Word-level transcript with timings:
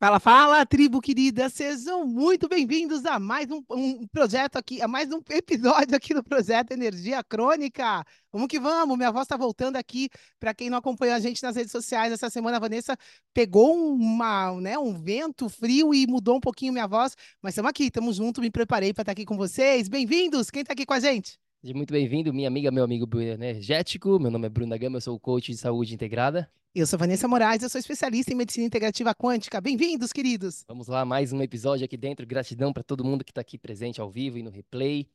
Fala, 0.00 0.20
fala, 0.20 0.64
tribo 0.64 1.00
querida, 1.00 1.48
sejam 1.48 2.06
muito 2.06 2.48
bem-vindos 2.48 3.04
a 3.04 3.18
mais 3.18 3.50
um, 3.50 3.60
um, 3.68 4.06
projeto 4.06 4.54
aqui, 4.54 4.80
a 4.80 4.86
mais 4.86 5.10
um 5.10 5.20
episódio 5.28 5.96
aqui 5.96 6.14
do 6.14 6.22
projeto 6.22 6.70
Energia 6.70 7.20
Crônica. 7.24 8.04
Vamos 8.32 8.46
que 8.46 8.60
vamos, 8.60 8.96
minha 8.96 9.10
voz 9.10 9.24
está 9.24 9.36
voltando 9.36 9.74
aqui. 9.74 10.08
Para 10.38 10.54
quem 10.54 10.70
não 10.70 10.78
acompanhou 10.78 11.16
a 11.16 11.18
gente 11.18 11.42
nas 11.42 11.56
redes 11.56 11.72
sociais, 11.72 12.12
essa 12.12 12.30
semana 12.30 12.58
a 12.58 12.60
Vanessa 12.60 12.96
pegou 13.34 13.74
uma, 13.92 14.52
né, 14.60 14.78
um 14.78 14.94
vento 15.02 15.48
frio 15.48 15.92
e 15.92 16.06
mudou 16.06 16.36
um 16.36 16.40
pouquinho 16.40 16.72
minha 16.72 16.86
voz, 16.86 17.16
mas 17.42 17.54
estamos 17.54 17.68
aqui, 17.68 17.86
estamos 17.86 18.14
juntos, 18.14 18.40
me 18.40 18.52
preparei 18.52 18.94
para 18.94 19.02
estar 19.02 19.12
aqui 19.12 19.24
com 19.24 19.36
vocês. 19.36 19.88
Bem-vindos, 19.88 20.48
quem 20.48 20.62
está 20.62 20.74
aqui 20.74 20.86
com 20.86 20.94
a 20.94 21.00
gente? 21.00 21.40
Muito 21.74 21.90
bem-vindo, 21.90 22.32
minha 22.32 22.46
amiga, 22.46 22.70
meu 22.70 22.84
amigo 22.84 23.20
energético. 23.20 24.20
Meu 24.20 24.30
nome 24.30 24.46
é 24.46 24.48
Bruno 24.48 24.70
da 24.70 24.78
Gama, 24.78 24.98
eu 24.98 25.00
sou 25.00 25.18
coach 25.18 25.50
de 25.50 25.58
saúde 25.58 25.92
integrada. 25.92 26.48
Eu 26.74 26.86
sou 26.86 26.98
Vanessa 26.98 27.26
Moraes, 27.26 27.62
eu 27.62 27.68
sou 27.68 27.78
especialista 27.78 28.30
em 28.30 28.36
medicina 28.36 28.66
integrativa 28.66 29.14
quântica. 29.14 29.58
Bem-vindos, 29.58 30.12
queridos! 30.12 30.64
Vamos 30.68 30.86
lá, 30.86 31.02
mais 31.02 31.32
um 31.32 31.40
episódio 31.40 31.84
aqui 31.84 31.96
dentro. 31.96 32.26
Gratidão 32.26 32.74
para 32.74 32.82
todo 32.82 33.02
mundo 33.02 33.24
que 33.24 33.30
está 33.30 33.40
aqui 33.40 33.56
presente 33.56 34.02
ao 34.02 34.10
vivo 34.10 34.36
e 34.36 34.42
no 34.42 34.50
replay. 34.50 35.08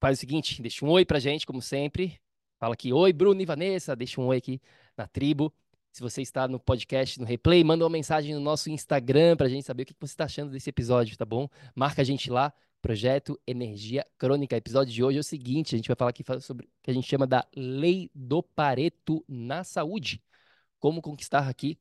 Faz 0.00 0.16
o 0.16 0.20
seguinte, 0.20 0.62
deixa 0.62 0.84
um 0.84 0.88
oi 0.88 1.04
pra 1.04 1.18
gente, 1.18 1.44
como 1.44 1.60
sempre. 1.60 2.20
Fala 2.60 2.74
aqui, 2.74 2.92
oi, 2.92 3.12
Bruno 3.12 3.40
e 3.40 3.44
Vanessa. 3.44 3.96
Deixa 3.96 4.20
um 4.20 4.26
oi 4.26 4.36
aqui 4.36 4.62
na 4.96 5.06
tribo. 5.06 5.52
Se 5.90 6.00
você 6.00 6.22
está 6.22 6.46
no 6.46 6.60
podcast, 6.60 7.18
no 7.18 7.26
replay, 7.26 7.64
manda 7.64 7.84
uma 7.84 7.90
mensagem 7.90 8.34
no 8.34 8.40
nosso 8.40 8.70
Instagram 8.70 9.36
para 9.36 9.46
a 9.46 9.50
gente 9.50 9.66
saber 9.66 9.82
o 9.82 9.86
que 9.86 9.94
você 9.98 10.12
está 10.12 10.24
achando 10.24 10.52
desse 10.52 10.70
episódio, 10.70 11.16
tá 11.18 11.24
bom? 11.24 11.48
Marca 11.74 12.02
a 12.02 12.04
gente 12.04 12.30
lá, 12.30 12.52
Projeto 12.84 13.40
Energia 13.46 14.06
Crônica. 14.18 14.54
Episódio 14.54 14.92
de 14.92 15.02
hoje 15.02 15.16
é 15.16 15.20
o 15.20 15.24
seguinte: 15.24 15.74
a 15.74 15.78
gente 15.78 15.88
vai 15.88 15.96
falar 15.96 16.10
aqui 16.10 16.22
sobre 16.42 16.66
o 16.66 16.68
que 16.82 16.90
a 16.90 16.92
gente 16.92 17.08
chama 17.08 17.26
da 17.26 17.48
Lei 17.56 18.10
do 18.14 18.42
Pareto 18.42 19.24
na 19.26 19.64
saúde. 19.64 20.22
Como 20.78 21.00
conquistar 21.00 21.48
aqui 21.48 21.78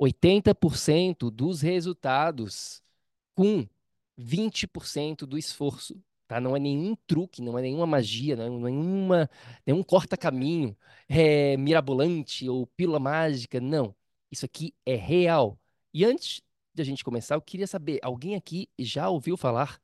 80% 0.00 1.30
dos 1.30 1.60
resultados 1.60 2.82
com 3.34 3.68
20% 4.18 5.26
do 5.26 5.36
esforço. 5.36 6.02
Tá? 6.26 6.40
Não 6.40 6.56
é 6.56 6.58
nenhum 6.58 6.96
truque, 7.06 7.42
não 7.42 7.58
é 7.58 7.60
nenhuma 7.60 7.86
magia, 7.86 8.34
não 8.34 8.46
é 8.46 8.70
nenhuma, 8.70 9.30
nenhum 9.66 9.82
corta-caminho 9.82 10.74
é, 11.06 11.54
mirabolante 11.58 12.48
ou 12.48 12.66
pílula 12.66 12.98
mágica. 12.98 13.60
Não. 13.60 13.94
Isso 14.30 14.46
aqui 14.46 14.74
é 14.86 14.94
real. 14.94 15.60
E 15.92 16.02
antes 16.02 16.40
de 16.72 16.80
a 16.80 16.84
gente 16.84 17.04
começar, 17.04 17.34
eu 17.34 17.42
queria 17.42 17.66
saber: 17.66 18.00
alguém 18.02 18.36
aqui 18.36 18.70
já 18.78 19.10
ouviu 19.10 19.36
falar 19.36 19.78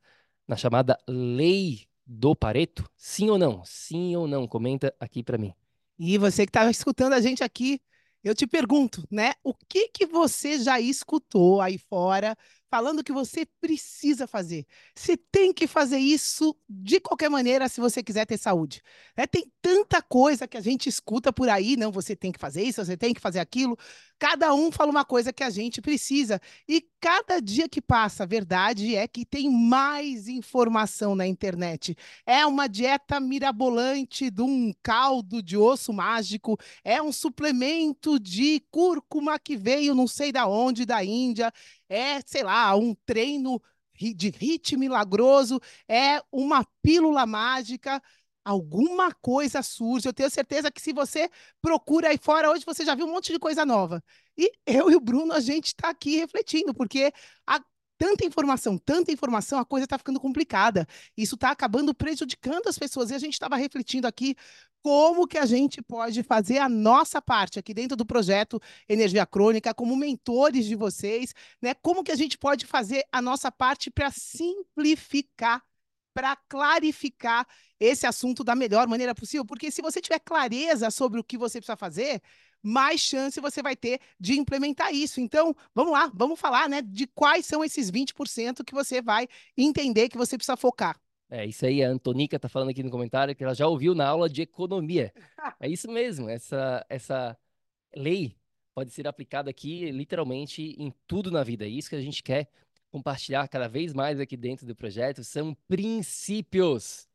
na 0.47 0.55
chamada 0.55 0.97
lei 1.07 1.87
do 2.05 2.35
Pareto? 2.35 2.89
Sim 2.97 3.29
ou 3.29 3.37
não? 3.37 3.63
Sim 3.65 4.15
ou 4.15 4.27
não? 4.27 4.47
Comenta 4.47 4.93
aqui 4.99 5.23
para 5.23 5.37
mim. 5.37 5.53
E 5.97 6.17
você 6.17 6.45
que 6.45 6.49
está 6.49 6.69
escutando 6.69 7.13
a 7.13 7.21
gente 7.21 7.43
aqui, 7.43 7.81
eu 8.23 8.33
te 8.35 8.47
pergunto, 8.47 9.05
né? 9.11 9.33
O 9.43 9.53
que 9.53 9.89
que 9.89 10.05
você 10.05 10.59
já 10.59 10.79
escutou 10.79 11.61
aí 11.61 11.77
fora 11.77 12.35
falando 12.73 13.03
que 13.03 13.11
você 13.13 13.45
precisa 13.61 14.25
fazer. 14.25 14.65
Você 14.95 15.15
tem 15.15 15.53
que 15.53 15.67
fazer 15.67 15.99
isso 15.99 16.55
de 16.67 16.99
qualquer 16.99 17.29
maneira 17.29 17.69
se 17.69 17.79
você 17.79 18.01
quiser 18.01 18.25
ter 18.25 18.35
saúde. 18.35 18.81
É, 19.15 19.27
tem 19.27 19.45
tanta 19.61 20.01
coisa 20.01 20.47
que 20.47 20.57
a 20.57 20.61
gente 20.61 20.89
escuta 20.89 21.31
por 21.31 21.49
aí, 21.49 21.77
não, 21.77 21.91
você 21.91 22.15
tem 22.15 22.31
que 22.31 22.39
fazer 22.39 22.63
isso, 22.63 22.83
você 22.83 22.97
tem 22.97 23.13
que 23.13 23.21
fazer 23.21 23.39
aquilo. 23.39 23.77
Cada 24.17 24.55
um 24.55 24.71
fala 24.71 24.89
uma 24.89 25.05
coisa 25.05 25.31
que 25.31 25.43
a 25.43 25.51
gente 25.51 25.81
precisa. 25.81 26.41
E 26.67 26.83
cada 26.99 27.39
dia 27.39 27.69
que 27.69 27.81
passa, 27.81 28.23
a 28.23 28.25
verdade 28.25 28.95
é 28.95 29.07
que 29.07 29.23
tem 29.23 29.51
mais 29.51 30.27
informação 30.27 31.13
na 31.13 31.27
internet. 31.27 31.95
É 32.25 32.43
uma 32.45 32.67
dieta 32.67 33.19
mirabolante 33.19 34.31
de 34.31 34.41
um 34.41 34.73
caldo 34.81 35.43
de 35.43 35.57
osso 35.57 35.93
mágico, 35.93 36.57
é 36.83 36.99
um 37.01 37.11
suplemento 37.11 38.19
de 38.19 38.63
cúrcuma 38.71 39.37
que 39.37 39.55
veio 39.55 39.93
não 39.93 40.07
sei 40.07 40.31
da 40.31 40.47
onde, 40.47 40.85
da 40.85 41.03
Índia, 41.03 41.51
é, 41.93 42.21
sei 42.25 42.43
lá, 42.43 42.75
um 42.75 42.95
treino 43.05 43.61
de 43.95 44.29
hit 44.29 44.75
milagroso, 44.75 45.59
é 45.87 46.21
uma 46.31 46.65
pílula 46.81 47.25
mágica, 47.25 48.01
alguma 48.43 49.13
coisa 49.13 49.61
surge. 49.61 50.07
Eu 50.07 50.13
tenho 50.13 50.29
certeza 50.29 50.71
que 50.71 50.81
se 50.81 50.91
você 50.93 51.29
procura 51.61 52.09
aí 52.09 52.17
fora 52.17 52.49
hoje, 52.51 52.65
você 52.65 52.83
já 52.85 52.95
viu 52.95 53.05
um 53.05 53.11
monte 53.11 53.31
de 53.31 53.39
coisa 53.39 53.65
nova. 53.65 54.03
E 54.37 54.51
eu 54.65 54.89
e 54.91 54.95
o 54.95 54.99
Bruno, 54.99 55.33
a 55.33 55.39
gente 55.39 55.67
está 55.67 55.89
aqui 55.89 56.17
refletindo, 56.17 56.73
porque 56.73 57.13
a 57.47 57.59
tanta 58.03 58.25
informação, 58.25 58.77
tanta 58.77 59.13
informação, 59.13 59.57
a 59.57 59.63
coisa 59.63 59.85
está 59.85 59.97
ficando 59.97 60.19
complicada. 60.19 60.85
Isso 61.15 61.35
está 61.35 61.51
acabando 61.51 61.95
prejudicando 61.95 62.67
as 62.67 62.77
pessoas. 62.77 63.09
E 63.09 63.15
a 63.15 63.17
gente 63.17 63.31
estava 63.31 63.55
refletindo 63.55 64.05
aqui 64.05 64.35
como 64.81 65.25
que 65.25 65.37
a 65.37 65.45
gente 65.45 65.81
pode 65.81 66.21
fazer 66.21 66.57
a 66.57 66.67
nossa 66.67 67.21
parte 67.21 67.57
aqui 67.57 67.73
dentro 67.73 67.95
do 67.95 68.05
projeto 68.05 68.61
Energia 68.89 69.25
Crônica, 69.25 69.73
como 69.73 69.95
mentores 69.95 70.65
de 70.65 70.75
vocês, 70.75 71.33
né? 71.61 71.73
Como 71.75 72.03
que 72.03 72.11
a 72.11 72.15
gente 72.17 72.37
pode 72.37 72.65
fazer 72.65 73.05
a 73.09 73.21
nossa 73.21 73.49
parte 73.49 73.89
para 73.89 74.11
simplificar, 74.11 75.63
para 76.13 76.35
clarificar 76.47 77.47
esse 77.79 78.05
assunto 78.05 78.43
da 78.43 78.55
melhor 78.55 78.87
maneira 78.87 79.13
possível, 79.13 79.45
porque 79.45 79.71
se 79.71 79.81
você 79.81 79.99
tiver 79.99 80.19
clareza 80.19 80.89
sobre 80.89 81.19
o 81.19 81.23
que 81.23 81.37
você 81.37 81.59
precisa 81.59 81.75
fazer, 81.75 82.21
mais 82.61 83.01
chance 83.01 83.41
você 83.41 83.61
vai 83.61 83.75
ter 83.75 83.99
de 84.19 84.39
implementar 84.39 84.93
isso. 84.93 85.19
Então, 85.19 85.53
vamos 85.75 85.91
lá, 85.91 86.09
vamos 86.13 86.39
falar, 86.39 86.69
né, 86.69 86.81
de 86.81 87.05
quais 87.07 87.45
são 87.45 87.63
esses 87.63 87.91
20% 87.91 88.63
que 88.63 88.73
você 88.73 89.01
vai 89.01 89.27
entender 89.57 90.07
que 90.07 90.17
você 90.17 90.37
precisa 90.37 90.55
focar. 90.55 90.97
É 91.29 91.45
isso 91.45 91.65
aí, 91.65 91.83
a 91.83 91.89
Antonica 91.89 92.35
está 92.35 92.47
falando 92.47 92.69
aqui 92.69 92.83
no 92.83 92.91
comentário 92.91 93.35
que 93.35 93.43
ela 93.43 93.55
já 93.55 93.67
ouviu 93.67 93.95
na 93.95 94.07
aula 94.07 94.29
de 94.29 94.43
economia. 94.43 95.11
É 95.59 95.67
isso 95.67 95.91
mesmo, 95.91 96.29
essa, 96.29 96.85
essa 96.87 97.37
lei 97.95 98.35
pode 98.73 98.91
ser 98.91 99.07
aplicada 99.07 99.49
aqui 99.49 99.91
literalmente 99.91 100.75
em 100.77 100.93
tudo 101.07 101.31
na 101.31 101.43
vida. 101.43 101.65
É 101.65 101.69
isso 101.69 101.89
que 101.89 101.95
a 101.95 102.01
gente 102.01 102.23
quer 102.23 102.49
compartilhar 102.93 103.47
cada 103.47 103.67
vez 103.67 103.91
mais 103.91 104.19
aqui 104.19 104.37
dentro 104.37 104.67
do 104.67 104.75
projeto 104.75 105.23
são 105.23 105.57
princípios. 105.67 107.09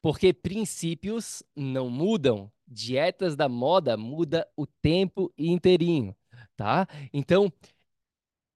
Porque 0.00 0.32
princípios 0.32 1.42
não 1.56 1.90
mudam. 1.90 2.48
Dietas 2.64 3.34
da 3.34 3.48
moda 3.48 3.96
muda 3.96 4.48
o 4.54 4.64
tempo 4.64 5.32
inteirinho, 5.36 6.14
tá? 6.54 6.86
Então, 7.12 7.52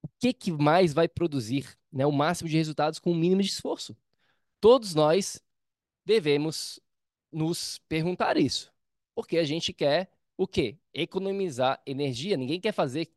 o 0.02 0.08
que, 0.20 0.32
que 0.32 0.52
mais 0.52 0.92
vai 0.92 1.08
produzir 1.08 1.76
né, 1.90 2.06
o 2.06 2.12
máximo 2.12 2.48
de 2.48 2.56
resultados 2.56 3.00
com 3.00 3.10
o 3.10 3.14
mínimo 3.14 3.42
de 3.42 3.48
esforço? 3.48 3.96
Todos 4.60 4.94
nós 4.94 5.42
devemos 6.04 6.78
nos 7.32 7.80
perguntar 7.88 8.36
isso. 8.36 8.70
Porque 9.14 9.38
a 9.38 9.44
gente 9.44 9.72
quer 9.72 10.12
o 10.36 10.46
quê? 10.46 10.78
Economizar 10.94 11.82
energia. 11.86 12.36
Ninguém 12.36 12.60
quer 12.60 12.72
fazer 12.72 13.10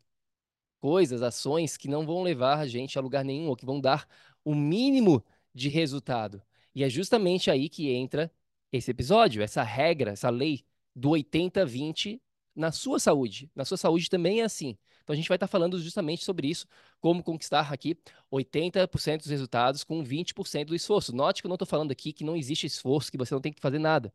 coisas, 0.85 1.23
ações 1.23 1.77
que 1.77 1.87
não 1.87 2.05
vão 2.05 2.21
levar 2.21 2.59
a 2.59 2.67
gente 2.67 2.99
a 2.99 3.01
lugar 3.01 3.25
nenhum 3.25 3.47
ou 3.47 3.55
que 3.55 3.65
vão 3.65 3.81
dar 3.81 4.07
o 4.43 4.53
mínimo 4.53 5.25
de 5.51 5.67
resultado. 5.67 6.39
E 6.75 6.83
é 6.83 6.89
justamente 6.91 7.49
aí 7.49 7.67
que 7.69 7.89
entra 7.89 8.31
esse 8.71 8.91
episódio, 8.91 9.41
essa 9.41 9.63
regra, 9.63 10.11
essa 10.11 10.29
lei 10.29 10.63
do 10.95 11.09
80-20 11.09 12.21
na 12.55 12.71
sua 12.71 12.99
saúde. 12.99 13.49
Na 13.55 13.65
sua 13.65 13.77
saúde 13.77 14.07
também 14.11 14.41
é 14.41 14.43
assim. 14.43 14.77
Então 15.01 15.11
a 15.11 15.15
gente 15.15 15.27
vai 15.27 15.37
estar 15.37 15.47
falando 15.47 15.79
justamente 15.81 16.23
sobre 16.23 16.47
isso, 16.47 16.67
como 16.99 17.23
conquistar 17.23 17.73
aqui 17.73 17.97
80% 18.31 19.21
dos 19.21 19.31
resultados 19.31 19.83
com 19.83 20.03
20% 20.03 20.67
do 20.67 20.75
esforço. 20.75 21.15
Note 21.15 21.41
que 21.41 21.47
eu 21.47 21.49
não 21.49 21.55
estou 21.55 21.67
falando 21.67 21.91
aqui 21.91 22.13
que 22.13 22.23
não 22.23 22.35
existe 22.35 22.67
esforço, 22.67 23.11
que 23.11 23.17
você 23.17 23.33
não 23.33 23.41
tem 23.41 23.51
que 23.51 23.59
fazer 23.59 23.79
nada. 23.79 24.13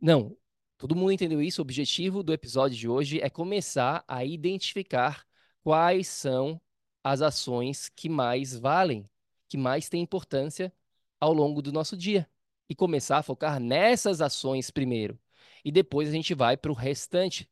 Não, 0.00 0.36
todo 0.76 0.96
mundo 0.96 1.12
entendeu 1.12 1.40
isso. 1.40 1.60
O 1.60 1.62
objetivo 1.62 2.24
do 2.24 2.32
episódio 2.32 2.76
de 2.76 2.88
hoje 2.88 3.20
é 3.20 3.30
começar 3.30 4.04
a 4.08 4.24
identificar 4.24 5.24
quais 5.64 6.06
são 6.08 6.60
as 7.02 7.22
ações 7.22 7.88
que 7.88 8.08
mais 8.08 8.54
valem, 8.56 9.08
que 9.48 9.56
mais 9.56 9.88
têm 9.88 10.02
importância 10.02 10.72
ao 11.18 11.32
longo 11.32 11.62
do 11.62 11.72
nosso 11.72 11.96
dia. 11.96 12.28
E 12.68 12.74
começar 12.74 13.18
a 13.18 13.22
focar 13.22 13.58
nessas 13.58 14.20
ações 14.20 14.70
primeiro. 14.70 15.18
E 15.64 15.72
depois 15.72 16.08
a 16.08 16.12
gente 16.12 16.34
vai 16.34 16.56
para 16.56 16.70
o 16.70 16.74
restante, 16.74 17.50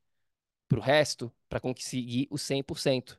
para 0.69 0.79
o 0.79 0.83
resto, 0.83 1.33
para 1.49 1.61
conseguir 1.61 2.29
o 2.31 2.37
100% 2.37 3.19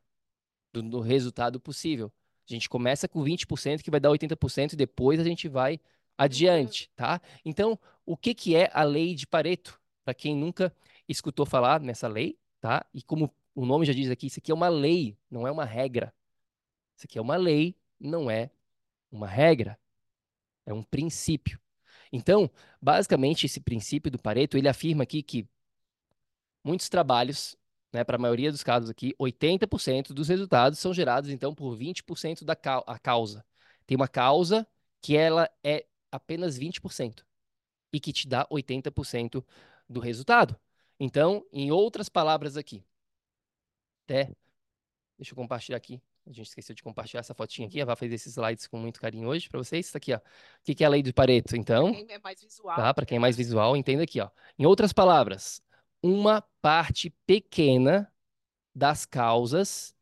do, 0.72 0.81
do 0.84 1.00
resultado 1.00 1.60
possível. 1.60 2.12
A 2.48 2.54
gente 2.54 2.69
começa 2.69 3.07
com 3.07 3.24
20%, 3.24 3.81
que 3.81 3.92
vai 3.92 4.00
dar 4.00 4.10
80%, 4.10 4.74
e 4.74 4.75
depois 4.75 5.19
a 5.19 5.24
gente 5.24 5.48
vai 5.48 5.80
adiante, 6.18 6.92
tá? 6.96 7.22
Então, 7.44 7.80
o 8.06 8.16
que, 8.18 8.34
que 8.36 8.56
é 8.56 8.69
a 8.74 8.84
lei 8.84 9.16
de 9.16 9.25
Pareto? 9.25 9.80
Para 10.04 10.13
quem 10.13 10.36
nunca 10.36 10.75
escutou 11.07 11.46
falar 11.46 11.80
nessa 11.80 12.07
lei, 12.07 12.38
tá? 12.60 12.86
E 12.94 13.01
como 13.01 13.34
o 13.55 13.65
nome 13.65 13.85
já 13.85 13.94
diz 13.94 14.09
aqui, 14.09 14.27
isso 14.27 14.39
aqui 14.39 14.51
é 14.51 14.55
uma 14.55 14.69
lei, 14.69 15.17
não 15.29 15.47
é 15.47 15.51
uma 15.51 15.65
regra. 15.65 16.13
Isso 16.95 17.05
aqui 17.05 17.17
é 17.17 17.21
uma 17.21 17.35
lei, 17.35 17.75
não 18.00 18.29
é 18.29 18.51
uma 19.11 19.27
regra. 19.27 19.79
É 20.65 20.73
um 20.73 20.83
princípio. 20.83 21.59
Então, 22.11 22.50
basicamente, 22.81 23.45
esse 23.45 23.59
princípio 23.59 24.11
do 24.11 24.19
Pareto, 24.19 24.57
ele 24.57 24.67
afirma 24.67 25.03
aqui 25.03 25.23
que 25.23 25.47
muitos 26.63 26.89
trabalhos, 26.89 27.57
né, 27.91 28.03
para 28.03 28.15
a 28.15 28.19
maioria 28.19 28.51
dos 28.51 28.63
casos 28.63 28.89
aqui, 28.89 29.13
80% 29.19 30.13
dos 30.13 30.27
resultados 30.27 30.79
são 30.79 30.94
gerados, 30.94 31.29
então, 31.29 31.53
por 31.53 31.75
20% 31.75 32.45
da 32.45 32.55
ca 32.55 32.83
a 32.88 32.97
causa. 33.00 33.45
Tem 33.85 33.95
uma 33.95 34.07
causa 34.07 34.67
que 35.01 35.17
ela 35.17 35.50
é 35.63 35.85
apenas 36.11 36.57
20% 36.57 37.25
e 37.91 38.00
que 38.00 38.13
te 38.13 38.27
dá 38.27 38.47
80% 38.50 39.44
do 39.89 40.00
resultado. 40.00 40.57
Então, 41.00 41.45
em 41.51 41.71
outras 41.71 42.07
palavras 42.09 42.55
aqui, 42.55 42.83
até, 44.05 44.29
deixa 45.17 45.31
eu 45.31 45.35
compartilhar 45.35 45.77
aqui. 45.77 46.01
A 46.25 46.31
gente 46.31 46.47
esqueceu 46.47 46.73
de 46.73 46.81
compartilhar 46.81 47.19
essa 47.19 47.33
fotinha 47.33 47.67
aqui. 47.67 47.81
A 47.81 47.85
Vá 47.85 47.97
fez 47.97 48.13
esses 48.13 48.38
slides 48.38 48.65
com 48.67 48.77
muito 48.77 49.01
carinho 49.01 49.27
hoje 49.27 49.50
para 49.50 49.61
vocês. 49.61 49.88
Isso 49.88 49.97
aqui, 49.97 50.13
ó. 50.13 50.17
O 50.17 50.21
que 50.63 50.81
é 50.81 50.88
a 50.88 50.89
lei 50.89 51.03
do 51.03 51.13
Pareto? 51.13 51.53
Então, 51.55 51.94
Quem 51.94 52.07
é 52.09 52.19
mais 52.19 52.41
visual. 52.41 52.75
tá? 52.77 52.94
Para 52.94 53.05
quem 53.05 53.17
é 53.17 53.19
mais 53.19 53.35
visual, 53.35 53.75
entenda 53.75 54.03
aqui, 54.03 54.21
ó. 54.21 54.29
Em 54.57 54.65
outras 54.65 54.94
palavras, 54.94 55.61
uma 56.01 56.41
parte 56.61 57.09
pequena 57.25 58.09
das 58.73 59.05
causas 59.05 59.94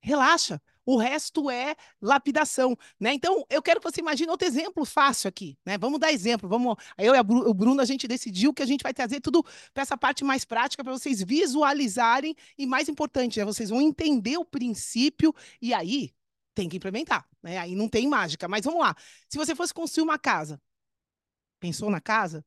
relaxa. 0.00 0.60
O 0.86 0.96
resto 0.96 1.50
é 1.50 1.74
lapidação, 2.00 2.76
né? 3.00 3.14
Então, 3.14 3.44
eu 3.48 3.62
quero 3.62 3.80
que 3.80 3.90
você 3.90 4.00
imagine 4.00 4.30
outro 4.30 4.46
exemplo 4.46 4.84
fácil 4.84 5.28
aqui, 5.28 5.58
né? 5.64 5.78
Vamos 5.78 5.98
dar 5.98 6.12
exemplo, 6.12 6.48
vamos... 6.48 6.76
Eu 6.98 7.14
e 7.14 7.22
Bru... 7.22 7.48
o 7.48 7.54
Bruno, 7.54 7.80
a 7.80 7.84
gente 7.84 8.06
decidiu 8.06 8.52
que 8.52 8.62
a 8.62 8.66
gente 8.66 8.82
vai 8.82 8.92
trazer 8.92 9.20
tudo 9.20 9.42
para 9.72 9.82
essa 9.82 9.96
parte 9.96 10.24
mais 10.24 10.44
prática, 10.44 10.84
para 10.84 10.92
vocês 10.92 11.22
visualizarem 11.22 12.34
e, 12.58 12.66
mais 12.66 12.88
importante, 12.88 13.38
né? 13.38 13.44
vocês 13.44 13.70
vão 13.70 13.80
entender 13.80 14.36
o 14.36 14.44
princípio 14.44 15.34
e 15.60 15.72
aí 15.72 16.12
tem 16.54 16.68
que 16.68 16.76
implementar, 16.76 17.28
né? 17.42 17.58
Aí 17.58 17.74
não 17.74 17.88
tem 17.88 18.06
mágica, 18.06 18.46
mas 18.46 18.64
vamos 18.64 18.80
lá. 18.80 18.94
Se 19.28 19.36
você 19.36 19.54
fosse 19.54 19.74
construir 19.74 20.04
uma 20.04 20.18
casa, 20.18 20.60
pensou 21.58 21.90
na 21.90 22.00
casa? 22.00 22.44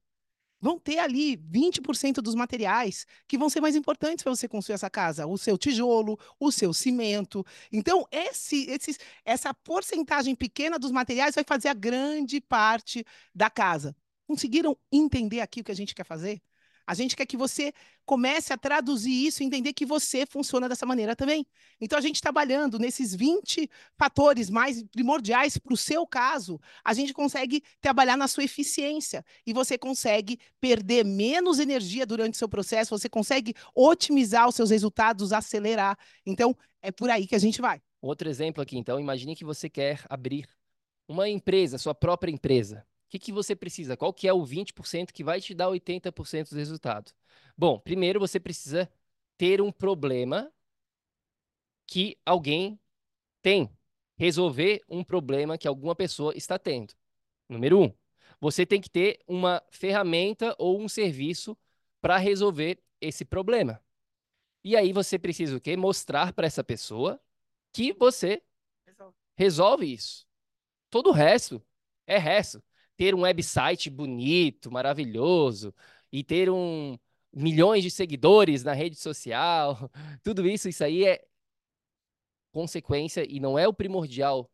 Vão 0.59 0.79
ter 0.79 0.99
ali 0.99 1.37
20% 1.37 2.15
dos 2.15 2.35
materiais 2.35 3.05
que 3.27 3.37
vão 3.37 3.49
ser 3.49 3.61
mais 3.61 3.75
importantes 3.75 4.23
para 4.23 4.35
você 4.35 4.47
construir 4.47 4.75
essa 4.75 4.89
casa, 4.89 5.27
o 5.27 5.37
seu 5.37 5.57
tijolo, 5.57 6.19
o 6.39 6.51
seu 6.51 6.73
cimento. 6.73 7.45
Então, 7.71 8.05
esse, 8.11 8.69
esses, 8.69 8.99
essa 9.23 9.53
porcentagem 9.53 10.35
pequena 10.35 10.79
dos 10.79 10.91
materiais 10.91 11.35
vai 11.35 11.43
fazer 11.43 11.69
a 11.69 11.73
grande 11.73 12.41
parte 12.41 13.05
da 13.33 13.49
casa. 13.49 13.95
Conseguiram 14.25 14.77
entender 14.91 15.39
aqui 15.39 15.61
o 15.61 15.63
que 15.63 15.71
a 15.71 15.75
gente 15.75 15.95
quer 15.95 16.05
fazer? 16.05 16.41
A 16.87 16.93
gente 16.93 17.17
quer 17.17 17.25
que 17.25 17.35
você 17.35 17.73
comece 18.05 18.53
a 18.53 18.57
traduzir 18.57 19.11
isso 19.11 19.43
e 19.43 19.45
entender 19.45 19.73
que 19.73 19.85
você 19.85 20.25
funciona 20.25 20.69
dessa 20.69 20.85
maneira 20.85 21.13
também. 21.13 21.45
Então, 21.81 21.99
a 21.99 22.01
gente 22.01 22.21
trabalhando 22.21 22.79
nesses 22.79 23.13
20 23.13 23.69
fatores 23.97 24.49
mais 24.49 24.81
primordiais 24.83 25.57
para 25.57 25.73
o 25.73 25.77
seu 25.77 26.07
caso, 26.07 26.57
a 26.85 26.93
gente 26.93 27.13
consegue 27.13 27.61
trabalhar 27.81 28.15
na 28.15 28.29
sua 28.29 28.45
eficiência 28.45 29.25
e 29.45 29.51
você 29.51 29.77
consegue 29.77 30.39
perder 30.61 31.03
menos 31.03 31.59
energia 31.59 32.05
durante 32.05 32.35
o 32.35 32.37
seu 32.37 32.47
processo, 32.47 32.97
você 32.97 33.09
consegue 33.09 33.53
otimizar 33.75 34.47
os 34.47 34.55
seus 34.55 34.69
resultados, 34.69 35.33
acelerar. 35.33 35.99
Então, 36.25 36.55
é 36.81 36.89
por 36.89 37.09
aí 37.09 37.27
que 37.27 37.35
a 37.35 37.39
gente 37.39 37.59
vai. 37.59 37.81
Outro 38.01 38.29
exemplo 38.29 38.63
aqui, 38.63 38.77
então, 38.77 38.97
imagine 38.97 39.35
que 39.35 39.43
você 39.43 39.69
quer 39.69 40.01
abrir 40.09 40.47
uma 41.09 41.27
empresa, 41.27 41.77
sua 41.77 41.93
própria 41.93 42.31
empresa. 42.31 42.85
O 43.07 43.09
que, 43.09 43.19
que 43.19 43.31
você 43.31 43.55
precisa? 43.55 43.95
Qual 43.95 44.13
que 44.13 44.27
é 44.27 44.33
o 44.33 44.45
20% 44.45 45.13
que 45.13 45.23
vai 45.23 45.39
te 45.39 45.53
dar 45.53 45.69
80% 45.69 46.49
dos 46.49 46.57
resultados? 46.57 47.15
Bom, 47.57 47.79
primeiro 47.79 48.19
você 48.19 48.37
precisa 48.37 48.91
ter 49.37 49.61
um 49.61 49.71
problema 49.71 50.51
que 51.85 52.17
alguém 52.25 52.77
tem. 53.41 53.71
Resolver 54.17 54.83
um 54.89 55.03
problema 55.03 55.57
que 55.57 55.67
alguma 55.67 55.95
pessoa 55.95 56.35
está 56.35 56.59
tendo. 56.59 56.93
Número 57.47 57.81
um, 57.81 57.93
você 58.41 58.65
tem 58.65 58.81
que 58.81 58.89
ter 58.89 59.19
uma 59.25 59.63
ferramenta 59.69 60.53
ou 60.59 60.81
um 60.81 60.89
serviço 60.89 61.57
para 62.01 62.17
resolver 62.17 62.77
esse 62.99 63.23
problema. 63.23 63.81
E 64.63 64.75
aí 64.75 64.91
você 64.91 65.17
precisa 65.17 65.55
o 65.55 65.61
quê? 65.61 65.77
Mostrar 65.77 66.33
para 66.33 66.45
essa 66.45 66.63
pessoa 66.63 67.21
que 67.71 67.93
você 67.93 68.41
resolve 69.37 69.93
isso. 69.93 70.27
Todo 70.89 71.09
o 71.09 71.13
resto 71.13 71.63
é 72.05 72.17
resto 72.17 72.61
ter 72.97 73.15
um 73.15 73.21
website 73.21 73.89
bonito, 73.89 74.71
maravilhoso, 74.71 75.73
e 76.11 76.23
ter 76.23 76.49
um 76.49 76.97
milhões 77.31 77.83
de 77.83 77.91
seguidores 77.91 78.63
na 78.63 78.73
rede 78.73 78.95
social, 78.95 79.91
tudo 80.23 80.47
isso, 80.47 80.67
isso 80.67 80.83
aí 80.83 81.05
é 81.05 81.23
consequência 82.51 83.23
e 83.29 83.39
não 83.39 83.59
é 83.59 83.67
o 83.67 83.73
primordial 83.73 84.49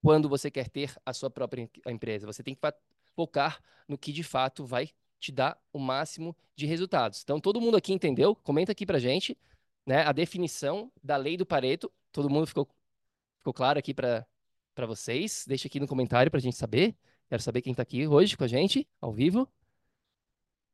quando 0.00 0.28
você 0.28 0.50
quer 0.50 0.68
ter 0.68 0.94
a 1.04 1.12
sua 1.12 1.28
própria 1.28 1.68
empresa. 1.88 2.26
Você 2.26 2.42
tem 2.42 2.54
que 2.54 2.60
focar 3.16 3.60
no 3.88 3.98
que 3.98 4.12
de 4.12 4.22
fato 4.22 4.64
vai 4.64 4.90
te 5.18 5.32
dar 5.32 5.58
o 5.72 5.78
máximo 5.78 6.36
de 6.54 6.66
resultados. 6.66 7.22
Então, 7.22 7.40
todo 7.40 7.60
mundo 7.60 7.76
aqui 7.76 7.92
entendeu? 7.92 8.36
Comenta 8.36 8.72
aqui 8.72 8.84
pra 8.86 8.98
gente, 8.98 9.36
né, 9.86 10.02
a 10.02 10.12
definição 10.12 10.92
da 11.02 11.16
lei 11.16 11.36
do 11.36 11.46
Pareto. 11.46 11.90
Todo 12.12 12.30
mundo 12.30 12.46
ficou, 12.46 12.68
ficou 13.38 13.52
claro 13.52 13.78
aqui 13.78 13.94
para 13.94 14.26
vocês? 14.86 15.44
Deixa 15.48 15.66
aqui 15.66 15.80
no 15.80 15.88
comentário 15.88 16.30
para 16.30 16.38
a 16.38 16.42
gente 16.42 16.56
saber. 16.56 16.94
Quero 17.34 17.42
saber 17.42 17.62
quem 17.62 17.72
está 17.72 17.82
aqui 17.82 18.06
hoje 18.06 18.36
com 18.36 18.44
a 18.44 18.46
gente, 18.46 18.86
ao 19.00 19.12
vivo. 19.12 19.52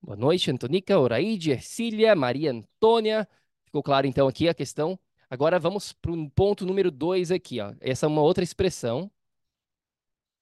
Boa 0.02 0.14
noite, 0.14 0.50
Antonica, 0.50 1.00
Oraide, 1.00 1.52
Ercília, 1.52 2.14
Maria 2.14 2.50
Antônia. 2.50 3.26
Ficou 3.64 3.82
claro 3.82 4.06
então 4.06 4.28
aqui 4.28 4.46
a 4.46 4.52
questão. 4.52 5.00
Agora 5.30 5.58
vamos 5.58 5.94
para 5.94 6.12
o 6.12 6.30
ponto 6.30 6.66
número 6.66 6.90
dois 6.90 7.30
aqui. 7.30 7.60
Ó. 7.60 7.72
Essa 7.80 8.04
é 8.04 8.08
uma 8.10 8.20
outra 8.20 8.44
expressão 8.44 9.10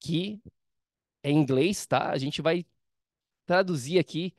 que 0.01 0.43
é 1.23 1.31
em 1.31 1.39
inglês, 1.39 1.87
tá? 1.87 2.11
A 2.11 2.19
gente 2.19 2.43
vai 2.43 2.67
traduzir 3.47 4.01
aqui 4.01 4.35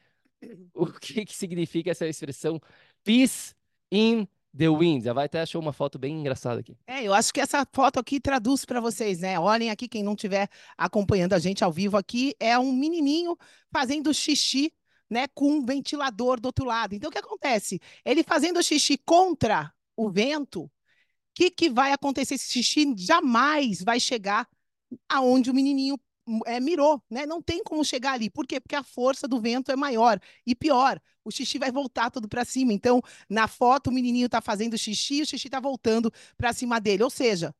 o 0.73 0.85
que, 0.99 1.23
que 1.23 1.33
significa 1.33 1.91
essa 1.91 2.05
expressão 2.05 2.59
peace 3.05 3.55
in 3.89 4.27
The 4.57 4.69
Wind. 4.69 5.03
Já 5.03 5.13
vai 5.13 5.25
até 5.25 5.41
achou 5.41 5.61
uma 5.61 5.73
foto 5.73 5.97
bem 5.99 6.19
engraçada 6.19 6.59
aqui. 6.59 6.77
É, 6.87 7.03
eu 7.03 7.13
acho 7.13 7.33
que 7.33 7.39
essa 7.39 7.65
foto 7.71 7.99
aqui 7.99 8.19
traduz 8.19 8.65
para 8.65 8.79
vocês, 8.79 9.19
né? 9.19 9.39
Olhem 9.39 9.69
aqui, 9.69 9.87
quem 9.87 10.03
não 10.03 10.13
estiver 10.13 10.49
acompanhando 10.77 11.33
a 11.33 11.39
gente 11.39 11.63
ao 11.63 11.71
vivo 11.71 11.97
aqui, 11.97 12.35
é 12.39 12.57
um 12.57 12.71
menininho 12.71 13.37
fazendo 13.71 14.13
xixi, 14.13 14.73
né, 15.09 15.27
com 15.33 15.51
um 15.51 15.65
ventilador 15.65 16.39
do 16.39 16.45
outro 16.47 16.65
lado. 16.65 16.93
Então, 16.93 17.09
o 17.09 17.11
que 17.11 17.17
acontece? 17.17 17.79
Ele 18.05 18.23
fazendo 18.23 18.61
xixi 18.61 18.97
contra 18.97 19.73
o 19.95 20.09
vento, 20.09 20.63
o 20.63 20.71
que, 21.33 21.49
que 21.49 21.69
vai 21.69 21.91
acontecer? 21.91 22.35
Esse 22.35 22.51
xixi 22.51 22.93
jamais 22.97 23.81
vai 23.81 23.99
chegar 23.99 24.47
aonde 25.07 25.49
o 25.49 25.53
menininho 25.53 25.99
é, 26.45 26.59
mirou, 26.59 27.01
né? 27.09 27.25
Não 27.25 27.41
tem 27.41 27.63
como 27.63 27.83
chegar 27.83 28.13
ali. 28.13 28.29
Por 28.29 28.45
quê? 28.47 28.59
Porque 28.59 28.75
a 28.75 28.83
força 28.83 29.27
do 29.27 29.39
vento 29.39 29.71
é 29.71 29.75
maior. 29.75 30.19
E 30.45 30.55
pior, 30.55 31.01
o 31.23 31.31
xixi 31.31 31.57
vai 31.59 31.71
voltar 31.71 32.09
tudo 32.09 32.27
para 32.27 32.45
cima. 32.45 32.73
Então, 32.73 33.01
na 33.29 33.47
foto, 33.47 33.87
o 33.87 33.93
menininho 33.93 34.25
está 34.27 34.41
fazendo 34.41 34.77
xixi, 34.77 35.21
o 35.21 35.25
xixi 35.25 35.47
está 35.47 35.59
voltando 35.59 36.11
para 36.37 36.53
cima 36.53 36.79
dele. 36.79 37.03
Ou 37.03 37.09
seja, 37.09 37.53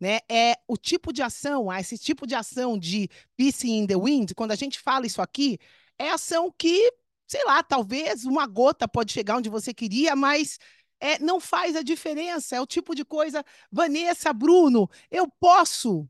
né, 0.00 0.18
é 0.28 0.58
o 0.66 0.76
tipo 0.76 1.12
de 1.12 1.22
ação, 1.22 1.72
esse 1.72 1.96
tipo 1.96 2.26
de 2.26 2.34
ação 2.34 2.78
de 2.78 3.08
pissing 3.36 3.78
in 3.78 3.86
the 3.86 3.96
wind, 3.96 4.32
quando 4.34 4.50
a 4.50 4.56
gente 4.56 4.80
fala 4.80 5.06
isso 5.06 5.22
aqui, 5.22 5.58
é 5.98 6.10
ação 6.10 6.52
que, 6.56 6.92
sei 7.26 7.44
lá, 7.44 7.62
talvez 7.62 8.24
uma 8.24 8.46
gota 8.46 8.88
pode 8.88 9.12
chegar 9.12 9.36
onde 9.36 9.48
você 9.48 9.72
queria, 9.72 10.16
mas 10.16 10.58
é, 11.00 11.18
não 11.18 11.40
faz 11.40 11.76
a 11.76 11.82
diferença. 11.82 12.56
É 12.56 12.60
o 12.60 12.66
tipo 12.66 12.94
de 12.94 13.04
coisa, 13.04 13.44
Vanessa, 13.70 14.32
Bruno, 14.32 14.88
eu 15.10 15.28
posso 15.40 16.08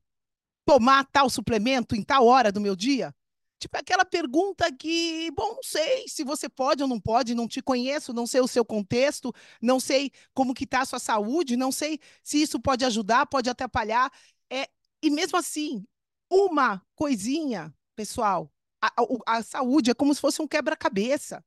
tomar 0.64 1.04
tal 1.12 1.28
suplemento 1.30 1.94
em 1.94 2.02
tal 2.02 2.26
hora 2.26 2.52
do 2.52 2.60
meu 2.60 2.76
dia? 2.76 3.14
Tipo, 3.62 3.76
aquela 3.78 4.04
pergunta 4.04 4.72
que, 4.72 5.30
bom, 5.36 5.54
não 5.54 5.62
sei 5.62 6.08
se 6.08 6.24
você 6.24 6.48
pode 6.48 6.82
ou 6.82 6.88
não 6.88 6.98
pode, 6.98 7.32
não 7.32 7.46
te 7.46 7.62
conheço, 7.62 8.12
não 8.12 8.26
sei 8.26 8.40
o 8.40 8.48
seu 8.48 8.64
contexto, 8.64 9.32
não 9.60 9.78
sei 9.78 10.10
como 10.34 10.52
que 10.52 10.64
está 10.64 10.80
a 10.80 10.84
sua 10.84 10.98
saúde, 10.98 11.56
não 11.56 11.70
sei 11.70 12.00
se 12.24 12.42
isso 12.42 12.58
pode 12.58 12.84
ajudar, 12.84 13.24
pode 13.26 13.48
atrapalhar. 13.48 14.10
É, 14.50 14.68
e 15.00 15.10
mesmo 15.10 15.38
assim, 15.38 15.86
uma 16.28 16.82
coisinha, 16.96 17.72
pessoal, 17.94 18.52
a, 18.80 18.88
a, 18.88 19.38
a 19.38 19.42
saúde 19.44 19.92
é 19.92 19.94
como 19.94 20.12
se 20.12 20.20
fosse 20.20 20.42
um 20.42 20.48
quebra-cabeça. 20.48 21.44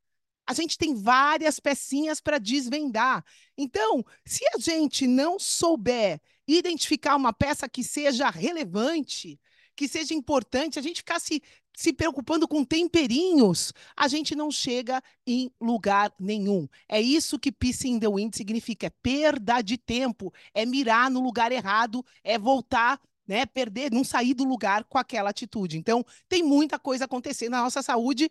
A 0.47 0.53
gente 0.53 0.77
tem 0.77 0.93
várias 0.95 1.59
pecinhas 1.59 2.21
para 2.21 2.37
desvendar. 2.37 3.25
Então, 3.57 4.05
se 4.25 4.45
a 4.53 4.57
gente 4.57 5.05
não 5.05 5.37
souber 5.37 6.21
identificar 6.47 7.15
uma 7.15 7.33
peça 7.33 7.67
que 7.67 7.83
seja 7.83 8.29
relevante, 8.29 9.39
que 9.75 9.87
seja 9.87 10.13
importante, 10.13 10.79
a 10.79 10.81
gente 10.81 10.97
ficar 10.97 11.19
se, 11.19 11.41
se 11.75 11.91
preocupando 11.91 12.47
com 12.47 12.63
temperinhos, 12.63 13.73
a 13.95 14.07
gente 14.07 14.35
não 14.35 14.49
chega 14.49 15.03
em 15.27 15.51
lugar 15.59 16.13
nenhum. 16.19 16.67
É 16.87 17.01
isso 17.01 17.37
que 17.37 17.51
Pissing 17.51 17.95
in 17.95 17.99
the 17.99 18.07
Wind 18.07 18.33
significa, 18.35 18.87
é 18.87 18.89
perda 18.89 19.61
de 19.61 19.77
tempo, 19.77 20.33
é 20.53 20.65
mirar 20.65 21.11
no 21.11 21.21
lugar 21.21 21.51
errado, 21.51 22.05
é 22.23 22.39
voltar 22.39 22.99
né, 23.27 23.45
perder, 23.45 23.91
não 23.91 24.03
sair 24.03 24.33
do 24.33 24.43
lugar 24.43 24.83
com 24.83 24.97
aquela 24.97 25.31
atitude. 25.31 25.77
Então, 25.77 26.05
tem 26.29 26.43
muita 26.43 26.77
coisa 26.77 27.05
acontecendo 27.05 27.51
na 27.51 27.63
nossa 27.63 27.81
saúde 27.81 28.29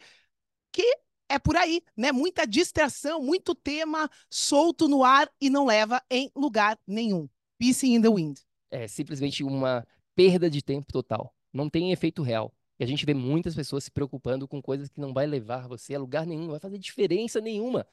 que 0.72 0.98
é 1.28 1.38
por 1.38 1.56
aí, 1.56 1.82
né? 1.96 2.12
Muita 2.12 2.46
distração, 2.46 3.20
muito 3.20 3.54
tema 3.54 4.10
solto 4.30 4.88
no 4.88 5.02
ar 5.02 5.30
e 5.40 5.50
não 5.50 5.66
leva 5.66 6.02
em 6.10 6.30
lugar 6.34 6.78
nenhum. 6.86 7.28
Pissing 7.58 7.94
in 7.94 8.02
the 8.02 8.08
wind. 8.08 8.38
É 8.70 8.88
simplesmente 8.88 9.44
uma 9.44 9.86
perda 10.14 10.50
de 10.50 10.62
tempo 10.62 10.92
total. 10.92 11.34
Não 11.52 11.68
tem 11.70 11.92
efeito 11.92 12.22
real. 12.22 12.52
E 12.78 12.84
a 12.84 12.86
gente 12.86 13.06
vê 13.06 13.14
muitas 13.14 13.54
pessoas 13.54 13.84
se 13.84 13.90
preocupando 13.90 14.48
com 14.48 14.60
coisas 14.60 14.88
que 14.88 15.00
não 15.00 15.12
vai 15.12 15.26
levar 15.26 15.68
você 15.68 15.94
a 15.94 15.98
lugar 15.98 16.26
nenhum, 16.26 16.42
não 16.42 16.50
vai 16.50 16.60
fazer 16.60 16.78
diferença 16.78 17.40
nenhuma. 17.40 17.86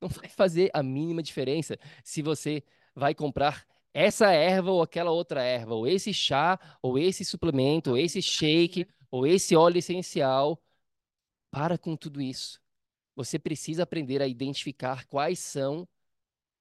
Não 0.00 0.08
vai 0.08 0.28
fazer 0.28 0.70
a 0.72 0.82
mínima 0.82 1.22
diferença 1.22 1.78
se 2.04 2.22
você 2.22 2.62
vai 2.94 3.14
comprar 3.14 3.66
essa 3.92 4.30
erva 4.30 4.70
ou 4.70 4.82
aquela 4.82 5.10
outra 5.10 5.42
erva, 5.42 5.74
ou 5.74 5.86
esse 5.86 6.12
chá, 6.12 6.58
ou 6.82 6.98
esse 6.98 7.24
suplemento, 7.24 7.90
ou 7.90 7.98
esse 7.98 8.22
shake, 8.22 8.86
ou 9.10 9.26
esse 9.26 9.56
óleo 9.56 9.78
essencial. 9.78 10.62
Para 11.50 11.78
com 11.78 11.96
tudo 11.96 12.20
isso. 12.20 12.60
Você 13.16 13.38
precisa 13.38 13.82
aprender 13.82 14.22
a 14.22 14.28
identificar 14.28 15.04
quais 15.06 15.38
são 15.40 15.88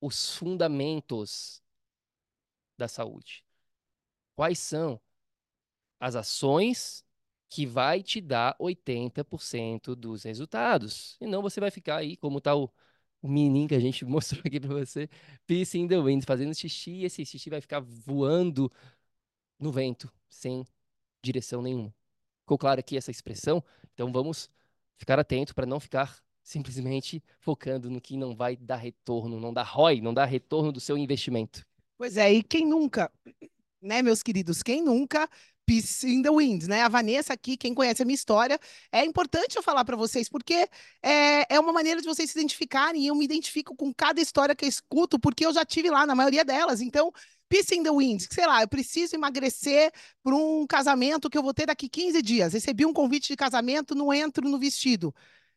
os 0.02 0.36
fundamentos 0.36 1.62
da 2.78 2.88
saúde. 2.88 3.44
Quais 4.36 4.60
são 4.60 5.00
as 6.00 6.16
ações 6.16 7.06
que 7.50 7.66
vai 7.66 8.04
te 8.04 8.20
dar 8.22 8.56
80% 8.60 9.96
dos 9.96 10.24
resultados. 10.24 11.18
E 11.22 11.26
não 11.26 11.42
você 11.42 11.60
vai 11.60 11.72
ficar 11.72 11.98
aí, 11.98 12.18
como 12.18 12.42
tá 12.42 12.56
o, 12.56 12.70
o 13.22 13.28
menininho 13.28 13.68
que 13.68 13.76
a 13.76 13.80
gente 13.80 14.04
mostrou 14.06 14.42
aqui 14.46 14.60
para 14.60 14.74
você, 14.74 15.10
peace 15.46 15.78
in 15.78 15.88
the 15.88 16.00
wind, 16.00 16.24
fazendo 16.26 16.54
xixi, 16.54 16.92
e 16.92 17.06
esse 17.06 17.26
xixi 17.26 17.50
vai 17.50 17.62
ficar 17.62 17.80
voando 17.80 18.72
no 19.60 19.72
vento, 19.72 20.12
sem 20.30 20.66
direção 21.22 21.62
nenhuma. 21.62 21.94
Ficou 22.42 22.58
claro 22.58 22.80
aqui 22.80 22.98
essa 22.98 23.12
expressão? 23.12 23.64
Então 23.94 24.12
vamos 24.12 24.50
ficar 24.98 25.20
atento 25.20 25.56
para 25.56 25.66
não 25.66 25.80
ficar 25.80 26.18
simplesmente 26.44 27.24
focando 27.40 27.90
no 27.90 28.00
que 28.02 28.18
não 28.18 28.36
vai 28.36 28.56
dar 28.56 28.78
retorno, 28.78 29.40
não 29.40 29.54
dá 29.54 29.64
ROI, 29.64 30.02
não 30.02 30.14
dá 30.14 30.26
retorno 30.26 30.72
do 30.72 30.80
seu 30.80 30.98
investimento. 30.98 31.66
Pois 31.98 32.16
é, 32.18 32.32
e 32.32 32.44
quem 32.44 32.66
nunca, 32.66 33.12
né, 33.82 34.02
meus 34.02 34.22
queridos, 34.22 34.62
quem 34.62 34.84
nunca 34.84 35.28
Peace 35.68 36.08
in 36.08 36.22
the 36.22 36.30
Wind, 36.32 36.64
né? 36.64 36.82
A 36.84 36.88
Vanessa 36.88 37.34
aqui, 37.34 37.58
quem 37.58 37.74
conhece 37.74 38.02
a 38.02 38.06
minha 38.06 38.16
história, 38.16 38.58
é 38.90 39.04
importante 39.04 39.58
eu 39.58 39.62
falar 39.62 39.84
para 39.84 39.98
vocês, 39.98 40.30
porque 40.30 40.70
é, 41.04 41.54
é 41.54 41.60
uma 41.60 41.74
maneira 41.74 42.00
de 42.00 42.08
vocês 42.08 42.32
se 42.32 42.40
identificarem, 42.40 43.04
e 43.04 43.08
eu 43.08 43.16
me 43.16 43.26
identifico 43.26 43.76
com 43.76 43.94
cada 43.94 44.22
história 44.22 44.56
que 44.56 44.64
eu 44.64 44.70
escuto, 44.70 45.20
porque 45.20 45.46
eu 45.46 45.52
já 45.52 45.66
tive 45.66 45.90
lá 45.90 46.06
na 46.06 46.16
maioria 46.16 46.46
delas. 46.46 46.80
Então, 46.80 47.12
Peace 47.50 47.76
in 47.76 47.84
the 47.84 47.92
Wind, 47.92 48.24
sei 48.32 48.46
lá, 48.46 48.62
eu 48.62 48.68
preciso 48.68 49.16
emagrecer 49.16 49.92
para 50.24 50.34
um 50.36 50.66
casamento 50.66 51.30
que 51.30 51.38
eu 51.38 51.44
vou 51.44 51.54
ter 51.54 51.66
daqui 51.66 51.90
15 51.90 52.22
dias. 52.22 52.54
Recebi 52.54 52.86
um 52.86 52.94
convite 52.94 53.28
de 53.28 53.36
casamento, 53.36 53.94
não 53.94 54.14
entro 54.14 54.48
no 54.50 54.58
vestido. 54.58 55.14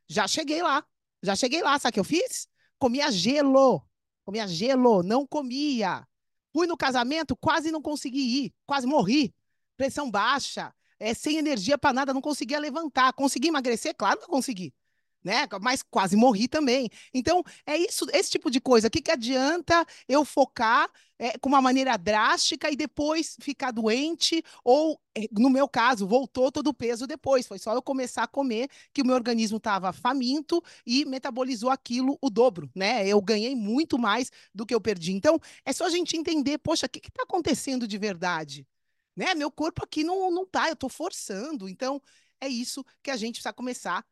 Já 0.09 0.27
cheguei 0.27 0.61
lá, 0.61 0.85
já 1.23 1.37
cheguei 1.37 1.63
lá, 1.63 1.79
sabe 1.79 1.91
o 1.91 1.95
que 1.95 2.01
eu 2.01 2.05
fiz? 2.05 2.49
Comia 2.81 3.13
gelo, 3.13 3.81
comia 4.25 4.49
gelo, 4.49 5.05
não 5.05 5.25
comia. 5.25 6.05
Fui 6.53 6.67
no 6.67 6.77
casamento, 6.77 7.37
quase 7.37 7.71
não 7.71 7.81
consegui 7.81 8.45
ir, 8.45 8.55
quase 8.67 8.87
morri. 8.87 9.35
Pressão 9.77 10.11
baixa, 10.11 10.75
é, 10.99 11.15
sem 11.15 11.39
energia 11.39 11.79
para 11.79 11.93
nada, 11.93 12.13
não 12.13 12.21
conseguia 12.21 12.59
levantar. 12.59 13.13
Consegui 13.13 13.49
emagrecer? 13.49 13.95
Claro 13.97 14.21
que 14.21 14.27
consegui. 14.27 14.75
Né? 15.23 15.47
Mas 15.61 15.83
quase 15.83 16.17
morri 16.17 16.49
também. 16.49 16.89
Então, 17.13 17.43
é 17.67 17.77
isso, 17.77 18.07
esse 18.13 18.31
tipo 18.31 18.51
de 18.51 18.61
coisa. 18.61 18.89
O 18.89 18.91
que, 18.91 19.03
que 19.03 19.11
adianta 19.11 19.87
eu 20.09 20.25
focar 20.25 20.91
é, 21.19 21.37
com 21.39 21.51
uma 21.51 21.61
maneira 21.61 21.97
drástica 21.99 22.71
e 22.71 22.77
depois 22.77 23.37
ficar 23.41 23.71
doente? 23.71 24.43
Ou, 24.65 24.99
é, 25.15 25.27
no 25.33 25.51
meu 25.51 25.69
caso, 25.69 26.07
voltou 26.07 26.51
todo 26.51 26.69
o 26.69 26.75
peso 26.75 27.07
depois. 27.07 27.47
Foi 27.47 27.59
só 27.59 27.75
eu 27.75 27.83
começar 27.83 28.23
a 28.23 28.27
comer 28.27 28.71
que 28.95 29.03
o 29.03 29.07
meu 29.07 29.15
organismo 29.15 29.59
estava 29.59 29.93
faminto 29.93 30.63
e 30.87 31.05
metabolizou 31.05 31.69
aquilo 31.69 32.17
o 32.23 32.31
dobro, 32.31 32.71
né? 32.75 33.07
Eu 33.07 33.21
ganhei 33.21 33.55
muito 33.55 33.99
mais 33.99 34.31
do 34.55 34.65
que 34.65 34.75
eu 34.75 34.81
perdi. 34.81 35.13
Então, 35.13 35.39
é 35.67 35.73
só 35.73 35.85
a 35.85 35.91
gente 35.91 36.17
entender, 36.17 36.59
poxa, 36.59 36.87
o 36.87 36.89
que 36.89 36.99
está 36.99 37.25
acontecendo 37.25 37.87
de 37.87 37.99
verdade? 37.99 38.67
Né? 39.15 39.35
Meu 39.35 39.51
corpo 39.51 39.85
aqui 39.85 40.03
não, 40.03 40.31
não 40.31 40.47
tá, 40.47 40.69
eu 40.69 40.73
estou 40.73 40.89
forçando. 40.89 41.69
Então, 41.69 42.01
é 42.41 42.49
isso 42.49 42.85
que 43.03 43.11
a 43.11 43.17
gente 43.17 43.35
precisa 43.35 43.53
começar 43.53 44.03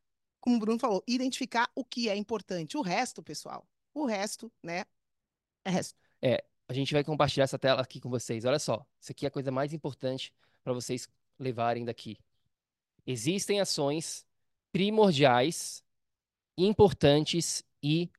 como 0.48 0.56
o 0.56 0.60
Bruno 0.60 0.78
falou, 0.78 1.04
identificar 1.06 1.70
o 1.74 1.84
que 1.84 2.08
é 2.08 2.16
importante. 2.16 2.78
O 2.78 2.80
resto, 2.80 3.22
pessoal, 3.22 3.68
o 3.92 4.06
resto, 4.06 4.50
né, 4.62 4.86
é 5.62 5.68
resto. 5.68 5.94
É, 6.22 6.42
a 6.66 6.72
gente 6.72 6.94
vai 6.94 7.04
compartilhar 7.04 7.44
essa 7.44 7.58
tela 7.58 7.82
aqui 7.82 8.00
com 8.00 8.08
vocês. 8.08 8.46
Olha 8.46 8.58
só, 8.58 8.82
isso 8.98 9.12
aqui 9.12 9.26
é 9.26 9.28
a 9.28 9.30
coisa 9.30 9.50
mais 9.50 9.74
importante 9.74 10.32
para 10.64 10.72
vocês 10.72 11.06
levarem 11.38 11.84
daqui. 11.84 12.16
Existem 13.06 13.60
ações 13.60 14.24
primordiais, 14.72 15.84
importantes 16.56 17.62
e 17.82 18.10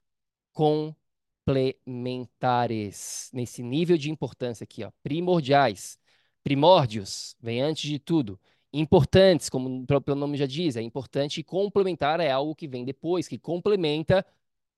complementares 0.53 3.31
nesse 3.33 3.63
nível 3.63 3.97
de 3.97 4.11
importância 4.11 4.65
aqui, 4.65 4.83
ó, 4.83 4.91
primordiais. 5.01 5.97
Primórdios 6.43 7.35
vem 7.39 7.59
antes 7.59 7.89
de 7.89 7.97
tudo 7.97 8.39
importantes, 8.71 9.49
como 9.49 9.81
o 9.81 9.85
próprio 9.85 10.15
nome 10.15 10.37
já 10.37 10.45
diz, 10.45 10.75
é 10.75 10.81
importante 10.81 11.43
complementar 11.43 12.19
é 12.19 12.31
algo 12.31 12.55
que 12.55 12.67
vem 12.67 12.85
depois, 12.85 13.27
que 13.27 13.37
complementa 13.37 14.25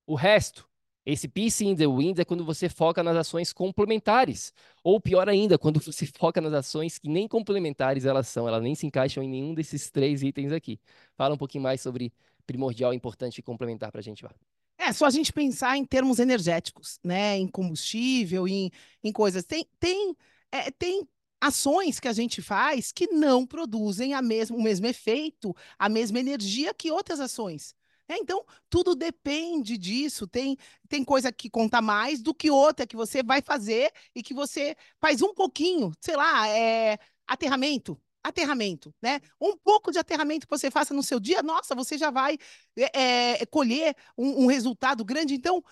o 0.05 0.15
resto. 0.15 0.69
Esse 1.03 1.27
peace 1.27 1.65
in 1.65 1.75
the 1.75 1.87
wind 1.87 2.19
é 2.19 2.25
quando 2.25 2.45
você 2.45 2.69
foca 2.69 3.01
nas 3.01 3.17
ações 3.17 3.51
complementares. 3.51 4.53
Ou 4.83 4.99
pior 4.99 5.27
ainda, 5.27 5.57
quando 5.57 5.79
você 5.81 6.05
foca 6.05 6.39
nas 6.39 6.53
ações 6.53 6.97
que 6.99 7.09
nem 7.09 7.27
complementares 7.27 8.05
elas 8.05 8.27
são, 8.27 8.47
elas 8.47 8.61
nem 8.61 8.75
se 8.75 8.85
encaixam 8.85 9.23
em 9.23 9.29
nenhum 9.29 9.53
desses 9.53 9.89
três 9.89 10.21
itens 10.21 10.51
aqui. 10.51 10.79
Fala 11.17 11.33
um 11.33 11.37
pouquinho 11.37 11.63
mais 11.63 11.81
sobre 11.81 12.13
primordial, 12.45 12.93
importante 12.93 13.39
e 13.39 13.41
complementar 13.41 13.91
para 13.91 13.99
a 13.99 14.03
gente, 14.03 14.23
Vá. 14.23 14.31
É 14.77 14.91
só 14.91 15.05
a 15.05 15.11
gente 15.11 15.31
pensar 15.31 15.77
em 15.77 15.85
termos 15.85 16.17
energéticos, 16.17 16.99
né? 17.03 17.37
Em 17.37 17.47
combustível, 17.47 18.47
em, 18.47 18.71
em 19.03 19.11
coisas. 19.11 19.43
Tem, 19.43 19.65
tem, 19.79 20.15
é, 20.51 20.71
tem 20.71 21.07
ações 21.41 21.99
que 21.99 22.07
a 22.07 22.13
gente 22.13 22.41
faz 22.41 22.91
que 22.91 23.07
não 23.07 23.45
produzem 23.45 24.13
a 24.13 24.21
mesmo, 24.21 24.57
o 24.57 24.61
mesmo 24.61 24.85
efeito, 24.85 25.55
a 25.77 25.89
mesma 25.89 26.19
energia 26.19 26.73
que 26.73 26.91
outras 26.91 27.19
ações. 27.19 27.75
É, 28.07 28.17
então, 28.17 28.45
tudo 28.69 28.93
depende 28.93 29.77
disso. 29.77 30.27
Tem, 30.27 30.57
tem 30.87 31.03
coisa 31.03 31.31
que 31.31 31.49
conta 31.49 31.81
mais 31.81 32.21
do 32.21 32.33
que 32.33 32.51
outra 32.51 32.85
que 32.85 32.95
você 32.95 33.23
vai 33.23 33.41
fazer 33.41 33.91
e 34.13 34.21
que 34.21 34.33
você 34.33 34.75
faz 34.99 35.21
um 35.21 35.33
pouquinho, 35.33 35.91
sei 35.99 36.15
lá, 36.15 36.47
é, 36.49 36.99
aterramento. 37.27 37.99
Aterramento, 38.23 38.93
né? 39.01 39.19
Um 39.39 39.57
pouco 39.57 39.91
de 39.91 39.97
aterramento 39.97 40.45
que 40.45 40.51
você 40.55 40.69
faça 40.69 40.93
no 40.93 41.01
seu 41.01 41.19
dia, 41.19 41.41
nossa, 41.41 41.73
você 41.73 41.97
já 41.97 42.11
vai 42.11 42.37
é, 42.77 43.41
é, 43.41 43.45
colher 43.47 43.95
um, 44.15 44.43
um 44.43 44.45
resultado 44.45 45.03
grande. 45.03 45.33
Então, 45.33 45.63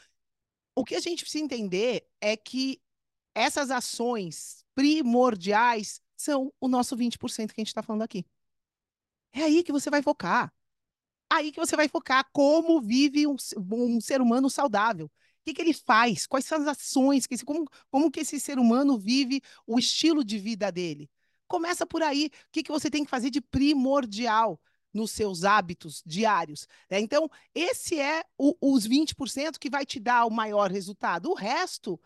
o 0.75 0.83
que 0.83 0.95
a 0.95 0.99
gente 0.99 1.21
precisa 1.23 1.43
entender 1.43 2.07
é 2.19 2.35
que 2.35 2.81
essas 3.35 3.69
ações 3.69 4.59
primordiais 4.79 6.01
são 6.15 6.53
o 6.57 6.69
nosso 6.69 6.95
20% 6.95 7.51
que 7.51 7.59
a 7.59 7.62
gente 7.62 7.67
está 7.67 7.83
falando 7.83 8.03
aqui. 8.03 8.25
É 9.33 9.43
aí 9.43 9.62
que 9.62 9.74
você 9.74 9.89
vai 9.89 10.01
focar. 10.01 10.53
Aí 11.29 11.51
que 11.51 11.59
você 11.59 11.75
vai 11.75 11.89
focar 11.89 12.25
como 12.31 12.81
vive 12.81 13.27
um, 13.27 13.36
um 13.74 14.00
ser 14.00 14.21
humano 14.21 14.50
saudável. 14.50 15.07
O 15.07 15.12
que, 15.43 15.53
que, 15.53 15.62
ele 15.62 15.74
faz? 15.74 16.25
Quais 16.25 16.45
são 16.45 16.62
as 16.62 16.67
ações? 16.67 17.27
Que 17.27 17.36
esse, 17.36 17.43
como, 17.43 17.69
como 17.91 18.09
que 18.09 18.21
esse 18.21 18.39
ser 18.39 18.57
humano 18.57 18.98
vive 18.98 19.41
o 19.67 19.77
estilo 19.77 20.24
de 20.24 20.39
vida 20.39 20.71
dele? 20.71 21.09
Começa 21.45 21.86
por 21.86 22.01
aí. 22.01 22.27
O 22.27 22.51
que, 22.53 22.63
que 22.63 22.71
você 22.71 22.89
tem 22.89 23.03
que 23.03 23.12
fazer 23.12 23.29
de 23.29 23.41
primordial 23.41 24.62
nos 24.93 25.12
seus 25.12 25.43
hábitos 25.43 26.01
diários? 26.05 26.69
Né? 26.89 27.01
Então, 27.01 27.29
esse 27.53 28.00
é 28.00 28.24
o, 28.38 28.55
os 28.62 28.88
20% 28.88 29.59
que 29.59 29.69
vai 29.69 29.86
te 29.86 30.00
dar 30.00 30.25
o 30.25 30.31
maior 30.31 30.71
resultado. 30.71 31.29
O 31.29 31.36
resto 31.36 32.00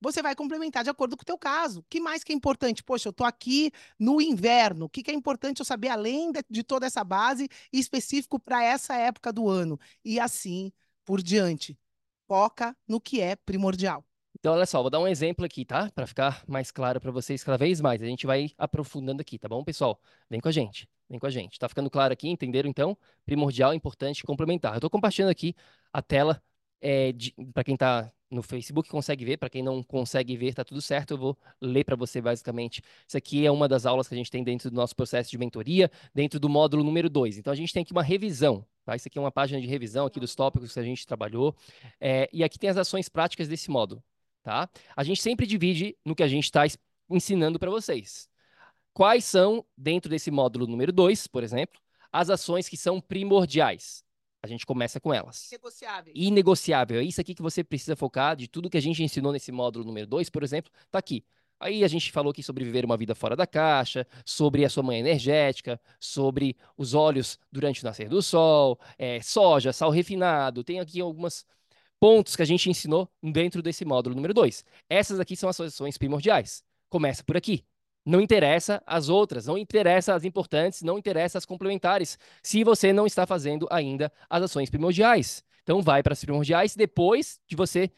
você 0.00 0.22
vai 0.22 0.34
complementar 0.34 0.82
de 0.82 0.90
acordo 0.90 1.16
com 1.16 1.22
o 1.22 1.26
teu 1.26 1.36
caso. 1.38 1.80
O 1.80 1.84
que 1.88 2.00
mais 2.00 2.24
que 2.24 2.32
é 2.32 2.34
importante? 2.34 2.82
Poxa, 2.82 3.08
eu 3.08 3.10
estou 3.10 3.26
aqui 3.26 3.70
no 3.98 4.20
inverno. 4.20 4.86
O 4.86 4.88
que, 4.88 5.02
que 5.02 5.10
é 5.10 5.14
importante 5.14 5.60
eu 5.60 5.64
saber 5.64 5.88
além 5.88 6.32
de, 6.32 6.40
de 6.48 6.62
toda 6.62 6.86
essa 6.86 7.04
base 7.04 7.48
específico 7.72 8.38
para 8.38 8.64
essa 8.64 8.94
época 8.94 9.32
do 9.32 9.48
ano? 9.48 9.78
E 10.04 10.18
assim 10.18 10.72
por 11.04 11.22
diante. 11.22 11.78
Foca 12.26 12.76
no 12.86 13.00
que 13.00 13.20
é 13.20 13.36
primordial. 13.36 14.04
Então, 14.38 14.54
olha 14.54 14.64
só, 14.64 14.80
vou 14.80 14.90
dar 14.90 15.00
um 15.00 15.08
exemplo 15.08 15.44
aqui, 15.44 15.64
tá? 15.64 15.90
Para 15.90 16.06
ficar 16.06 16.42
mais 16.46 16.70
claro 16.70 17.00
para 17.00 17.10
vocês 17.10 17.44
cada 17.44 17.58
vez 17.58 17.80
mais. 17.80 18.00
A 18.00 18.06
gente 18.06 18.26
vai 18.26 18.50
aprofundando 18.56 19.20
aqui, 19.20 19.38
tá 19.38 19.48
bom, 19.48 19.62
pessoal? 19.62 20.00
Vem 20.30 20.40
com 20.40 20.48
a 20.48 20.52
gente, 20.52 20.88
vem 21.08 21.18
com 21.18 21.26
a 21.26 21.30
gente. 21.30 21.58
Tá 21.58 21.68
ficando 21.68 21.90
claro 21.90 22.12
aqui, 22.12 22.28
entenderam 22.28 22.70
então? 22.70 22.96
Primordial, 23.26 23.74
importante, 23.74 24.22
complementar. 24.22 24.72
Eu 24.72 24.78
estou 24.78 24.88
compartilhando 24.88 25.30
aqui 25.30 25.54
a 25.92 26.00
tela 26.00 26.42
é, 26.80 27.12
para 27.52 27.64
quem 27.64 27.74
está 27.74 28.10
no 28.30 28.42
Facebook 28.42 28.88
consegue 28.88 29.24
ver, 29.24 29.36
para 29.36 29.50
quem 29.50 29.62
não 29.62 29.82
consegue 29.82 30.36
ver, 30.36 30.54
tá 30.54 30.64
tudo 30.64 30.80
certo. 30.80 31.12
Eu 31.12 31.18
vou 31.18 31.38
ler 31.60 31.84
para 31.84 31.96
você 31.96 32.20
basicamente. 32.20 32.82
Isso 33.06 33.16
aqui 33.16 33.44
é 33.44 33.50
uma 33.50 33.66
das 33.66 33.84
aulas 33.86 34.06
que 34.06 34.14
a 34.14 34.16
gente 34.16 34.30
tem 34.30 34.44
dentro 34.44 34.70
do 34.70 34.76
nosso 34.76 34.94
processo 34.94 35.30
de 35.30 35.36
mentoria, 35.36 35.90
dentro 36.14 36.38
do 36.38 36.48
módulo 36.48 36.84
número 36.84 37.10
2. 37.10 37.38
Então 37.38 37.52
a 37.52 37.56
gente 37.56 37.72
tem 37.72 37.82
aqui 37.82 37.92
uma 37.92 38.02
revisão, 38.02 38.64
tá? 38.84 38.94
Isso 38.94 39.08
aqui 39.08 39.18
é 39.18 39.20
uma 39.20 39.32
página 39.32 39.60
de 39.60 39.66
revisão 39.66 40.06
aqui 40.06 40.20
dos 40.20 40.34
tópicos 40.34 40.72
que 40.72 40.78
a 40.80 40.84
gente 40.84 41.06
trabalhou. 41.06 41.54
É, 42.00 42.28
e 42.32 42.44
aqui 42.44 42.58
tem 42.58 42.70
as 42.70 42.76
ações 42.76 43.08
práticas 43.08 43.48
desse 43.48 43.70
módulo, 43.70 44.02
tá? 44.42 44.70
A 44.96 45.02
gente 45.02 45.20
sempre 45.20 45.46
divide 45.46 45.96
no 46.04 46.14
que 46.14 46.22
a 46.22 46.28
gente 46.28 46.44
está 46.44 46.62
ensinando 47.08 47.58
para 47.58 47.70
vocês. 47.70 48.28
Quais 48.92 49.24
são, 49.24 49.64
dentro 49.76 50.10
desse 50.10 50.30
módulo 50.30 50.66
número 50.66 50.92
2, 50.92 51.26
por 51.26 51.42
exemplo, 51.42 51.80
as 52.12 52.30
ações 52.30 52.68
que 52.68 52.76
são 52.76 53.00
primordiais? 53.00 54.04
A 54.42 54.46
gente 54.46 54.64
começa 54.64 54.98
com 54.98 55.12
elas. 55.12 55.50
Inegociável. 55.50 56.12
Inegociável. 56.16 57.00
É 57.00 57.04
isso 57.04 57.20
aqui 57.20 57.34
que 57.34 57.42
você 57.42 57.62
precisa 57.62 57.94
focar 57.94 58.34
de 58.34 58.48
tudo 58.48 58.70
que 58.70 58.78
a 58.78 58.82
gente 58.82 59.02
ensinou 59.02 59.32
nesse 59.32 59.52
módulo 59.52 59.84
número 59.84 60.06
2, 60.06 60.30
por 60.30 60.42
exemplo, 60.42 60.72
tá 60.90 60.98
aqui. 60.98 61.24
Aí 61.60 61.84
a 61.84 61.88
gente 61.88 62.10
falou 62.10 62.30
aqui 62.30 62.42
sobre 62.42 62.64
viver 62.64 62.86
uma 62.86 62.96
vida 62.96 63.14
fora 63.14 63.36
da 63.36 63.46
caixa, 63.46 64.06
sobre 64.24 64.64
a 64.64 64.70
sua 64.70 64.82
manhã 64.82 65.00
energética, 65.00 65.78
sobre 66.00 66.56
os 66.74 66.94
olhos 66.94 67.38
durante 67.52 67.82
o 67.82 67.84
nascer 67.84 68.08
do 68.08 68.22
sol, 68.22 68.80
é, 68.98 69.20
soja, 69.20 69.70
sal 69.70 69.90
refinado. 69.90 70.64
Tem 70.64 70.80
aqui 70.80 71.02
alguns 71.02 71.44
pontos 72.00 72.34
que 72.34 72.40
a 72.42 72.46
gente 72.46 72.70
ensinou 72.70 73.10
dentro 73.22 73.60
desse 73.60 73.84
módulo 73.84 74.16
número 74.16 74.32
2. 74.32 74.64
Essas 74.88 75.20
aqui 75.20 75.36
são 75.36 75.50
as 75.50 75.60
ações 75.60 75.98
primordiais. 75.98 76.64
Começa 76.88 77.22
por 77.22 77.36
aqui. 77.36 77.62
Não 78.04 78.20
interessa 78.20 78.82
as 78.86 79.08
outras, 79.08 79.46
não 79.46 79.58
interessa 79.58 80.14
as 80.14 80.24
importantes, 80.24 80.82
não 80.82 80.98
interessa 80.98 81.38
as 81.38 81.44
complementares, 81.44 82.18
se 82.42 82.64
você 82.64 82.92
não 82.92 83.06
está 83.06 83.26
fazendo 83.26 83.66
ainda 83.70 84.10
as 84.28 84.42
ações 84.42 84.70
primordiais. 84.70 85.44
Então, 85.62 85.82
vai 85.82 86.02
para 86.02 86.14
as 86.14 86.24
primordiais. 86.24 86.74
Depois 86.74 87.38
de 87.46 87.54
você 87.54 87.90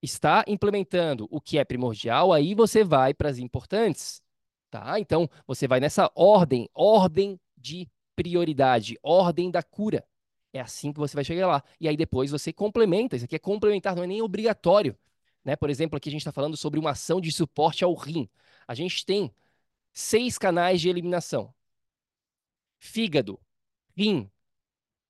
estar 0.00 0.44
implementando 0.46 1.26
o 1.30 1.40
que 1.40 1.58
é 1.58 1.64
primordial, 1.64 2.32
aí 2.32 2.54
você 2.54 2.84
vai 2.84 3.12
para 3.12 3.28
as 3.28 3.38
importantes. 3.38 4.22
Tá? 4.70 5.00
Então, 5.00 5.28
você 5.46 5.66
vai 5.66 5.80
nessa 5.80 6.10
ordem, 6.14 6.68
ordem 6.74 7.40
de 7.56 7.88
prioridade, 8.14 8.98
ordem 9.02 9.50
da 9.50 9.62
cura. 9.62 10.04
É 10.52 10.60
assim 10.60 10.92
que 10.92 10.98
você 10.98 11.14
vai 11.14 11.24
chegar 11.24 11.46
lá. 11.46 11.62
E 11.80 11.88
aí 11.88 11.96
depois 11.96 12.30
você 12.30 12.52
complementa. 12.52 13.16
Isso 13.16 13.24
aqui 13.24 13.36
é 13.36 13.38
complementar, 13.38 13.94
não 13.94 14.04
é 14.04 14.06
nem 14.06 14.22
obrigatório. 14.22 14.96
Né? 15.44 15.56
Por 15.56 15.70
exemplo, 15.70 15.96
aqui 15.96 16.08
a 16.08 16.12
gente 16.12 16.22
está 16.22 16.32
falando 16.32 16.56
sobre 16.56 16.78
uma 16.80 16.90
ação 16.90 17.20
de 17.20 17.30
suporte 17.32 17.84
ao 17.84 17.94
rim. 17.94 18.28
A 18.66 18.74
gente 18.74 19.04
tem 19.04 19.32
seis 19.98 20.38
canais 20.38 20.80
de 20.80 20.88
eliminação: 20.88 21.52
fígado, 22.78 23.40
rim, 23.96 24.30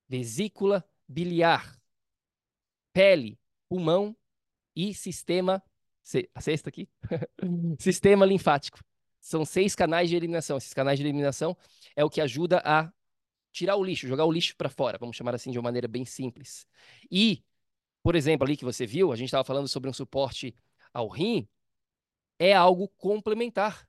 vesícula 0.09 0.83
biliar, 1.07 1.79
pele, 2.93 3.39
pulmão 3.69 4.17
e 4.75 4.95
sistema. 4.95 5.63
A 6.35 6.41
sexta 6.41 6.71
aqui? 6.71 6.89
sistema 7.79 8.25
linfático. 8.25 8.83
São 9.21 9.45
seis 9.45 9.75
canais 9.75 10.09
de 10.09 10.17
eliminação. 10.17 10.57
Esses 10.57 10.73
canais 10.73 10.99
de 10.99 11.05
eliminação 11.05 11.55
é 11.95 12.03
o 12.03 12.09
que 12.09 12.23
ajuda 12.23 12.63
a 12.65 12.91
tirar 13.53 13.77
o 13.77 13.85
lixo, 13.85 14.09
jogar 14.09 14.25
o 14.25 14.33
lixo 14.33 14.57
para 14.57 14.71
fora, 14.71 14.97
vamos 14.99 15.17
chamar 15.17 15.35
assim 15.35 15.51
de 15.51 15.59
uma 15.59 15.65
maneira 15.65 15.89
bem 15.89 16.05
simples. 16.05 16.67
E, 17.11 17.45
por 18.03 18.15
exemplo, 18.15 18.47
ali 18.47 18.57
que 18.57 18.65
você 18.65 18.87
viu, 18.87 19.13
a 19.13 19.17
gente 19.17 19.27
estava 19.27 19.45
falando 19.45 19.69
sobre 19.69 19.91
um 19.91 19.93
suporte 19.93 20.55
ao 20.95 21.09
rim, 21.09 21.47
é 22.39 22.55
algo 22.55 22.89
complementar. 22.97 23.88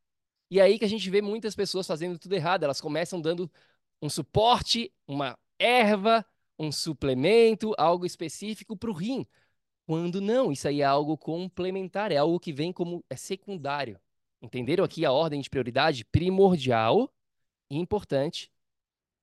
E 0.50 0.60
aí 0.60 0.80
que 0.80 0.86
a 0.86 0.90
gente 0.90 1.10
vê 1.10 1.22
muitas 1.22 1.56
pessoas 1.56 1.86
fazendo 1.86 2.18
tudo 2.18 2.34
errado. 2.34 2.64
Elas 2.64 2.82
começam 2.82 3.22
dando 3.22 3.50
um 4.02 4.10
suporte, 4.10 4.92
uma 5.08 5.38
erva, 5.60 6.26
um 6.58 6.72
suplemento, 6.72 7.74
algo 7.78 8.06
específico 8.06 8.76
para 8.76 8.90
o 8.90 8.94
rim. 8.94 9.26
Quando 9.86 10.22
não, 10.22 10.52
isso 10.52 10.68
aí 10.68 10.82
é 10.82 10.86
algo 10.86 11.18
complementar, 11.18 12.12
é 12.12 12.18
algo 12.18 12.40
que 12.40 12.54
vem 12.54 12.72
como 12.72 13.04
é 13.10 13.16
secundário. 13.16 14.00
Entenderam 14.42 14.84
aqui 14.84 15.06
a 15.06 15.12
ordem 15.12 15.42
de 15.42 15.50
prioridade? 15.50 16.06
Primordial, 16.06 17.12
importante 17.70 18.52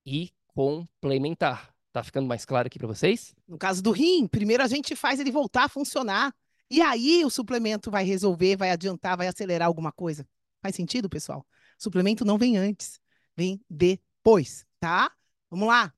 e 0.05 0.31
complementar. 0.47 1.73
Tá 1.91 2.03
ficando 2.03 2.27
mais 2.27 2.45
claro 2.45 2.67
aqui 2.67 2.77
para 2.77 2.87
vocês? 2.87 3.35
No 3.47 3.57
caso 3.57 3.81
do 3.81 3.91
rim, 3.91 4.27
primeiro 4.27 4.61
a 4.61 4.67
gente 4.67 4.95
faz 4.95 5.19
ele 5.19 5.31
voltar 5.31 5.63
a 5.63 5.69
funcionar. 5.69 6.35
E 6.69 6.81
aí 6.81 7.23
o 7.23 7.29
suplemento 7.29 7.89
vai 7.89 8.03
resolver, 8.03 8.57
vai 8.57 8.71
adiantar, 8.71 9.17
vai 9.17 9.27
acelerar 9.27 9.67
alguma 9.67 9.91
coisa. 9.91 10.27
Faz 10.61 10.75
sentido, 10.75 11.09
pessoal? 11.09 11.45
Suplemento 11.77 12.25
não 12.25 12.37
vem 12.37 12.57
antes, 12.57 12.99
vem 13.35 13.63
depois, 13.69 14.65
tá? 14.79 15.11
Vamos 15.49 15.67
lá. 15.67 15.93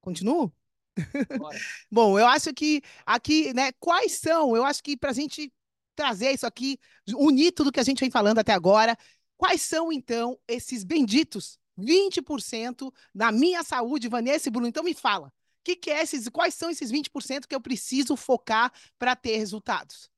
Continuo? 0.00 0.52
Bom, 1.90 2.18
eu 2.18 2.26
acho 2.26 2.52
que 2.52 2.82
aqui, 3.06 3.52
né, 3.54 3.72
quais 3.72 4.12
são? 4.12 4.56
Eu 4.56 4.64
acho 4.64 4.82
que 4.82 4.96
para 4.96 5.10
a 5.10 5.14
gente 5.14 5.52
trazer 5.94 6.32
isso 6.32 6.46
aqui, 6.46 6.78
unir 7.16 7.52
tudo 7.52 7.72
que 7.72 7.80
a 7.80 7.84
gente 7.84 8.00
vem 8.00 8.10
falando 8.10 8.38
até 8.38 8.52
agora, 8.52 8.96
quais 9.36 9.62
são, 9.62 9.92
então, 9.92 10.38
esses 10.46 10.84
benditos 10.84 11.58
20% 11.76 12.92
da 13.14 13.32
minha 13.32 13.62
saúde, 13.62 14.08
Vanessa 14.08 14.48
e 14.48 14.50
Bruno? 14.50 14.66
Então 14.66 14.84
me 14.84 14.94
fala, 14.94 15.32
que 15.64 15.76
que 15.76 15.90
é 15.90 16.02
esses, 16.02 16.28
quais 16.28 16.54
são 16.54 16.70
esses 16.70 16.90
20% 16.90 17.46
que 17.46 17.54
eu 17.54 17.60
preciso 17.60 18.16
focar 18.16 18.72
para 18.98 19.14
ter 19.14 19.36
resultados? 19.36 20.10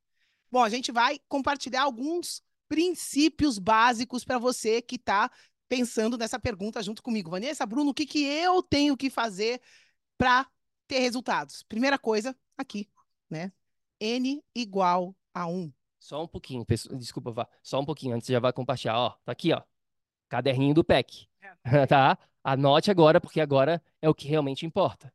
Bom, 0.51 0.63
a 0.63 0.69
gente 0.69 0.91
vai 0.91 1.21
compartilhar 1.29 1.83
alguns 1.83 2.43
princípios 2.71 3.59
básicos 3.59 4.25
para 4.25 4.39
você 4.39 4.81
que 4.81 4.95
está 4.95 5.29
pensando 5.69 6.17
nessa 6.17 6.39
pergunta 6.39 6.81
junto 6.81 7.03
comigo. 7.03 7.29
Vanessa, 7.29 7.67
Bruno, 7.67 7.91
o 7.91 7.95
que, 7.95 8.07
que 8.07 8.25
eu 8.25 8.63
tenho 8.63 8.97
que 8.97 9.11
fazer 9.11 9.61
para 10.17 10.49
ter 10.87 11.01
resultados? 11.01 11.65
Primeira 11.65 11.99
coisa, 11.99 12.35
aqui, 12.57 12.89
né? 13.29 13.53
N 13.99 14.41
igual 14.55 15.17
a 15.35 15.49
1. 15.49 15.73
Só 15.99 16.23
um 16.23 16.29
pouquinho, 16.29 16.65
pessoal. 16.65 16.97
Desculpa, 16.97 17.33
vá. 17.33 17.49
Só 17.61 17.81
um 17.81 17.85
pouquinho, 17.85 18.15
antes 18.15 18.29
já 18.29 18.39
vai 18.39 18.53
compartilhar. 18.53 18.97
Ó, 18.97 19.11
tá 19.25 19.33
aqui, 19.33 19.53
ó. 19.53 19.63
Caderninho 20.29 20.73
do 20.73 20.85
PEC. 20.85 21.29
É. 21.43 21.55
tá? 21.87 22.17
Anote 22.43 22.89
agora, 22.89 23.21
porque 23.21 23.41
agora 23.41 23.83
é 24.01 24.09
o 24.09 24.15
que 24.15 24.29
realmente 24.29 24.65
importa. 24.65 25.13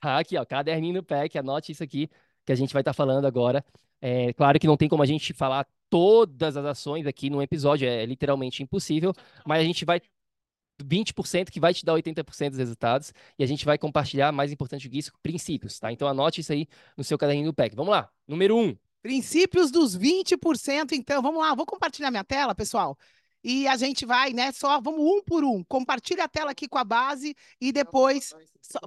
Tá 0.00 0.20
aqui, 0.20 0.38
ó. 0.38 0.44
Caderninho 0.44 0.94
do 0.94 1.02
PEC, 1.02 1.36
anote 1.36 1.72
isso 1.72 1.82
aqui. 1.82 2.08
Que 2.44 2.52
a 2.52 2.54
gente 2.54 2.72
vai 2.72 2.82
estar 2.82 2.90
tá 2.90 2.94
falando 2.94 3.26
agora. 3.26 3.64
É 4.00 4.32
claro 4.32 4.58
que 4.58 4.66
não 4.66 4.76
tem 4.76 4.88
como 4.88 5.02
a 5.02 5.06
gente 5.06 5.32
falar 5.32 5.66
todas 5.88 6.56
as 6.56 6.64
ações 6.64 7.06
aqui 7.06 7.30
num 7.30 7.42
episódio, 7.42 7.86
é 7.86 8.04
literalmente 8.04 8.62
impossível, 8.62 9.12
mas 9.46 9.60
a 9.60 9.64
gente 9.64 9.84
vai 9.84 10.00
20% 10.82 11.50
que 11.50 11.60
vai 11.60 11.72
te 11.72 11.84
dar 11.84 11.94
80% 11.94 12.50
dos 12.50 12.58
resultados 12.58 13.12
e 13.38 13.44
a 13.44 13.46
gente 13.46 13.64
vai 13.64 13.78
compartilhar, 13.78 14.32
mais 14.32 14.50
importante 14.50 14.88
que 14.88 14.98
isso, 14.98 15.12
princípios, 15.22 15.78
tá? 15.78 15.92
Então 15.92 16.08
anote 16.08 16.40
isso 16.40 16.52
aí 16.52 16.66
no 16.96 17.04
seu 17.04 17.16
caderninho 17.16 17.46
do 17.46 17.54
PEC. 17.54 17.76
Vamos 17.76 17.92
lá. 17.92 18.10
Número 18.26 18.56
1. 18.56 18.60
Um. 18.60 18.76
Princípios 19.02 19.70
dos 19.70 19.96
20%, 19.98 20.92
então, 20.92 21.20
vamos 21.20 21.40
lá, 21.40 21.54
vou 21.54 21.66
compartilhar 21.66 22.10
minha 22.10 22.22
tela, 22.22 22.54
pessoal. 22.54 22.96
E 23.42 23.66
a 23.66 23.76
gente 23.76 24.06
vai, 24.06 24.32
né? 24.32 24.52
Só 24.52 24.80
vamos 24.80 25.00
um 25.00 25.20
por 25.22 25.42
um. 25.42 25.64
Compartilha 25.64 26.24
a 26.24 26.28
tela 26.28 26.52
aqui 26.52 26.68
com 26.68 26.78
a 26.78 26.84
base 26.84 27.34
e 27.60 27.72
depois. 27.72 28.32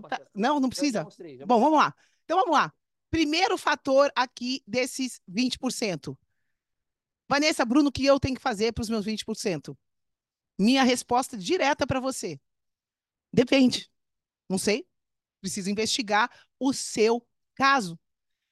Tá, 0.09 0.21
não, 0.33 0.59
não 0.59 0.69
precisa. 0.69 1.05
Bom, 1.45 1.59
vamos 1.59 1.77
lá. 1.77 1.93
Então 2.23 2.37
vamos 2.39 2.53
lá. 2.53 2.73
Primeiro 3.15 3.57
fator 3.57 4.11
aqui 4.13 4.61
desses 4.67 5.21
20%. 5.25 6.17
Vanessa, 7.29 7.63
Bruno, 7.63 7.87
o 7.87 7.91
que 7.91 8.05
eu 8.05 8.19
tenho 8.19 8.35
que 8.35 8.41
fazer 8.41 8.73
para 8.73 8.81
os 8.81 8.89
meus 8.89 9.05
20%? 9.05 9.73
Minha 10.59 10.83
resposta 10.83 11.37
direta 11.37 11.87
para 11.87 12.01
você. 12.01 12.37
Depende. 13.31 13.89
Não 14.49 14.57
sei. 14.57 14.85
Precisa 15.39 15.71
investigar 15.71 16.29
o 16.59 16.73
seu 16.73 17.25
caso. 17.55 17.97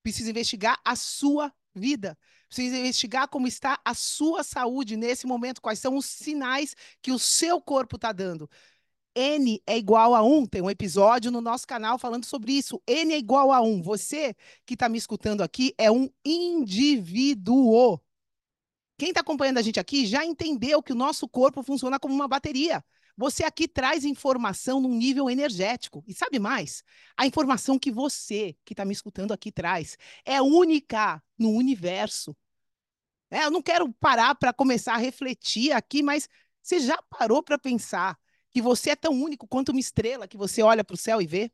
Precisa 0.02 0.30
investigar 0.30 0.80
a 0.86 0.96
sua 0.96 1.54
vida. 1.76 2.18
Precisa 2.48 2.78
investigar 2.78 3.28
como 3.28 3.48
está 3.48 3.82
a 3.84 3.94
sua 3.94 4.44
saúde 4.44 4.96
nesse 4.96 5.28
momento, 5.28 5.62
quais 5.62 5.80
são 5.80 5.98
os 5.98 6.06
sinais 6.06 6.74
que 7.02 7.12
o 7.12 7.20
seu 7.20 7.60
corpo 7.60 7.98
está 7.98 8.14
dando. 8.14 8.50
N 9.16 9.62
é 9.66 9.78
igual 9.78 10.16
a 10.16 10.24
1. 10.24 10.46
Tem 10.48 10.62
um 10.62 10.70
episódio 10.70 11.32
no 11.32 11.42
nosso 11.42 11.68
canal 11.68 11.98
falando 11.98 12.26
sobre 12.26 12.54
isso. 12.54 12.82
N 12.88 13.14
é 13.14 13.18
igual 13.18 13.52
a 13.52 13.62
1. 13.62 13.82
Você 13.82 14.36
que 14.66 14.74
está 14.74 14.90
me 14.90 14.98
escutando 14.98 15.42
aqui 15.42 15.74
é 15.78 15.92
um 15.92 16.10
indivíduo. 16.26 18.00
Quem 18.98 19.10
está 19.10 19.22
acompanhando 19.22 19.58
a 19.58 19.62
gente 19.62 19.80
aqui 19.80 20.06
já 20.06 20.24
entendeu 20.26 20.82
que 20.82 20.94
o 20.94 20.96
nosso 20.96 21.28
corpo 21.28 21.64
funciona 21.64 22.00
como 22.00 22.14
uma 22.14 22.28
bateria. 22.28 22.84
Você 23.16 23.44
aqui 23.44 23.68
traz 23.68 24.06
informação 24.06 24.82
num 24.82 24.96
nível 24.96 25.30
energético. 25.30 26.04
E 26.08 26.14
sabe 26.14 26.40
mais? 26.40 26.84
A 27.16 27.26
informação 27.26 27.78
que 27.78 27.92
você, 27.92 28.56
que 28.66 28.74
está 28.74 28.84
me 28.86 28.94
escutando 28.94 29.32
aqui, 29.32 29.52
traz 29.52 29.98
é 30.26 30.42
única 30.42 31.22
no 31.38 31.52
universo. 31.52 32.36
É, 33.30 33.46
eu 33.46 33.52
não 33.52 33.62
quero 33.62 33.92
parar 33.94 34.36
para 34.36 34.54
começar 34.54 34.94
a 34.94 34.98
refletir 34.98 35.72
aqui, 35.72 36.04
mas 36.04 36.30
você 36.62 36.80
já 36.80 37.02
parou 37.04 37.42
para 37.44 37.58
pensar 37.58 38.18
que 38.54 38.62
você 38.62 38.92
é 38.92 38.96
tão 38.96 39.12
único 39.12 39.48
quanto 39.48 39.70
uma 39.70 39.80
estrela 39.80 40.28
que 40.28 40.38
você 40.38 40.62
olha 40.62 40.84
para 40.84 40.94
o 40.94 40.98
céu 40.98 41.22
e 41.22 41.28
vê? 41.28 41.52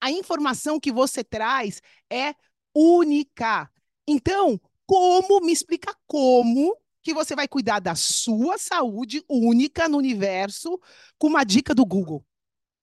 A 0.00 0.10
informação 0.10 0.80
que 0.80 0.90
você 0.90 1.22
traz 1.22 1.80
é 2.10 2.34
única. 2.74 3.70
Então, 4.06 4.60
como, 4.84 5.40
me 5.40 5.52
explica 5.52 5.96
como 6.06 6.76
que 7.02 7.14
você 7.14 7.34
vai 7.34 7.48
cuidar 7.48 7.80
da 7.80 7.94
sua 7.94 8.58
saúde 8.58 9.24
única 9.28 9.88
no 9.88 9.98
universo 9.98 10.80
com 11.18 11.28
uma 11.28 11.44
dica 11.44 11.74
do 11.74 11.84
Google. 11.84 12.24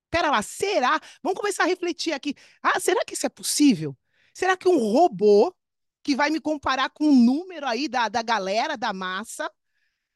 Pera 0.10 0.30
lá, 0.30 0.41
será? 0.41 1.00
Vamos 1.22 1.39
começar 1.39 1.63
a 1.63 1.67
refletir 1.67 2.13
aqui. 2.13 2.36
Ah, 2.62 2.80
será 2.80 3.06
que 3.06 3.13
isso 3.13 3.26
é 3.26 3.30
possível? 3.30 3.95
Será 4.34 4.58
que 4.58 4.67
um 4.67 4.78
robô 4.78 5.54
que 6.04 6.15
vai 6.15 6.30
me 6.30 6.39
comparar 6.39 6.89
com 6.89 7.06
um 7.06 7.15
número 7.15 7.65
aí 7.67 7.88
da, 7.88 8.10
da 8.10 8.22
galera, 8.22 8.78
da 8.78 8.91
massa, 8.91 9.50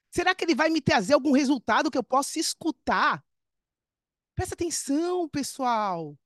será 0.10 0.34
que 0.34 0.44
ele 0.46 0.56
vai 0.56 0.70
me 0.70 0.82
trazer 0.82 1.14
algum 1.14 1.32
resultado 1.32 1.92
que 1.92 1.98
eu 1.98 2.04
possa 2.04 2.40
escutar? 2.40 3.24
Presta 4.36 4.56
atenção, 4.56 5.30
pessoal. 5.30 6.18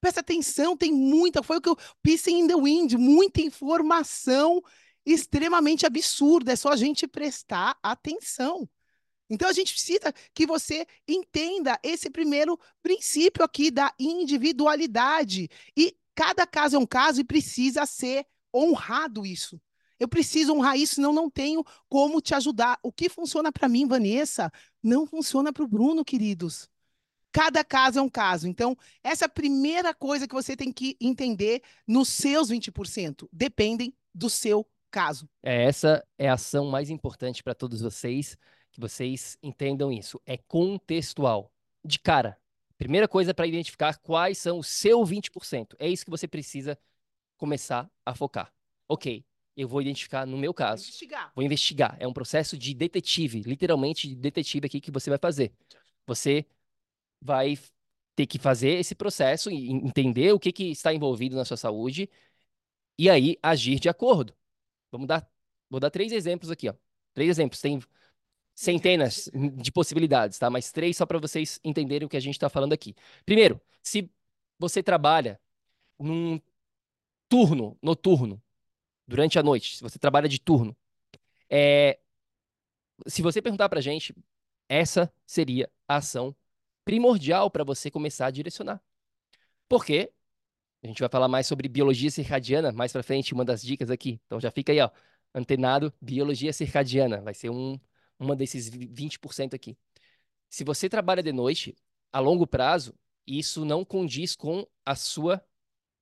Presta 0.00 0.20
atenção, 0.20 0.76
tem 0.76 0.92
muita, 0.92 1.42
foi 1.42 1.56
o 1.56 1.60
que 1.60 1.68
eu 1.68 1.76
Pissing 2.02 2.40
in 2.40 2.46
the 2.46 2.54
Wind, 2.54 2.94
muita 2.94 3.40
informação 3.40 4.62
extremamente 5.06 5.86
absurda, 5.86 6.52
é 6.52 6.56
só 6.56 6.70
a 6.70 6.76
gente 6.76 7.06
prestar 7.06 7.78
atenção. 7.82 8.68
Então 9.30 9.48
a 9.48 9.52
gente 9.52 9.72
precisa 9.72 10.12
que 10.34 10.46
você 10.46 10.86
entenda 11.08 11.78
esse 11.82 12.10
primeiro 12.10 12.58
princípio 12.82 13.42
aqui 13.42 13.70
da 13.70 13.94
individualidade. 13.98 15.48
E 15.76 15.96
cada 16.14 16.46
caso 16.46 16.76
é 16.76 16.78
um 16.78 16.86
caso 16.86 17.20
e 17.20 17.24
precisa 17.24 17.86
ser 17.86 18.26
honrado 18.54 19.24
isso. 19.24 19.60
Eu 19.98 20.08
preciso 20.08 20.52
honrar 20.52 20.76
isso, 20.76 20.96
senão 20.96 21.12
não 21.12 21.30
tenho 21.30 21.64
como 21.88 22.20
te 22.20 22.34
ajudar. 22.34 22.78
O 22.82 22.92
que 22.92 23.08
funciona 23.08 23.50
para 23.50 23.68
mim, 23.68 23.86
Vanessa, 23.86 24.52
não 24.82 25.06
funciona 25.06 25.52
para 25.52 25.64
o 25.64 25.68
Bruno, 25.68 26.04
queridos. 26.04 26.68
Cada 27.34 27.64
caso 27.64 27.98
é 27.98 28.02
um 28.02 28.08
caso. 28.08 28.46
Então, 28.46 28.78
essa 29.02 29.24
é 29.24 29.26
a 29.26 29.28
primeira 29.28 29.92
coisa 29.92 30.28
que 30.28 30.32
você 30.32 30.56
tem 30.56 30.72
que 30.72 30.96
entender 31.00 31.62
nos 31.84 32.08
seus 32.08 32.48
20%. 32.48 33.28
Dependem 33.32 33.92
do 34.14 34.30
seu 34.30 34.64
caso. 34.88 35.28
É, 35.42 35.64
essa 35.64 36.06
é 36.16 36.28
a 36.28 36.34
ação 36.34 36.66
mais 36.66 36.90
importante 36.90 37.42
para 37.42 37.52
todos 37.52 37.80
vocês, 37.80 38.38
que 38.70 38.78
vocês 38.78 39.36
entendam 39.42 39.90
isso. 39.90 40.22
É 40.24 40.36
contextual. 40.36 41.50
De 41.84 41.98
cara. 41.98 42.38
Primeira 42.78 43.08
coisa 43.08 43.34
para 43.34 43.48
identificar 43.48 43.98
quais 43.98 44.38
são 44.38 44.60
o 44.60 44.64
seu 44.64 45.00
20%. 45.00 45.74
É 45.80 45.88
isso 45.88 46.04
que 46.04 46.12
você 46.12 46.28
precisa 46.28 46.78
começar 47.36 47.90
a 48.06 48.14
focar. 48.14 48.54
Ok, 48.88 49.24
eu 49.56 49.66
vou 49.66 49.82
identificar 49.82 50.24
no 50.24 50.38
meu 50.38 50.54
caso. 50.54 50.84
Investigar. 50.84 51.32
Vou 51.34 51.44
investigar. 51.44 51.96
É 51.98 52.06
um 52.06 52.12
processo 52.12 52.56
de 52.56 52.72
detetive, 52.74 53.40
literalmente 53.40 54.06
de 54.06 54.14
detetive 54.14 54.66
aqui 54.66 54.80
que 54.80 54.92
você 54.92 55.10
vai 55.10 55.18
fazer. 55.18 55.52
Você 56.06 56.46
vai 57.24 57.58
ter 58.14 58.26
que 58.26 58.38
fazer 58.38 58.78
esse 58.78 58.94
processo 58.94 59.50
e 59.50 59.70
entender 59.72 60.32
o 60.32 60.38
que, 60.38 60.52
que 60.52 60.70
está 60.70 60.94
envolvido 60.94 61.34
na 61.34 61.44
sua 61.44 61.56
saúde 61.56 62.08
e 62.98 63.10
aí 63.10 63.36
agir 63.42 63.80
de 63.80 63.88
acordo. 63.88 64.34
Vamos 64.92 65.08
dar, 65.08 65.28
vou 65.68 65.80
dar 65.80 65.90
três 65.90 66.12
exemplos 66.12 66.50
aqui, 66.50 66.68
ó. 66.68 66.74
Três 67.14 67.30
exemplos. 67.30 67.60
Tem 67.60 67.80
centenas 68.54 69.28
de 69.56 69.72
possibilidades, 69.72 70.38
tá? 70.38 70.48
Mas 70.50 70.70
três 70.70 70.96
só 70.96 71.06
para 71.06 71.18
vocês 71.18 71.58
entenderem 71.64 72.06
o 72.06 72.08
que 72.08 72.16
a 72.16 72.20
gente 72.20 72.34
está 72.34 72.48
falando 72.48 72.72
aqui. 72.72 72.94
Primeiro, 73.24 73.60
se 73.82 74.08
você 74.58 74.82
trabalha 74.82 75.40
num 75.98 76.40
turno 77.28 77.76
noturno 77.82 78.40
durante 79.06 79.38
a 79.38 79.42
noite, 79.42 79.76
se 79.76 79.82
você 79.82 79.98
trabalha 79.98 80.28
de 80.28 80.40
turno, 80.40 80.76
é, 81.50 81.98
se 83.06 83.22
você 83.22 83.42
perguntar 83.42 83.68
para 83.68 83.80
gente, 83.80 84.14
essa 84.68 85.12
seria 85.26 85.70
a 85.88 85.96
ação 85.96 86.34
primordial 86.84 87.50
para 87.50 87.64
você 87.64 87.90
começar 87.90 88.26
a 88.26 88.30
direcionar. 88.30 88.82
Por 89.68 89.84
quê? 89.84 90.12
A 90.82 90.86
gente 90.86 91.00
vai 91.00 91.08
falar 91.08 91.28
mais 91.28 91.46
sobre 91.46 91.68
biologia 91.68 92.10
circadiana 92.10 92.70
mais 92.72 92.92
para 92.92 93.02
frente, 93.02 93.32
uma 93.32 93.44
das 93.44 93.62
dicas 93.62 93.90
aqui. 93.90 94.20
Então 94.26 94.40
já 94.40 94.50
fica 94.50 94.72
aí, 94.72 94.80
ó, 94.80 94.90
antenado, 95.34 95.92
biologia 96.00 96.52
circadiana, 96.52 97.20
vai 97.22 97.34
ser 97.34 97.50
um, 97.50 97.78
uma 98.18 98.36
desses 98.36 98.68
20% 98.68 99.54
aqui. 99.54 99.76
Se 100.50 100.62
você 100.64 100.88
trabalha 100.88 101.22
de 101.22 101.32
noite, 101.32 101.74
a 102.12 102.20
longo 102.20 102.46
prazo, 102.46 102.94
isso 103.26 103.64
não 103.64 103.84
condiz 103.84 104.36
com 104.36 104.66
a 104.84 104.94
sua 104.94 105.44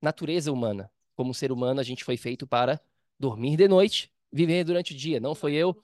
natureza 0.00 0.52
humana. 0.52 0.90
Como 1.14 1.32
ser 1.32 1.52
humano, 1.52 1.80
a 1.80 1.84
gente 1.84 2.04
foi 2.04 2.16
feito 2.16 2.46
para 2.46 2.80
dormir 3.18 3.56
de 3.56 3.68
noite, 3.68 4.12
viver 4.32 4.64
durante 4.64 4.92
o 4.92 4.96
dia. 4.96 5.20
Não 5.20 5.34
foi 5.34 5.54
eu, 5.54 5.80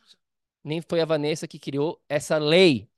nem 0.64 0.82
foi 0.82 1.00
a 1.00 1.04
Vanessa 1.04 1.46
que 1.48 1.58
criou 1.58 2.02
essa 2.08 2.36
lei. 2.38 2.88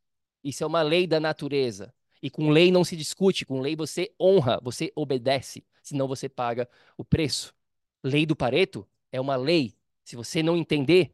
Isso 0.43 0.65
é 0.65 0.67
uma 0.67 0.83
lei 0.83 1.07
da 1.07 1.21
natureza. 1.21 1.93
E 2.23 2.31
com 2.31 2.51
lei 2.51 2.71
não 2.71 2.85
se 2.85 2.97
discute, 2.97 3.47
com 3.47 3.61
lei 3.61 3.75
você 3.75 4.13
honra, 4.21 4.61
você 4.63 4.93
obedece 4.95 5.65
senão 5.83 6.07
você 6.07 6.29
paga 6.29 6.69
o 6.97 7.05
preço. 7.05 7.55
Lei 8.03 8.25
do 8.25 8.37
Pareto 8.37 8.87
é 9.11 9.21
uma 9.21 9.37
lei. 9.37 9.75
Se 10.05 10.17
você 10.17 10.43
não 10.43 10.57
entender, 10.57 11.13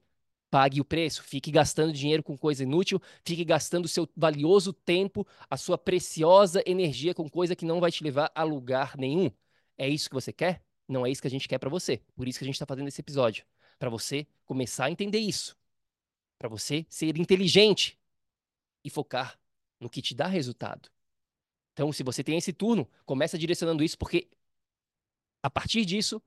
pague 0.51 0.81
o 0.81 0.85
preço. 0.85 1.23
Fique 1.23 1.51
gastando 1.51 1.93
dinheiro 1.93 2.23
com 2.23 2.37
coisa 2.37 2.63
inútil, 2.63 3.01
fique 3.25 3.45
gastando 3.45 3.89
seu 3.89 4.09
valioso 4.17 4.73
tempo, 4.73 5.27
a 5.51 5.57
sua 5.57 5.79
preciosa 5.79 6.63
energia 6.67 7.15
com 7.15 7.29
coisa 7.29 7.57
que 7.57 7.65
não 7.65 7.81
vai 7.81 7.91
te 7.91 8.05
levar 8.05 8.31
a 8.35 8.43
lugar 8.43 8.97
nenhum. 8.97 9.31
É 9.79 9.89
isso 9.89 10.09
que 10.09 10.15
você 10.15 10.33
quer? 10.33 10.63
Não 10.89 11.05
é 11.05 11.11
isso 11.11 11.21
que 11.21 11.29
a 11.29 11.31
gente 11.31 11.49
quer 11.49 11.59
para 11.59 11.71
você. 11.71 12.01
Por 12.15 12.29
isso 12.29 12.39
que 12.39 12.45
a 12.45 12.47
gente 12.47 12.55
está 12.55 12.67
fazendo 12.67 12.89
esse 12.89 13.01
episódio. 13.01 13.45
Para 13.79 13.91
você 13.91 14.27
começar 14.45 14.87
a 14.87 14.91
entender 14.91 15.19
isso. 15.19 15.57
Para 16.39 16.49
você 16.49 16.87
ser 16.89 17.17
inteligente 17.19 17.99
e 18.87 18.91
focar 18.91 19.37
no 19.81 19.91
que 19.91 20.01
te 20.01 20.15
dá 20.15 20.29
resultado. 20.29 20.89
Então, 21.73 21.93
se 21.93 22.05
você 22.05 22.23
tem 22.23 22.39
esse 22.39 22.53
turno, 22.53 22.89
começa 23.05 23.37
direcionando 23.37 23.83
isso, 23.83 23.99
porque 23.99 24.31
a 25.43 25.51
partir 25.51 25.85
disso, 25.85 26.23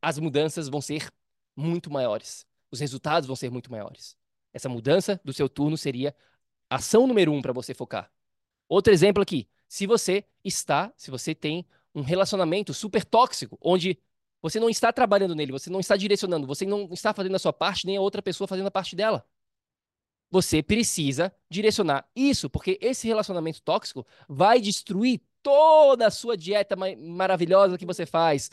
as 0.00 0.18
mudanças 0.18 0.68
vão 0.68 0.80
ser 0.80 1.12
muito 1.56 1.90
maiores. 1.90 2.46
Os 2.70 2.78
resultados 2.78 3.26
vão 3.26 3.34
ser 3.34 3.50
muito 3.50 3.70
maiores. 3.70 4.16
Essa 4.52 4.68
mudança 4.68 5.20
do 5.24 5.32
seu 5.32 5.48
turno 5.48 5.76
seria 5.76 6.14
ação 6.70 7.06
número 7.06 7.32
um 7.32 7.42
para 7.42 7.52
você 7.52 7.74
focar. 7.74 8.10
Outro 8.68 8.92
exemplo 8.92 9.22
aqui. 9.22 9.48
Se 9.66 9.86
você 9.86 10.24
está, 10.44 10.92
se 10.96 11.10
você 11.10 11.34
tem 11.34 11.66
um 11.94 12.02
relacionamento 12.02 12.72
super 12.72 13.04
tóxico, 13.04 13.58
onde 13.60 13.98
você 14.40 14.60
não 14.60 14.70
está 14.70 14.92
trabalhando 14.92 15.34
nele, 15.34 15.52
você 15.52 15.68
não 15.68 15.80
está 15.80 15.96
direcionando, 15.96 16.46
você 16.46 16.64
não 16.64 16.88
está 16.92 17.12
fazendo 17.12 17.34
a 17.34 17.38
sua 17.38 17.52
parte, 17.52 17.84
nem 17.84 17.96
a 17.96 18.00
outra 18.00 18.22
pessoa 18.22 18.46
fazendo 18.46 18.68
a 18.68 18.70
parte 18.70 18.94
dela. 18.94 19.26
Você 20.30 20.62
precisa 20.62 21.32
direcionar 21.50 22.06
isso, 22.14 22.50
porque 22.50 22.78
esse 22.82 23.06
relacionamento 23.06 23.62
tóxico 23.62 24.06
vai 24.28 24.60
destruir 24.60 25.20
toda 25.42 26.06
a 26.06 26.10
sua 26.10 26.36
dieta 26.36 26.76
ma- 26.76 26.94
maravilhosa 26.96 27.78
que 27.78 27.86
você 27.86 28.04
faz, 28.04 28.50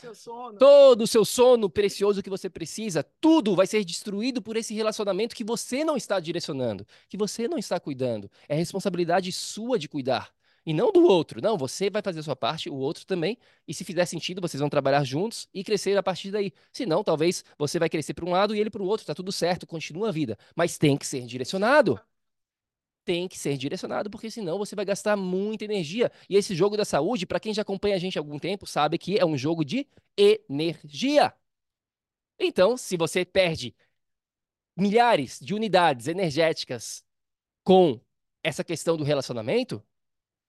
todo 0.58 1.02
o 1.02 1.06
seu 1.06 1.24
sono 1.24 1.68
precioso 1.68 2.22
que 2.22 2.30
você 2.30 2.48
precisa, 2.48 3.04
tudo 3.20 3.54
vai 3.54 3.66
ser 3.66 3.84
destruído 3.84 4.40
por 4.40 4.56
esse 4.56 4.72
relacionamento 4.72 5.34
que 5.36 5.44
você 5.44 5.84
não 5.84 5.96
está 5.96 6.18
direcionando, 6.18 6.86
que 7.08 7.16
você 7.18 7.46
não 7.48 7.58
está 7.58 7.78
cuidando. 7.78 8.30
É 8.48 8.54
responsabilidade 8.54 9.30
sua 9.32 9.78
de 9.78 9.88
cuidar. 9.88 10.32
E 10.66 10.74
não 10.74 10.90
do 10.92 11.04
outro. 11.04 11.40
Não, 11.40 11.56
você 11.56 11.88
vai 11.88 12.02
fazer 12.02 12.20
a 12.20 12.22
sua 12.24 12.36
parte, 12.36 12.68
o 12.68 12.74
outro 12.74 13.06
também. 13.06 13.38
E 13.68 13.72
se 13.72 13.84
fizer 13.84 14.04
sentido, 14.04 14.40
vocês 14.40 14.60
vão 14.60 14.68
trabalhar 14.68 15.04
juntos 15.04 15.48
e 15.54 15.62
crescer 15.62 15.96
a 15.96 16.02
partir 16.02 16.30
daí. 16.32 16.52
Se 16.72 16.84
não, 16.84 17.04
talvez 17.04 17.44
você 17.56 17.78
vai 17.78 17.88
crescer 17.88 18.14
para 18.14 18.24
um 18.26 18.30
lado 18.32 18.54
e 18.54 18.60
ele 18.60 18.70
para 18.70 18.82
o 18.82 18.86
outro. 18.86 19.06
Tá 19.06 19.14
tudo 19.14 19.30
certo, 19.30 19.66
continua 19.66 20.08
a 20.08 20.12
vida. 20.12 20.36
Mas 20.56 20.76
tem 20.76 20.96
que 20.96 21.06
ser 21.06 21.24
direcionado 21.24 22.00
tem 23.04 23.28
que 23.28 23.38
ser 23.38 23.56
direcionado, 23.56 24.10
porque 24.10 24.28
senão 24.28 24.58
você 24.58 24.74
vai 24.74 24.84
gastar 24.84 25.16
muita 25.16 25.64
energia. 25.64 26.10
E 26.28 26.36
esse 26.36 26.56
jogo 26.56 26.76
da 26.76 26.84
saúde, 26.84 27.24
para 27.24 27.38
quem 27.38 27.54
já 27.54 27.62
acompanha 27.62 27.94
a 27.94 27.98
gente 27.98 28.18
há 28.18 28.20
algum 28.20 28.36
tempo, 28.36 28.66
sabe 28.66 28.98
que 28.98 29.16
é 29.16 29.24
um 29.24 29.38
jogo 29.38 29.64
de 29.64 29.86
energia. 30.16 31.32
Então, 32.38 32.76
se 32.76 32.96
você 32.96 33.24
perde 33.24 33.74
milhares 34.76 35.38
de 35.40 35.54
unidades 35.54 36.08
energéticas 36.08 37.04
com 37.62 38.00
essa 38.42 38.64
questão 38.64 38.96
do 38.96 39.04
relacionamento, 39.04 39.82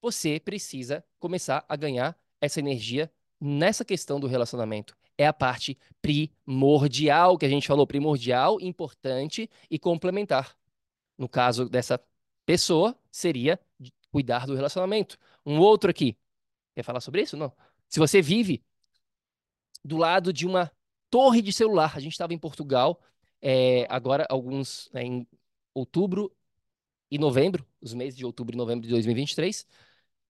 você 0.01 0.39
precisa 0.39 1.03
começar 1.19 1.65
a 1.67 1.75
ganhar 1.75 2.17
essa 2.39 2.59
energia 2.59 3.11
nessa 3.39 3.83
questão 3.83 4.19
do 4.19 4.27
relacionamento. 4.27 4.95
É 5.17 5.25
a 5.25 5.33
parte 5.33 5.77
primordial 6.01 7.37
que 7.37 7.45
a 7.45 7.49
gente 7.49 7.67
falou, 7.67 7.87
primordial, 7.87 8.59
importante 8.61 9.49
e 9.69 9.79
complementar. 9.79 10.55
No 11.17 11.27
caso 11.27 11.67
dessa 11.67 11.99
pessoa, 12.45 12.97
seria 13.11 13.59
cuidar 14.11 14.45
do 14.45 14.55
relacionamento. 14.55 15.17
Um 15.45 15.59
outro 15.59 15.89
aqui. 15.89 16.15
Quer 16.75 16.83
falar 16.83 17.01
sobre 17.01 17.23
isso? 17.23 17.35
Não. 17.35 17.51
Se 17.89 17.99
você 17.99 18.21
vive 18.21 18.63
do 19.83 19.97
lado 19.97 20.31
de 20.31 20.45
uma 20.45 20.71
torre 21.09 21.41
de 21.41 21.51
celular, 21.51 21.93
a 21.95 21.99
gente 21.99 22.11
estava 22.11 22.33
em 22.33 22.37
Portugal, 22.37 23.01
é, 23.41 23.87
agora 23.89 24.25
alguns 24.29 24.89
né, 24.93 25.03
em 25.03 25.27
outubro 25.73 26.31
e 27.09 27.17
novembro, 27.17 27.65
os 27.81 27.93
meses 27.93 28.17
de 28.17 28.25
outubro 28.25 28.55
e 28.55 28.57
novembro 28.57 28.85
de 28.85 28.89
2023, 28.89 29.65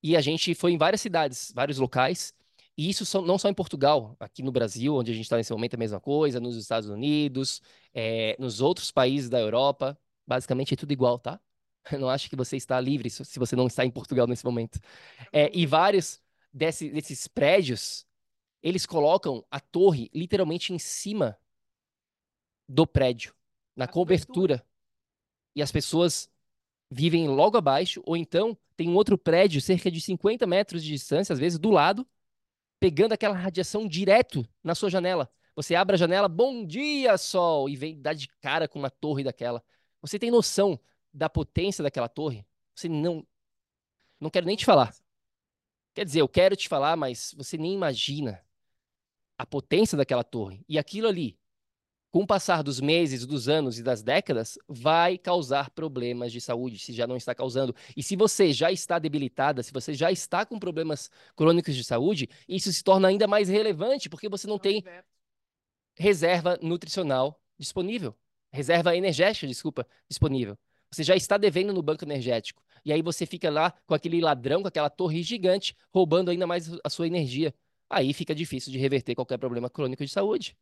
e 0.03 0.15
a 0.15 0.21
gente 0.21 0.53
foi 0.55 0.71
em 0.73 0.77
várias 0.77 1.01
cidades, 1.01 1.51
vários 1.55 1.77
locais, 1.77 2.33
e 2.77 2.89
isso 2.89 3.21
não 3.21 3.37
só 3.37 3.49
em 3.49 3.53
Portugal, 3.53 4.15
aqui 4.19 4.43
no 4.43 4.51
Brasil, 4.51 4.95
onde 4.95 5.11
a 5.11 5.13
gente 5.13 5.23
está 5.25 5.37
nesse 5.37 5.51
momento 5.51 5.73
é 5.73 5.75
a 5.77 5.79
mesma 5.79 5.99
coisa, 5.99 6.39
nos 6.39 6.55
Estados 6.55 6.89
Unidos, 6.89 7.61
é, 7.93 8.35
nos 8.39 8.61
outros 8.61 8.91
países 8.91 9.29
da 9.29 9.39
Europa, 9.39 9.97
basicamente 10.27 10.73
é 10.73 10.77
tudo 10.77 10.91
igual, 10.91 11.17
tá? 11.19 11.39
Eu 11.91 11.99
não 11.99 12.09
acho 12.09 12.29
que 12.29 12.35
você 12.35 12.55
está 12.57 12.79
livre 12.79 13.09
se 13.09 13.39
você 13.39 13.55
não 13.55 13.67
está 13.67 13.83
em 13.85 13.91
Portugal 13.91 14.27
nesse 14.27 14.45
momento. 14.45 14.79
É, 15.31 15.49
e 15.57 15.65
vários 15.65 16.21
desse- 16.53 16.89
desses 16.89 17.27
prédios, 17.27 18.05
eles 18.63 18.85
colocam 18.85 19.45
a 19.51 19.59
torre 19.59 20.09
literalmente 20.13 20.73
em 20.73 20.79
cima 20.79 21.37
do 22.67 22.85
prédio, 22.85 23.33
na 23.75 23.87
cobertura. 23.87 24.65
E 25.55 25.61
as 25.61 25.71
pessoas 25.71 26.29
vivem 26.89 27.27
logo 27.27 27.57
abaixo, 27.57 28.01
ou 28.05 28.15
então 28.15 28.57
tem 28.75 28.89
um 28.89 28.95
outro 28.95 29.17
prédio, 29.17 29.61
cerca 29.61 29.89
de 29.91 29.99
50 29.99 30.45
metros 30.45 30.83
de 30.83 30.91
distância, 30.91 31.33
às 31.33 31.39
vezes 31.39 31.59
do 31.59 31.69
lado, 31.69 32.07
pegando 32.79 33.13
aquela 33.13 33.35
radiação 33.35 33.87
direto 33.87 34.47
na 34.63 34.75
sua 34.75 34.89
janela. 34.89 35.29
Você 35.55 35.73
abre 35.73 35.95
a 35.95 35.97
janela, 35.97 36.27
bom 36.27 36.63
dia, 36.63 37.17
sol, 37.17 37.67
e 37.67 37.75
vem 37.75 37.99
dar 37.99 38.13
de 38.13 38.27
cara 38.39 38.67
com 38.67 38.77
uma 38.77 38.91
torre 38.91 39.23
daquela. 39.23 39.63
Você 40.01 40.19
tem 40.19 40.29
noção 40.29 40.79
da 41.11 41.27
potência 41.27 41.83
daquela 41.83 42.07
torre? 42.07 42.45
Você 42.75 42.87
não. 42.87 43.25
Não 44.19 44.29
quero 44.29 44.45
nem 44.45 44.55
te 44.55 44.65
falar. 44.65 44.95
Quer 45.95 46.05
dizer, 46.05 46.21
eu 46.21 46.29
quero 46.29 46.55
te 46.55 46.69
falar, 46.69 46.95
mas 46.95 47.33
você 47.35 47.57
nem 47.57 47.73
imagina 47.73 48.43
a 49.37 49.45
potência 49.45 49.97
daquela 49.97 50.23
torre. 50.23 50.63
E 50.69 50.77
aquilo 50.77 51.07
ali, 51.07 51.37
com 52.11 52.23
o 52.23 52.27
passar 52.27 52.63
dos 52.63 52.79
meses, 52.79 53.25
dos 53.25 53.49
anos 53.49 53.77
e 53.77 53.83
das 53.83 54.01
décadas, 54.01 54.57
vai 54.67 55.17
causar 55.17 55.69
problemas 55.71 56.31
de 56.31 56.39
saúde, 56.39 56.79
se 56.79 56.93
já 56.93 57.05
não 57.05 57.17
está 57.17 57.35
causando. 57.35 57.75
E 57.95 58.01
se 58.01 58.15
você 58.15 58.53
já 58.53 58.71
está 58.71 58.97
debilitada, 58.97 59.61
se 59.61 59.73
você 59.73 59.93
já 59.93 60.11
está 60.11 60.45
com 60.45 60.57
problemas 60.57 61.09
crônicos 61.35 61.75
de 61.75 61.83
saúde, 61.83 62.29
isso 62.47 62.71
se 62.71 62.83
torna 62.83 63.07
ainda 63.07 63.27
mais 63.27 63.49
relevante, 63.49 64.09
porque 64.09 64.29
você 64.29 64.47
não 64.47 64.57
tem 64.57 64.83
reserva 65.95 66.57
nutricional 66.61 67.41
disponível. 67.57 68.15
Reserva 68.51 68.95
energética, 68.95 69.45
desculpa, 69.47 69.85
disponível. 70.09 70.57
Você 70.89 71.03
já 71.03 71.15
está 71.15 71.37
devendo 71.37 71.73
no 71.73 71.81
banco 71.81 72.05
energético. 72.05 72.63
E 72.85 72.93
aí 72.93 73.01
você 73.01 73.25
fica 73.25 73.49
lá 73.49 73.73
com 73.85 73.93
aquele 73.93 74.21
ladrão, 74.21 74.61
com 74.61 74.67
aquela 74.67 74.89
torre 74.89 75.21
gigante, 75.21 75.75
roubando 75.93 76.31
ainda 76.31 76.47
mais 76.47 76.71
a 76.83 76.89
sua 76.89 77.07
energia. 77.07 77.53
Aí 77.89 78.13
fica 78.13 78.33
difícil 78.33 78.71
de 78.71 78.77
reverter 78.77 79.15
qualquer 79.15 79.37
problema 79.37 79.69
crônico 79.69 80.05
de 80.05 80.11
saúde. 80.11 80.55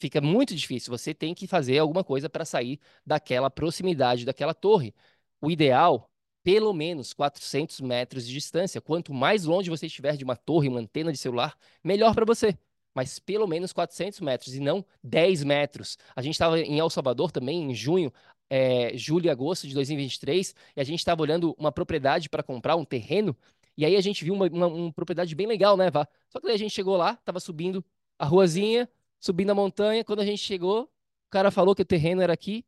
Fica 0.00 0.20
muito 0.20 0.54
difícil. 0.56 0.90
Você 0.90 1.12
tem 1.12 1.34
que 1.34 1.46
fazer 1.46 1.78
alguma 1.78 2.02
coisa 2.02 2.28
para 2.28 2.44
sair 2.44 2.80
daquela 3.04 3.50
proximidade 3.50 4.24
daquela 4.24 4.54
torre. 4.54 4.94
O 5.42 5.50
ideal, 5.50 6.10
pelo 6.42 6.72
menos 6.72 7.12
400 7.12 7.80
metros 7.82 8.26
de 8.26 8.32
distância. 8.32 8.80
Quanto 8.80 9.12
mais 9.12 9.44
longe 9.44 9.68
você 9.68 9.86
estiver 9.86 10.16
de 10.16 10.24
uma 10.24 10.34
torre, 10.36 10.68
uma 10.68 10.80
antena 10.80 11.12
de 11.12 11.18
celular, 11.18 11.54
melhor 11.84 12.14
para 12.14 12.24
você. 12.24 12.56
Mas 12.94 13.18
pelo 13.18 13.46
menos 13.46 13.74
400 13.74 14.20
metros 14.20 14.54
e 14.54 14.60
não 14.60 14.84
10 15.04 15.44
metros. 15.44 15.98
A 16.16 16.22
gente 16.22 16.32
estava 16.32 16.58
em 16.58 16.78
El 16.78 16.88
Salvador 16.88 17.30
também, 17.30 17.70
em 17.70 17.74
junho, 17.74 18.10
é, 18.48 18.96
julho 18.96 19.26
e 19.26 19.30
agosto 19.30 19.68
de 19.68 19.74
2023, 19.74 20.54
e 20.76 20.80
a 20.80 20.84
gente 20.84 20.98
estava 20.98 21.22
olhando 21.22 21.54
uma 21.58 21.70
propriedade 21.70 22.28
para 22.28 22.42
comprar, 22.42 22.74
um 22.74 22.84
terreno, 22.84 23.36
e 23.76 23.84
aí 23.84 23.94
a 23.96 24.00
gente 24.00 24.24
viu 24.24 24.34
uma, 24.34 24.46
uma, 24.48 24.66
uma 24.66 24.92
propriedade 24.92 25.34
bem 25.34 25.46
legal, 25.46 25.76
né, 25.76 25.88
Vá? 25.90 26.08
Só 26.28 26.40
que 26.40 26.46
daí 26.46 26.54
a 26.56 26.58
gente 26.58 26.72
chegou 26.72 26.96
lá, 26.96 27.12
estava 27.12 27.38
subindo 27.38 27.84
a 28.18 28.26
ruazinha, 28.26 28.88
subindo 29.20 29.50
a 29.50 29.54
montanha. 29.54 30.04
Quando 30.04 30.20
a 30.20 30.26
gente 30.26 30.38
chegou, 30.38 30.84
o 30.84 31.30
cara 31.30 31.50
falou 31.50 31.74
que 31.74 31.82
o 31.82 31.84
terreno 31.84 32.22
era 32.22 32.32
aqui. 32.32 32.64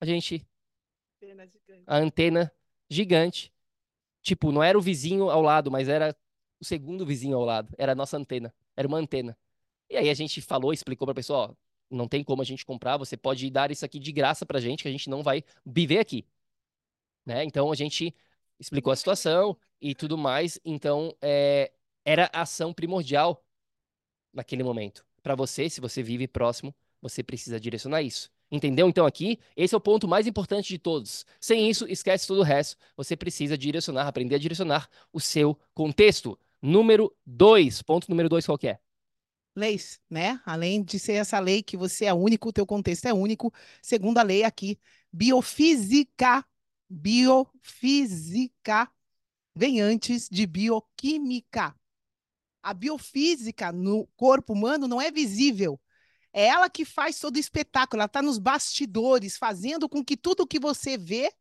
A 0.00 0.06
gente, 0.06 0.46
gigante. 1.20 1.60
a 1.86 1.96
antena 1.96 2.52
gigante. 2.88 3.52
Tipo, 4.22 4.52
não 4.52 4.62
era 4.62 4.78
o 4.78 4.80
vizinho 4.80 5.30
ao 5.30 5.42
lado, 5.42 5.70
mas 5.70 5.88
era 5.88 6.16
o 6.60 6.64
segundo 6.64 7.04
vizinho 7.04 7.36
ao 7.36 7.44
lado. 7.44 7.74
Era 7.76 7.92
a 7.92 7.94
nossa 7.94 8.16
antena. 8.16 8.54
Era 8.76 8.88
uma 8.88 8.98
antena. 8.98 9.36
E 9.90 9.96
aí 9.96 10.10
a 10.10 10.14
gente 10.14 10.40
falou, 10.40 10.72
explicou 10.72 11.06
pra 11.06 11.14
pessoa, 11.14 11.50
ó, 11.50 11.54
não 11.90 12.08
tem 12.08 12.24
como 12.24 12.42
a 12.42 12.44
gente 12.44 12.64
comprar, 12.66 12.96
você 12.96 13.16
pode 13.16 13.48
dar 13.50 13.70
isso 13.70 13.84
aqui 13.84 13.98
de 14.00 14.10
graça 14.10 14.44
pra 14.44 14.60
gente, 14.60 14.82
que 14.82 14.88
a 14.88 14.90
gente 14.92 15.08
não 15.08 15.22
vai 15.22 15.44
viver 15.64 15.98
aqui. 15.98 16.26
Né? 17.24 17.44
Então 17.44 17.70
a 17.70 17.74
gente 17.76 18.14
explicou 18.58 18.92
a 18.92 18.96
situação 18.96 19.56
e 19.80 19.94
tudo 19.94 20.18
mais. 20.18 20.58
Então, 20.64 21.14
é, 21.22 21.72
era 22.04 22.30
a 22.32 22.42
ação 22.42 22.72
primordial 22.72 23.44
naquele 24.32 24.62
momento. 24.62 25.04
Para 25.26 25.34
você, 25.34 25.68
se 25.68 25.80
você 25.80 26.04
vive 26.04 26.28
próximo, 26.28 26.72
você 27.02 27.20
precisa 27.20 27.58
direcionar 27.58 28.00
isso. 28.00 28.30
Entendeu? 28.48 28.88
Então 28.88 29.04
aqui, 29.04 29.40
esse 29.56 29.74
é 29.74 29.76
o 29.76 29.80
ponto 29.80 30.06
mais 30.06 30.24
importante 30.24 30.68
de 30.68 30.78
todos. 30.78 31.26
Sem 31.40 31.68
isso, 31.68 31.84
esquece 31.88 32.28
todo 32.28 32.38
o 32.38 32.44
resto. 32.44 32.76
Você 32.96 33.16
precisa 33.16 33.58
direcionar, 33.58 34.06
aprender 34.06 34.36
a 34.36 34.38
direcionar 34.38 34.88
o 35.12 35.18
seu 35.18 35.58
contexto. 35.74 36.38
Número 36.62 37.12
dois. 37.26 37.82
Ponto 37.82 38.08
número 38.08 38.28
dois 38.28 38.46
qual 38.46 38.56
é? 38.62 38.78
Leis, 39.56 39.98
né? 40.08 40.40
Além 40.46 40.84
de 40.84 40.96
ser 40.96 41.14
essa 41.14 41.40
lei 41.40 41.60
que 41.60 41.76
você 41.76 42.04
é 42.04 42.14
único, 42.14 42.50
o 42.50 42.52
teu 42.52 42.64
contexto 42.64 43.06
é 43.06 43.12
único, 43.12 43.52
segunda 43.82 44.22
lei 44.22 44.44
aqui, 44.44 44.78
biofísica. 45.12 46.46
Biofísica 46.88 48.88
vem 49.56 49.80
antes 49.80 50.28
de 50.30 50.46
bioquímica. 50.46 51.74
A 52.66 52.74
biofísica 52.74 53.70
no 53.70 54.08
corpo 54.16 54.52
humano 54.52 54.88
não 54.88 55.00
é 55.00 55.08
visível. 55.08 55.80
É 56.32 56.46
ela 56.46 56.68
que 56.68 56.84
faz 56.84 57.20
todo 57.20 57.36
o 57.36 57.38
espetáculo, 57.38 58.00
ela 58.00 58.06
está 58.06 58.20
nos 58.20 58.40
bastidores, 58.40 59.36
fazendo 59.36 59.88
com 59.88 60.04
que 60.04 60.16
tudo 60.16 60.44
que 60.44 60.58
você 60.58 60.98
vê 60.98 61.32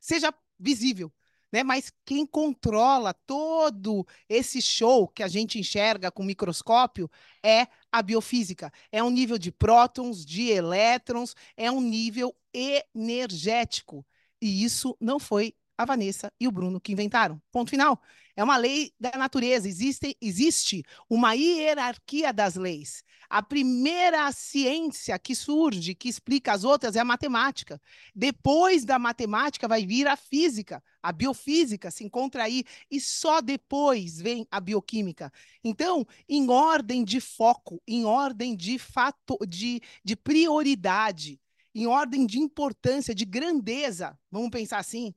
seja 0.00 0.34
visível. 0.58 1.12
Né? 1.52 1.62
Mas 1.62 1.92
quem 2.04 2.26
controla 2.26 3.14
todo 3.14 4.04
esse 4.28 4.60
show 4.60 5.06
que 5.06 5.22
a 5.22 5.28
gente 5.28 5.60
enxerga 5.60 6.10
com 6.10 6.24
microscópio 6.24 7.08
é 7.40 7.68
a 7.92 8.02
biofísica. 8.02 8.72
É 8.90 9.00
um 9.00 9.10
nível 9.10 9.38
de 9.38 9.52
prótons, 9.52 10.26
de 10.26 10.50
elétrons, 10.50 11.36
é 11.56 11.70
um 11.70 11.80
nível 11.80 12.34
energético. 12.52 14.04
E 14.42 14.64
isso 14.64 14.96
não 15.00 15.20
foi 15.20 15.54
a 15.76 15.84
Vanessa 15.84 16.32
e 16.40 16.46
o 16.46 16.52
Bruno 16.52 16.80
que 16.80 16.92
inventaram. 16.92 17.40
Ponto 17.50 17.70
final. 17.70 18.00
É 18.36 18.42
uma 18.42 18.56
lei 18.56 18.92
da 18.98 19.12
natureza. 19.16 19.68
Existe, 19.68 20.16
existe 20.20 20.82
uma 21.08 21.34
hierarquia 21.34 22.32
das 22.32 22.56
leis. 22.56 23.04
A 23.28 23.42
primeira 23.42 24.30
ciência 24.32 25.18
que 25.18 25.34
surge, 25.34 25.94
que 25.94 26.08
explica 26.08 26.52
as 26.52 26.64
outras, 26.64 26.96
é 26.96 27.00
a 27.00 27.04
matemática. 27.04 27.80
Depois 28.14 28.84
da 28.84 28.98
matemática 28.98 29.68
vai 29.68 29.86
vir 29.86 30.06
a 30.06 30.16
física. 30.16 30.82
A 31.02 31.12
biofísica 31.12 31.90
se 31.90 32.04
encontra 32.04 32.44
aí. 32.44 32.64
E 32.90 33.00
só 33.00 33.40
depois 33.40 34.20
vem 34.20 34.46
a 34.50 34.60
bioquímica. 34.60 35.32
Então, 35.62 36.06
em 36.28 36.48
ordem 36.50 37.04
de 37.04 37.20
foco, 37.20 37.80
em 37.86 38.04
ordem 38.04 38.56
de, 38.56 38.78
fato, 38.78 39.38
de, 39.46 39.80
de 40.04 40.16
prioridade, 40.16 41.40
em 41.74 41.86
ordem 41.86 42.26
de 42.26 42.38
importância, 42.38 43.14
de 43.14 43.24
grandeza, 43.24 44.18
vamos 44.30 44.50
pensar 44.50 44.78
assim, 44.78 45.12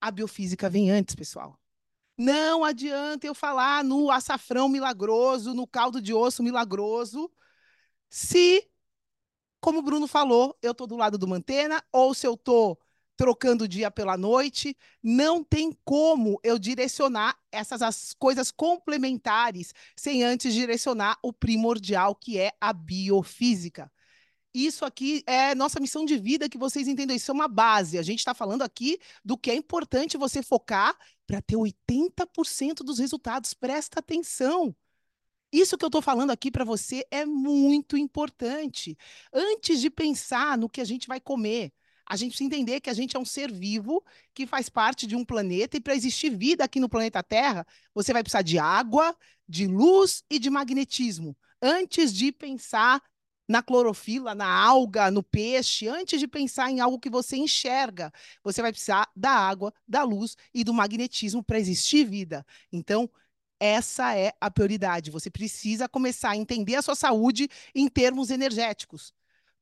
a 0.00 0.10
biofísica 0.10 0.68
vem 0.68 0.90
antes, 0.90 1.14
pessoal. 1.14 1.58
Não 2.16 2.64
adianta 2.64 3.26
eu 3.26 3.34
falar 3.34 3.82
no 3.82 4.10
açafrão 4.10 4.68
milagroso, 4.68 5.54
no 5.54 5.66
caldo 5.66 6.02
de 6.02 6.12
osso 6.12 6.42
milagroso, 6.42 7.30
se, 8.10 8.68
como 9.60 9.78
o 9.78 9.82
Bruno 9.82 10.06
falou, 10.06 10.56
eu 10.60 10.72
estou 10.72 10.86
do 10.86 10.96
lado 10.96 11.16
do 11.16 11.28
Mantena, 11.28 11.82
ou 11.92 12.12
se 12.12 12.26
eu 12.26 12.34
estou 12.34 12.78
trocando 13.16 13.64
o 13.64 13.68
dia 13.68 13.90
pela 13.90 14.16
noite, 14.16 14.74
não 15.02 15.44
tem 15.44 15.76
como 15.84 16.40
eu 16.42 16.58
direcionar 16.58 17.38
essas 17.52 17.82
as 17.82 18.14
coisas 18.14 18.50
complementares 18.50 19.74
sem 19.94 20.24
antes 20.24 20.54
direcionar 20.54 21.18
o 21.22 21.32
primordial, 21.32 22.14
que 22.14 22.38
é 22.38 22.52
a 22.60 22.72
biofísica. 22.72 23.92
Isso 24.52 24.84
aqui 24.84 25.22
é 25.26 25.54
nossa 25.54 25.78
missão 25.78 26.04
de 26.04 26.16
vida, 26.16 26.48
que 26.48 26.58
vocês 26.58 26.88
entendam. 26.88 27.14
Isso 27.14 27.30
é 27.30 27.34
uma 27.34 27.48
base. 27.48 27.98
A 27.98 28.02
gente 28.02 28.18
está 28.18 28.34
falando 28.34 28.62
aqui 28.62 28.98
do 29.24 29.38
que 29.38 29.50
é 29.50 29.54
importante 29.54 30.16
você 30.16 30.42
focar 30.42 30.96
para 31.26 31.40
ter 31.40 31.56
80% 31.56 32.82
dos 32.82 32.98
resultados. 32.98 33.54
Presta 33.54 34.00
atenção. 34.00 34.74
Isso 35.52 35.76
que 35.76 35.84
eu 35.84 35.88
estou 35.88 36.02
falando 36.02 36.30
aqui 36.30 36.50
para 36.50 36.64
você 36.64 37.04
é 37.10 37.24
muito 37.24 37.96
importante. 37.96 38.96
Antes 39.32 39.80
de 39.80 39.90
pensar 39.90 40.56
no 40.58 40.68
que 40.68 40.80
a 40.80 40.84
gente 40.84 41.08
vai 41.08 41.20
comer, 41.20 41.72
a 42.06 42.16
gente 42.16 42.30
precisa 42.30 42.46
entender 42.46 42.80
que 42.80 42.90
a 42.90 42.92
gente 42.92 43.16
é 43.16 43.20
um 43.20 43.24
ser 43.24 43.52
vivo 43.52 44.04
que 44.34 44.46
faz 44.46 44.68
parte 44.68 45.06
de 45.06 45.14
um 45.14 45.24
planeta 45.24 45.76
e 45.76 45.80
para 45.80 45.94
existir 45.94 46.30
vida 46.36 46.64
aqui 46.64 46.80
no 46.80 46.88
planeta 46.88 47.22
Terra, 47.22 47.64
você 47.94 48.12
vai 48.12 48.22
precisar 48.22 48.42
de 48.42 48.58
água, 48.58 49.16
de 49.48 49.66
luz 49.66 50.24
e 50.28 50.38
de 50.38 50.50
magnetismo. 50.50 51.36
Antes 51.62 52.12
de 52.12 52.32
pensar 52.32 53.00
na 53.50 53.64
clorofila, 53.64 54.32
na 54.32 54.46
alga, 54.46 55.10
no 55.10 55.24
peixe, 55.24 55.88
antes 55.88 56.20
de 56.20 56.28
pensar 56.28 56.70
em 56.70 56.78
algo 56.78 57.00
que 57.00 57.10
você 57.10 57.36
enxerga, 57.36 58.12
você 58.44 58.62
vai 58.62 58.70
precisar 58.70 59.10
da 59.16 59.32
água, 59.32 59.74
da 59.88 60.04
luz 60.04 60.36
e 60.54 60.62
do 60.62 60.72
magnetismo 60.72 61.42
para 61.42 61.58
existir 61.58 62.04
vida. 62.04 62.46
Então, 62.70 63.10
essa 63.58 64.16
é 64.16 64.32
a 64.40 64.48
prioridade. 64.52 65.10
Você 65.10 65.28
precisa 65.28 65.88
começar 65.88 66.30
a 66.30 66.36
entender 66.36 66.76
a 66.76 66.82
sua 66.82 66.94
saúde 66.94 67.48
em 67.74 67.88
termos 67.88 68.30
energéticos. 68.30 69.12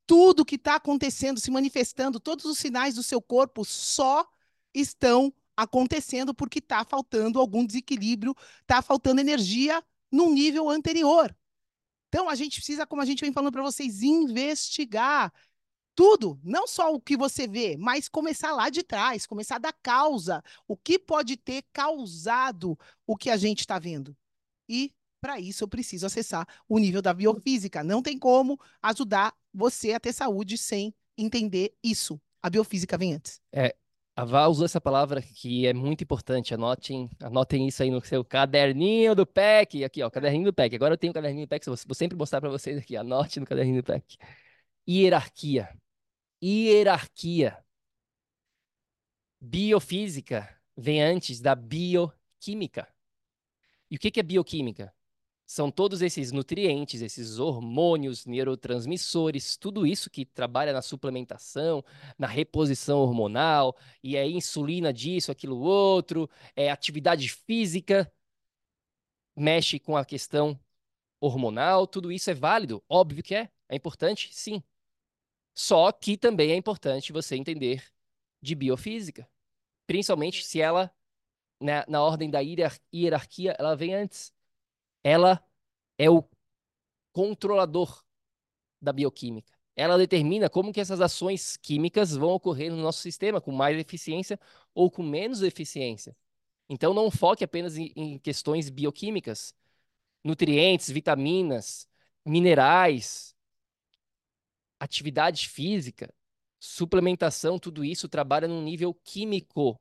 Tudo 0.07 0.45
que 0.45 0.57
está 0.57 0.75
acontecendo, 0.75 1.41
se 1.41 1.51
manifestando, 1.51 2.21
todos 2.21 2.45
os 2.45 2.59
sinais 2.59 2.97
do 2.97 3.03
seu 3.03 3.23
corpo 3.23 3.65
só 3.65 4.29
estão 4.75 5.33
acontecendo 5.57 6.35
porque 6.35 6.59
está 6.59 6.85
faltando 6.85 7.41
algum 7.41 7.65
desequilíbrio, 7.65 8.37
está 8.61 8.83
faltando 8.83 9.23
energia 9.23 9.83
num 10.13 10.31
nível 10.31 10.69
anterior. 10.69 11.35
Então, 12.09 12.29
a 12.29 12.35
gente 12.35 12.57
precisa, 12.57 12.87
como 12.87 13.03
a 13.03 13.05
gente 13.05 13.21
vem 13.21 13.33
falando 13.33 13.53
para 13.53 13.63
vocês, 13.63 14.03
investigar 14.03 15.33
tudo, 15.95 16.39
não 16.45 16.67
só 16.67 16.95
o 16.95 17.01
que 17.01 17.17
você 17.17 17.49
vê, 17.49 17.77
mas 17.77 18.09
começar 18.09 18.53
lá 18.53 18.71
de 18.71 18.85
trás, 18.85 19.27
começar 19.27 19.59
da 19.59 19.73
causa, 19.73 20.43
o 20.67 20.77
que 20.77 20.97
pode 20.97 21.37
ter 21.37 21.65
causado 21.73 22.79
o 23.05 23.17
que 23.17 23.29
a 23.29 23.37
gente 23.37 23.61
está 23.61 23.81
vendo. 23.81 24.17
E 24.69 24.93
para 25.21 25.41
isso 25.41 25.65
eu 25.65 25.69
preciso 25.69 26.07
acessar 26.07 26.47
o 26.69 26.79
nível 26.79 27.03
da 27.03 27.13
biofísica. 27.13 27.83
Não 27.83 28.01
tem 28.01 28.17
como 28.17 28.61
ajudar 28.81 29.35
você 29.53 29.93
a 29.93 29.99
ter 29.99 30.13
saúde 30.13 30.57
sem 30.57 30.95
entender 31.17 31.75
isso. 31.83 32.21
A 32.41 32.49
biofísica 32.49 32.97
vem 32.97 33.15
antes. 33.15 33.41
É, 33.53 33.75
a 34.19 34.25
Val 34.25 34.51
usou 34.51 34.65
essa 34.65 34.81
palavra 34.81 35.23
que 35.23 35.65
é 35.65 35.73
muito 35.73 36.03
importante. 36.03 36.53
Anotem, 36.53 37.09
anotem 37.23 37.69
isso 37.69 37.85
aí 37.85 37.89
no 37.89 38.05
seu 38.05 38.25
caderninho 38.25 39.15
do 39.15 39.25
PEC. 39.25 39.85
Aqui, 39.85 40.03
ó, 40.03 40.11
caderninho 40.11 40.47
do 40.47 40.53
PEC. 40.53 40.75
Agora 40.75 40.95
eu 40.95 40.99
tenho 40.99 41.13
o 41.13 41.15
caderninho 41.15 41.47
do 41.47 41.49
PEC, 41.49 41.67
vou, 41.67 41.77
sempre 41.95 42.19
mostrar 42.19 42.41
para 42.41 42.51
vocês 42.51 42.77
aqui. 42.79 42.97
Anote 42.97 43.39
no 43.39 43.47
caderninho 43.47 43.81
do 43.81 43.85
PEC. 43.85 44.17
Hierarquia. 44.89 45.69
Hierarquia. 46.43 47.65
Biofísica 49.41 50.49
vem 50.77 51.01
antes 51.01 51.41
da 51.41 51.55
bioquímica. 51.55 52.89
E 53.89 53.95
o 53.95 53.99
que 54.01 54.19
é 54.19 54.23
bioquímica? 54.25 54.93
São 55.49 55.71
todos 55.71 56.03
esses 56.03 56.31
nutrientes, 56.31 57.01
esses 57.01 57.39
hormônios, 57.39 58.27
neurotransmissores, 58.27 59.57
tudo 59.57 59.87
isso 59.87 60.11
que 60.11 60.27
trabalha 60.27 60.75
na 60.75 60.83
suplementação, 60.83 61.83
na 62.19 62.27
reposição 62.27 62.99
hormonal, 62.99 63.75
e 64.03 64.15
é 64.15 64.29
insulina 64.29 64.93
disso, 64.93 65.33
aquilo 65.33 65.59
outro, 65.59 66.29
é 66.55 66.71
atividade 66.71 67.31
física, 67.31 68.13
mexe 69.35 69.79
com 69.79 69.97
a 69.97 70.05
questão 70.05 70.61
hormonal, 71.19 71.87
tudo 71.87 72.13
isso 72.13 72.29
é 72.31 72.35
válido, 72.35 72.85
óbvio 72.87 73.23
que 73.23 73.35
é, 73.35 73.51
é 73.71 73.75
importante, 73.75 74.29
sim. 74.35 74.63
Só 75.55 75.91
que 75.91 76.19
também 76.19 76.53
é 76.53 76.57
importante 76.57 77.11
você 77.11 77.37
entender 77.37 77.83
de 78.43 78.55
biofísica, 78.55 79.27
principalmente 79.87 80.45
se 80.45 80.61
ela, 80.61 80.95
na, 81.59 81.87
na 81.89 82.03
ordem 82.03 82.29
da 82.29 82.41
hierarquia, 82.41 83.57
ela 83.59 83.75
vem 83.75 83.95
antes 83.95 84.31
ela 85.03 85.43
é 85.99 86.11
o 86.11 86.25
controlador 87.13 88.05
da 88.81 88.93
bioquímica. 88.93 89.53
Ela 89.77 89.97
determina 89.97 90.51
como 90.51 90.73
que 90.73 90.81
essas 90.81 91.01
ações 91.01 91.57
químicas 91.57 92.15
vão 92.15 92.31
ocorrer 92.31 92.71
no 92.71 92.79
nosso 92.79 93.01
sistema, 93.01 93.41
com 93.41 93.53
mais 93.53 93.79
eficiência 93.79 94.39
ou 94.75 94.91
com 94.91 95.03
menos 95.03 95.43
eficiência. 95.43 96.17
Então, 96.69 96.93
não 96.93 97.11
foque 97.11 97.45
apenas 97.45 97.77
em, 97.77 97.93
em 97.97 98.19
questões 98.19 98.69
bioquímicas. 98.71 99.55
Nutrientes, 100.25 100.91
vitaminas, 100.91 101.89
minerais, 102.27 103.35
atividade 104.81 105.49
física, 105.49 106.13
suplementação, 106.61 107.59
tudo 107.59 107.85
isso 107.85 108.09
trabalha 108.09 108.49
num 108.49 108.63
nível 108.63 108.93
químico. 109.05 109.81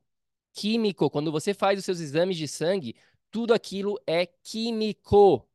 Químico, 0.52 1.10
quando 1.10 1.30
você 1.30 1.54
faz 1.54 1.78
os 1.78 1.84
seus 1.84 2.00
exames 2.00 2.36
de 2.36 2.48
sangue, 2.48 2.96
tudo 3.30 3.54
aquilo 3.54 3.98
é 4.06 4.26
químico. 4.26 5.46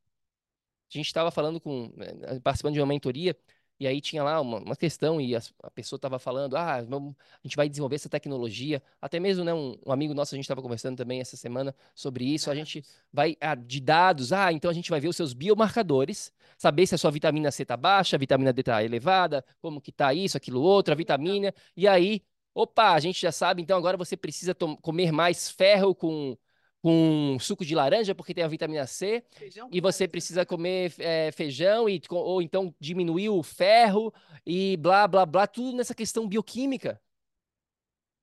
A 0.94 0.98
gente 0.98 1.08
estava 1.08 1.32
falando 1.32 1.60
com, 1.60 1.92
né, 1.96 2.40
participando 2.44 2.74
de 2.74 2.80
uma 2.80 2.86
mentoria, 2.86 3.36
e 3.80 3.88
aí 3.88 4.00
tinha 4.00 4.24
lá 4.24 4.40
uma, 4.40 4.60
uma 4.60 4.76
questão 4.76 5.20
e 5.20 5.36
a, 5.36 5.42
a 5.64 5.72
pessoa 5.72 5.98
estava 5.98 6.20
falando, 6.20 6.56
ah, 6.56 6.82
vamos, 6.84 7.16
a 7.34 7.48
gente 7.48 7.56
vai 7.56 7.68
desenvolver 7.68 7.96
essa 7.96 8.08
tecnologia. 8.10 8.82
Até 9.02 9.20
mesmo, 9.20 9.44
né, 9.44 9.54
um, 9.54 9.78
um 9.86 9.92
amigo 9.92 10.14
nosso, 10.14 10.36
a 10.36 10.38
gente 10.38 10.46
estava 10.46 10.62
conversando 10.62 10.96
também 10.96 11.20
essa 11.20 11.36
semana 11.36 11.76
sobre 11.96 12.24
isso. 12.26 12.50
A 12.52 12.56
gente 12.56 12.84
vai, 13.12 13.36
ah, 13.42 13.56
de 13.56 13.82
dados, 13.82 14.32
ah, 14.32 14.54
então 14.54 14.70
a 14.70 14.74
gente 14.74 14.90
vai 14.90 15.00
ver 15.00 15.08
os 15.08 15.16
seus 15.16 15.34
biomarcadores, 15.34 16.32
saber 16.58 16.86
se 16.88 16.96
a 16.96 16.98
sua 16.98 17.12
vitamina 17.12 17.52
C 17.52 17.64
está 17.64 17.76
baixa, 17.76 18.16
a 18.16 18.20
vitamina 18.20 18.54
D 18.54 18.62
está 18.62 18.84
elevada, 18.84 19.44
como 19.62 19.82
que 19.82 19.90
está 19.90 20.14
isso, 20.14 20.38
aquilo 20.38 20.62
outro, 20.62 20.94
a 20.94 20.96
vitamina. 20.96 21.54
E 21.76 21.88
aí, 21.88 22.22
opa, 22.54 22.94
a 22.94 23.00
gente 23.00 23.20
já 23.22 23.32
sabe, 23.32 23.62
então 23.62 23.78
agora 23.78 23.98
você 23.98 24.16
precisa 24.16 24.56
comer 24.82 25.12
mais 25.12 25.50
ferro 25.50 25.94
com 25.96 26.38
com 26.84 27.38
suco 27.40 27.64
de 27.64 27.74
laranja, 27.74 28.14
porque 28.14 28.34
tem 28.34 28.44
a 28.44 28.48
vitamina 28.48 28.86
C, 28.86 29.24
feijão 29.32 29.70
e 29.72 29.80
você 29.80 30.06
precisa 30.06 30.46
comer 30.46 30.94
é, 31.00 31.32
feijão, 31.32 31.88
e, 31.88 32.02
ou 32.10 32.42
então 32.42 32.76
diminuir 32.78 33.30
o 33.30 33.42
ferro, 33.42 34.14
e 34.46 34.76
blá, 34.76 35.08
blá, 35.08 35.26
blá, 35.26 35.48
tudo 35.48 35.78
nessa 35.78 35.96
questão 35.96 36.28
bioquímica. 36.28 37.02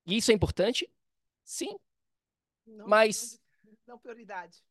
E 0.06 0.18
isso 0.18 0.30
é 0.30 0.34
importante? 0.34 0.86
Sim. 1.42 1.74
Não, 2.66 2.86
Mas. 2.86 3.40
Não, 3.86 3.98
prioridade. 3.98 4.62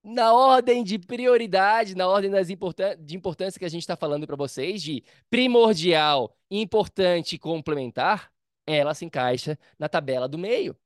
Na 0.00 0.32
ordem 0.32 0.84
de 0.84 0.96
prioridade, 0.96 1.96
na 1.96 2.06
ordem 2.06 2.30
das 2.30 2.50
importan 2.50 2.96
de 3.02 3.16
importância 3.16 3.58
que 3.58 3.64
a 3.64 3.70
gente 3.70 3.82
está 3.82 3.96
falando 3.96 4.28
para 4.28 4.36
vocês, 4.36 4.80
de 4.80 5.02
primordial, 5.28 6.36
importante 6.48 7.34
e 7.34 7.38
complementar, 7.38 8.32
ela 8.64 8.94
se 8.94 9.04
encaixa 9.04 9.58
na 9.76 9.88
tabela 9.88 10.28
do 10.28 10.38
meio. 10.38 10.78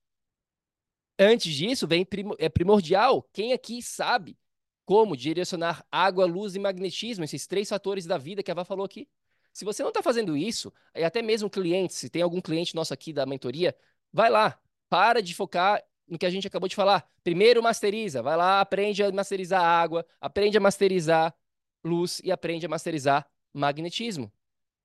Antes 1.19 1.53
disso, 1.53 1.87
vem 1.87 2.07
é 2.39 2.49
primordial. 2.49 3.29
Quem 3.33 3.53
aqui 3.53 3.83
sabe 3.83 4.39
como 4.85 5.17
direcionar 5.17 5.85
água, 5.91 6.25
luz 6.25 6.55
e 6.55 6.59
magnetismo, 6.59 7.25
esses 7.25 7.47
três 7.47 7.69
fatores 7.69 8.07
da 8.07 8.17
vida 8.17 8.43
que 8.43 8.51
a 8.51 8.55
Vá 8.55 8.65
falou 8.65 8.85
aqui? 8.85 9.09
Se 9.53 9.65
você 9.65 9.83
não 9.83 9.91
está 9.91 10.03
fazendo 10.03 10.37
isso, 10.37 10.73
e 10.95 11.03
até 11.03 11.21
mesmo 11.21 11.51
clientes, 11.51 11.97
se 11.97 12.09
tem 12.09 12.23
algum 12.23 12.41
cliente 12.41 12.75
nosso 12.75 12.95
aqui 12.95 13.13
da 13.13 13.27
mentoria, 13.27 13.77
vai 14.13 14.31
lá, 14.31 14.59
para 14.89 15.21
de 15.21 15.35
focar 15.35 15.83
no 16.07 16.17
que 16.17 16.25
a 16.25 16.31
gente 16.31 16.47
acabou 16.47 16.69
de 16.69 16.77
falar. 16.77 17.07
Primeiro 17.25 17.63
masteriza, 17.63 18.23
vai 18.23 18.37
lá, 18.37 18.61
aprende 18.61 19.03
a 19.03 19.11
masterizar 19.11 19.63
água, 19.63 20.07
aprende 20.21 20.57
a 20.57 20.61
masterizar 20.61 21.35
luz 21.85 22.21
e 22.25 22.31
aprende 22.31 22.65
a 22.65 22.69
masterizar 22.69 23.29
magnetismo. 23.53 24.33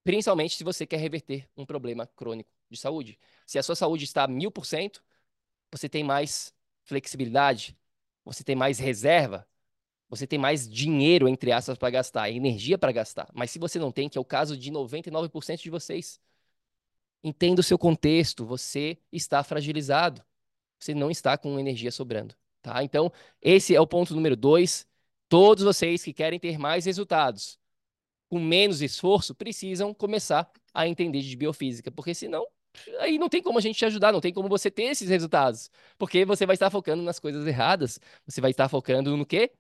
Principalmente 0.04 0.56
se 0.56 0.64
você 0.64 0.86
quer 0.86 0.98
reverter 0.98 1.48
um 1.56 1.66
problema 1.66 2.08
crônico 2.08 2.52
de 2.70 2.78
saúde. 2.78 3.18
Se 3.46 3.58
a 3.58 3.64
sua 3.64 3.76
saúde 3.76 4.04
está 4.04 4.28
mil 4.28 4.52
por 4.52 4.66
cento, 4.66 5.02
você 5.78 5.90
tem 5.90 6.04
mais 6.04 6.54
flexibilidade, 6.84 7.78
você 8.24 8.44
tem 8.44 8.56
mais 8.56 8.80
reserva, 8.80 9.48
você 10.10 10.28
tem 10.28 10.38
mais 10.38 10.70
dinheiro, 10.70 11.28
entre 11.28 11.52
aspas, 11.52 11.78
para 11.78 11.90
gastar, 11.90 12.30
energia 12.30 12.78
para 12.78 12.92
gastar. 12.92 13.30
Mas 13.34 13.52
se 13.52 13.60
você 13.60 13.80
não 13.80 13.92
tem, 13.92 14.08
que 14.08 14.18
é 14.18 14.22
o 14.22 14.26
caso 14.26 14.56
de 14.56 14.72
99% 14.72 15.62
de 15.62 15.70
vocês, 15.70 16.20
entenda 17.24 17.62
o 17.62 17.64
seu 17.64 17.78
contexto, 17.78 18.46
você 18.46 18.98
está 19.12 19.44
fragilizado, 19.44 20.24
você 20.80 20.94
não 20.94 21.10
está 21.10 21.38
com 21.38 21.60
energia 21.60 21.92
sobrando. 21.92 22.36
Tá? 22.62 22.84
Então, 22.84 23.12
esse 23.42 23.76
é 23.76 23.82
o 23.82 23.88
ponto 23.88 24.14
número 24.14 24.36
dois. 24.36 24.88
Todos 25.28 25.64
vocês 25.64 26.04
que 26.04 26.14
querem 26.14 26.40
ter 26.40 26.58
mais 26.58 26.86
resultados 26.86 27.58
com 28.30 28.40
menos 28.40 28.82
esforço 28.82 29.36
precisam 29.36 29.94
começar 29.94 30.52
a 30.74 30.88
entender 30.88 31.22
de 31.22 31.36
biofísica, 31.36 31.92
porque 31.92 32.14
senão 32.14 32.46
aí 33.00 33.18
não 33.18 33.30
tem 33.30 33.42
como 33.42 33.58
a 33.58 33.62
gente 33.62 33.78
te 33.78 33.86
ajudar, 33.86 34.12
não 34.12 34.22
tem 34.22 34.34
como 34.34 34.50
você 34.50 34.70
ter 34.72 34.84
esses 34.84 35.10
resultados. 35.10 35.70
Porque 35.98 36.26
você 36.26 36.46
vai 36.46 36.56
estar 36.56 36.70
focando 36.70 37.04
nas 37.04 37.20
coisas 37.20 37.46
erradas. 37.46 38.00
Você 38.26 38.42
vai 38.42 38.52
estar 38.52 38.70
focando 38.70 39.16
no 39.18 39.26
quê? 39.26 39.52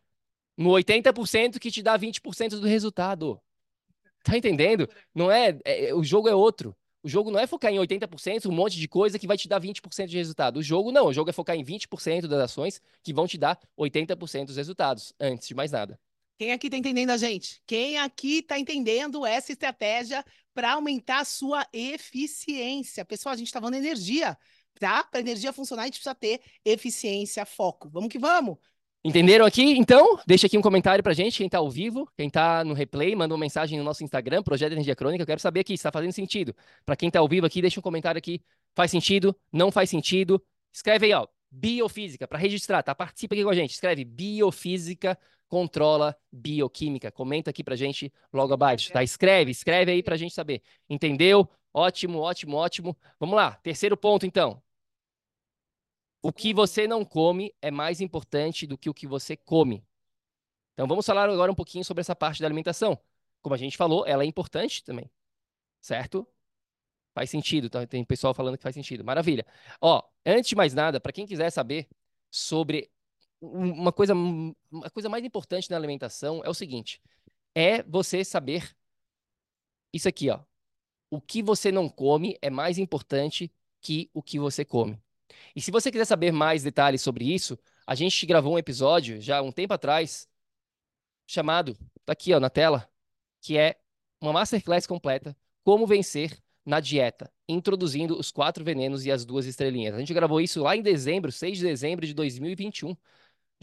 No 0.58 0.72
80% 0.72 1.60
que 1.60 1.72
te 1.72 1.82
dá 1.84 1.98
20% 1.98 2.60
do 2.60 2.68
resultado. 2.68 3.42
Tá 4.24 4.38
entendendo? 4.38 4.88
Não 5.14 5.30
é, 5.32 5.60
é, 5.66 5.94
o 5.94 6.04
jogo 6.04 6.30
é 6.30 6.36
outro. 6.36 6.76
O 7.04 7.10
jogo 7.10 7.30
não 7.30 7.40
é 7.40 7.46
focar 7.46 7.72
em 7.72 7.78
80%, 7.78 8.46
um 8.46 8.54
monte 8.54 8.80
de 8.80 8.88
coisa 8.88 9.20
que 9.20 9.28
vai 9.28 9.38
te 9.38 9.48
dar 9.50 9.60
20% 9.60 10.08
de 10.08 10.18
resultado. 10.18 10.58
O 10.58 10.64
jogo 10.64 10.90
não, 10.92 11.08
o 11.08 11.14
jogo 11.14 11.30
é 11.30 11.34
focar 11.34 11.56
em 11.58 11.64
20% 11.64 12.28
das 12.28 12.40
ações 12.40 12.82
que 13.04 13.14
vão 13.14 13.28
te 13.28 13.38
dar 13.38 13.60
80% 13.78 14.46
dos 14.46 14.56
resultados, 14.56 15.14
antes 15.20 15.48
de 15.48 15.54
mais 15.54 15.72
nada. 15.72 16.00
Quem 16.38 16.52
aqui 16.52 16.68
está 16.68 16.78
entendendo 16.78 17.12
a 17.12 17.18
gente? 17.18 17.62
Quem 17.66 17.98
aqui 17.98 18.40
está 18.40 18.60
entendendo 18.60 19.26
essa 19.26 19.52
estratégia 19.52 20.26
para 20.54 20.74
aumentar 20.74 21.20
a 21.20 21.26
sua 21.26 21.66
eficiência? 21.72 23.06
Pessoal, 23.06 23.34
a 23.34 23.38
gente 23.38 23.48
está 23.48 23.60
falando 23.60 23.76
energia, 23.76 24.38
tá? 24.80 25.04
Para 25.04 25.20
energia 25.20 25.54
funcionar, 25.54 25.84
a 25.84 25.86
gente 25.86 25.96
precisa 25.96 26.16
ter 26.16 26.42
eficiência, 26.66 27.46
foco. 27.46 27.90
Vamos 27.90 28.10
que 28.10 28.18
vamos! 28.18 28.58
Entenderam 29.06 29.46
aqui? 29.46 29.64
Então, 29.64 30.18
deixa 30.26 30.48
aqui 30.48 30.58
um 30.58 30.62
comentário 30.62 31.04
pra 31.04 31.14
gente, 31.14 31.38
quem 31.38 31.50
tá 31.50 31.58
ao 31.58 31.70
vivo, 31.70 32.10
quem 32.16 32.30
tá 32.30 32.64
no 32.64 32.74
replay, 32.74 33.14
manda 33.14 33.34
uma 33.34 33.40
mensagem 33.40 33.78
no 33.78 33.84
nosso 33.84 34.02
Instagram, 34.02 34.42
Projeto 34.42 34.72
Energia 34.72 34.96
Crônica, 34.96 35.22
eu 35.22 35.28
quero 35.28 35.42
saber 35.42 35.60
aqui 35.60 35.74
se 35.74 35.82
está 35.82 35.92
fazendo 35.92 36.14
sentido. 36.14 36.56
Para 36.86 36.96
quem 36.96 37.12
tá 37.12 37.20
ao 37.20 37.28
vivo 37.28 37.46
aqui, 37.46 37.62
deixa 37.62 37.82
um 37.82 37.84
comentário 37.84 38.18
aqui, 38.18 38.42
faz 38.74 38.90
sentido, 38.90 39.36
não 39.52 39.70
faz 39.74 39.90
sentido. 39.90 40.42
Escreve 40.72 41.08
aí, 41.08 41.14
ó, 41.14 41.28
biofísica, 41.52 42.26
para 42.26 42.40
registrar, 42.40 42.82
tá? 42.82 42.96
Participa 42.96 43.36
aqui 43.36 43.44
com 43.44 43.50
a 43.50 43.54
gente, 43.54 43.72
escreve 43.72 44.06
biofísica 44.06 45.20
controla 45.54 46.18
bioquímica. 46.32 47.12
Comenta 47.12 47.52
aqui 47.52 47.64
pra 47.64 47.76
gente 47.76 48.12
logo 48.34 48.56
abaixo, 48.56 48.92
tá? 48.92 49.04
Escreve, 49.04 49.52
escreve 49.52 49.92
aí 49.92 50.02
pra 50.02 50.18
gente 50.18 50.34
saber. 50.34 50.64
Entendeu? 50.90 51.48
Ótimo, 51.72 52.18
ótimo, 52.18 52.58
ótimo. 52.58 52.98
Vamos 53.20 53.36
lá, 53.36 53.52
terceiro 53.58 53.96
ponto 53.96 54.26
então. 54.26 54.60
O 56.24 56.34
que 56.34 56.56
você 56.56 56.88
não 56.88 57.06
come 57.06 57.54
é 57.62 57.70
mais 57.70 58.02
importante 58.02 58.66
do 58.66 58.76
que 58.76 58.90
o 58.90 58.96
que 58.96 59.06
você 59.06 59.38
come. 59.38 59.86
Então 60.74 60.88
vamos 60.88 61.06
falar 61.06 61.30
agora 61.30 61.52
um 61.52 61.56
pouquinho 61.56 61.86
sobre 61.86 62.02
essa 62.02 62.16
parte 62.16 62.42
da 62.42 62.48
alimentação. 62.48 62.98
Como 63.40 63.54
a 63.54 63.58
gente 63.58 63.78
falou, 63.78 64.08
ela 64.08 64.24
é 64.24 64.26
importante 64.26 64.84
também. 64.84 65.08
Certo? 65.80 66.28
Faz 67.14 67.30
sentido, 67.30 67.70
tá? 67.70 67.86
tem 67.86 68.04
pessoal 68.04 68.34
falando 68.34 68.58
que 68.58 68.64
faz 68.64 68.74
sentido. 68.74 69.04
Maravilha. 69.04 69.46
Ó, 69.80 70.02
antes 70.26 70.50
de 70.50 70.56
mais 70.56 70.74
nada, 70.74 71.00
para 71.00 71.14
quem 71.14 71.28
quiser 71.28 71.52
saber 71.52 71.88
sobre 72.32 72.90
uma 73.44 73.92
coisa, 73.92 74.14
uma 74.14 74.90
coisa 74.92 75.10
mais 75.10 75.24
importante 75.26 75.70
na 75.70 75.76
alimentação 75.76 76.42
é 76.44 76.50
o 76.50 76.54
seguinte: 76.54 77.02
é 77.54 77.84
você 77.84 78.24
saber 78.24 78.76
isso 79.92 80.08
aqui, 80.08 80.30
ó. 80.30 80.40
O 81.10 81.22
que 81.22 81.44
você 81.44 81.72
não 81.72 81.90
come 81.90 82.38
é 82.42 82.50
mais 82.50 82.78
importante 82.78 83.52
que 83.82 84.10
o 84.14 84.24
que 84.24 84.40
você 84.40 84.64
come. 84.64 85.00
E 85.56 85.62
se 85.62 85.72
você 85.72 85.92
quiser 85.92 86.06
saber 86.06 86.32
mais 86.32 86.64
detalhes 86.64 87.02
sobre 87.02 87.32
isso, 87.32 87.60
a 87.86 87.94
gente 87.96 88.26
gravou 88.26 88.54
um 88.54 88.58
episódio 88.58 89.22
já 89.22 89.42
um 89.42 89.52
tempo 89.52 89.74
atrás 89.74 90.28
chamado, 91.28 91.78
tá 92.06 92.14
aqui, 92.14 92.34
ó, 92.34 92.40
na 92.40 92.50
tela, 92.50 92.90
que 93.42 93.58
é 93.58 93.78
uma 94.22 94.34
masterclass 94.34 94.88
completa 94.88 95.36
como 95.64 95.86
vencer 95.86 96.42
na 96.66 96.80
dieta, 96.80 97.32
introduzindo 97.48 98.18
os 98.18 98.32
quatro 98.32 98.64
venenos 98.64 99.06
e 99.06 99.12
as 99.12 99.26
duas 99.26 99.46
estrelinhas. 99.46 99.96
A 99.96 100.00
gente 100.00 100.14
gravou 100.14 100.40
isso 100.40 100.64
lá 100.64 100.76
em 100.76 100.82
dezembro, 100.82 101.32
6 101.32 101.58
de 101.58 101.64
dezembro 101.66 102.08
de 102.08 102.14
2021 102.14 102.96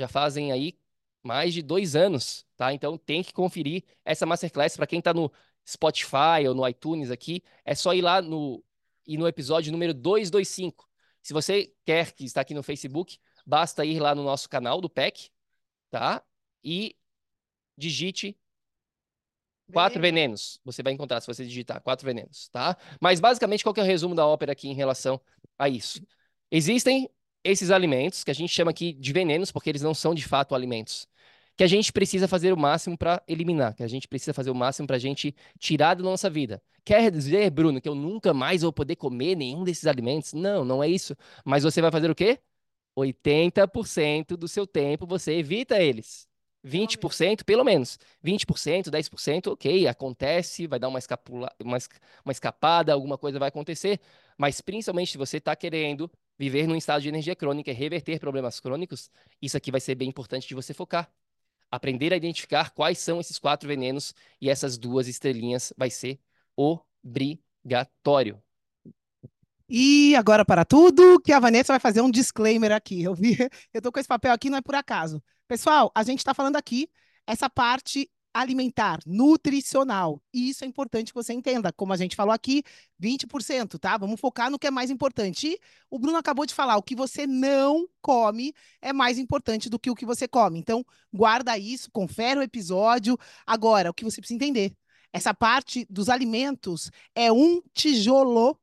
já 0.00 0.08
fazem 0.08 0.50
aí 0.52 0.76
mais 1.22 1.52
de 1.52 1.62
dois 1.62 1.94
anos, 1.94 2.46
tá? 2.56 2.72
Então 2.72 2.96
tem 2.96 3.22
que 3.22 3.32
conferir 3.32 3.84
essa 4.04 4.24
masterclass 4.26 4.76
para 4.76 4.86
quem 4.86 4.98
está 4.98 5.12
no 5.12 5.30
Spotify 5.68 6.48
ou 6.48 6.54
no 6.54 6.66
iTunes 6.66 7.10
aqui, 7.10 7.42
é 7.64 7.74
só 7.74 7.94
ir 7.94 8.00
lá 8.00 8.22
no 8.22 8.64
e 9.06 9.16
no 9.18 9.26
episódio 9.26 9.72
número 9.72 9.92
225. 9.92 10.88
Se 11.22 11.32
você 11.32 11.72
quer 11.84 12.12
que 12.12 12.24
está 12.24 12.40
aqui 12.40 12.54
no 12.54 12.62
Facebook, 12.62 13.18
basta 13.44 13.84
ir 13.84 14.00
lá 14.00 14.14
no 14.14 14.22
nosso 14.22 14.48
canal 14.48 14.80
do 14.80 14.88
PEC, 14.88 15.30
tá? 15.90 16.22
E 16.64 16.96
digite 17.76 18.38
quatro 19.72 20.00
venenos. 20.00 20.60
Você 20.64 20.82
vai 20.82 20.92
encontrar 20.92 21.20
se 21.20 21.26
você 21.26 21.44
digitar 21.44 21.80
quatro 21.80 22.04
venenos, 22.06 22.48
tá? 22.48 22.76
Mas 23.00 23.20
basicamente 23.20 23.62
qual 23.62 23.74
é 23.76 23.80
o 23.80 23.84
resumo 23.84 24.14
da 24.14 24.26
ópera 24.26 24.52
aqui 24.52 24.68
em 24.68 24.74
relação 24.74 25.20
a 25.58 25.68
isso? 25.68 26.00
Existem 26.50 27.08
esses 27.44 27.70
alimentos, 27.70 28.24
que 28.24 28.30
a 28.30 28.34
gente 28.34 28.52
chama 28.52 28.70
aqui 28.70 28.92
de 28.92 29.12
venenos, 29.12 29.50
porque 29.52 29.70
eles 29.70 29.82
não 29.82 29.94
são 29.94 30.14
de 30.14 30.24
fato 30.24 30.54
alimentos, 30.54 31.06
que 31.56 31.64
a 31.64 31.66
gente 31.66 31.92
precisa 31.92 32.26
fazer 32.28 32.52
o 32.52 32.56
máximo 32.56 32.96
para 32.96 33.22
eliminar, 33.28 33.74
que 33.74 33.82
a 33.82 33.88
gente 33.88 34.08
precisa 34.08 34.32
fazer 34.32 34.50
o 34.50 34.54
máximo 34.54 34.86
para 34.86 34.96
a 34.96 34.98
gente 34.98 35.34
tirar 35.58 35.94
da 35.94 36.02
nossa 36.02 36.30
vida. 36.30 36.62
Quer 36.84 37.10
dizer, 37.10 37.50
Bruno, 37.50 37.80
que 37.80 37.88
eu 37.88 37.94
nunca 37.94 38.32
mais 38.32 38.62
vou 38.62 38.72
poder 38.72 38.96
comer 38.96 39.36
nenhum 39.36 39.64
desses 39.64 39.86
alimentos? 39.86 40.32
Não, 40.32 40.64
não 40.64 40.82
é 40.82 40.88
isso. 40.88 41.14
Mas 41.44 41.62
você 41.62 41.82
vai 41.82 41.90
fazer 41.90 42.10
o 42.10 42.14
quê? 42.14 42.40
80% 42.96 44.36
do 44.36 44.48
seu 44.48 44.66
tempo 44.66 45.06
você 45.06 45.34
evita 45.34 45.78
eles. 45.80 46.28
20%, 46.64 47.44
pelo 47.44 47.64
menos. 47.64 47.98
20%, 48.24 48.90
10%, 48.90 49.52
ok, 49.52 49.86
acontece, 49.88 50.66
vai 50.66 50.78
dar 50.78 50.88
uma, 50.88 50.98
escapula, 50.98 51.50
uma, 51.62 51.78
uma 52.24 52.32
escapada, 52.32 52.92
alguma 52.92 53.16
coisa 53.18 53.38
vai 53.38 53.48
acontecer. 53.48 54.00
Mas 54.36 54.60
principalmente 54.60 55.12
se 55.12 55.18
você 55.18 55.38
está 55.38 55.54
querendo 55.56 56.10
viver 56.40 56.66
num 56.66 56.74
estado 56.74 57.02
de 57.02 57.08
energia 57.10 57.36
crônica 57.36 57.70
e 57.70 57.74
reverter 57.74 58.18
problemas 58.18 58.58
crônicos, 58.58 59.10
isso 59.42 59.58
aqui 59.58 59.70
vai 59.70 59.78
ser 59.78 59.94
bem 59.94 60.08
importante 60.08 60.48
de 60.48 60.54
você 60.54 60.72
focar. 60.72 61.12
Aprender 61.70 62.14
a 62.14 62.16
identificar 62.16 62.70
quais 62.70 62.98
são 62.98 63.20
esses 63.20 63.38
quatro 63.38 63.68
venenos 63.68 64.14
e 64.40 64.48
essas 64.48 64.78
duas 64.78 65.06
estrelinhas 65.06 65.70
vai 65.76 65.90
ser 65.90 66.18
obrigatório. 66.56 68.42
E 69.68 70.16
agora 70.16 70.42
para 70.42 70.64
tudo, 70.64 71.20
que 71.20 71.30
a 71.30 71.38
Vanessa 71.38 71.74
vai 71.74 71.78
fazer 71.78 72.00
um 72.00 72.10
disclaimer 72.10 72.72
aqui. 72.72 73.02
Eu 73.02 73.14
vi, 73.14 73.36
eu 73.74 73.82
tô 73.82 73.92
com 73.92 74.00
esse 74.00 74.08
papel 74.08 74.32
aqui, 74.32 74.48
não 74.48 74.56
é 74.56 74.62
por 74.62 74.74
acaso. 74.74 75.22
Pessoal, 75.46 75.92
a 75.94 76.02
gente 76.02 76.20
está 76.20 76.32
falando 76.32 76.56
aqui 76.56 76.88
essa 77.26 77.50
parte 77.50 78.10
alimentar, 78.32 79.00
nutricional. 79.06 80.22
E 80.32 80.48
isso 80.48 80.64
é 80.64 80.66
importante 80.66 81.08
que 81.08 81.14
você 81.14 81.32
entenda. 81.32 81.72
Como 81.72 81.92
a 81.92 81.96
gente 81.96 82.16
falou 82.16 82.32
aqui, 82.32 82.62
20%, 82.98 83.78
tá? 83.78 83.96
Vamos 83.96 84.20
focar 84.20 84.50
no 84.50 84.58
que 84.58 84.66
é 84.66 84.70
mais 84.70 84.90
importante. 84.90 85.48
E 85.48 85.60
o 85.90 85.98
Bruno 85.98 86.16
acabou 86.16 86.46
de 86.46 86.54
falar, 86.54 86.76
o 86.76 86.82
que 86.82 86.94
você 86.94 87.26
não 87.26 87.88
come 88.00 88.54
é 88.80 88.92
mais 88.92 89.18
importante 89.18 89.68
do 89.68 89.78
que 89.78 89.90
o 89.90 89.94
que 89.94 90.06
você 90.06 90.28
come. 90.28 90.58
Então, 90.58 90.84
guarda 91.12 91.58
isso, 91.58 91.90
confere 91.90 92.40
o 92.40 92.42
episódio. 92.42 93.18
Agora, 93.46 93.90
o 93.90 93.94
que 93.94 94.04
você 94.04 94.20
precisa 94.20 94.36
entender, 94.36 94.72
essa 95.12 95.34
parte 95.34 95.86
dos 95.90 96.08
alimentos 96.08 96.90
é 97.14 97.32
um 97.32 97.60
tijolo, 97.74 98.58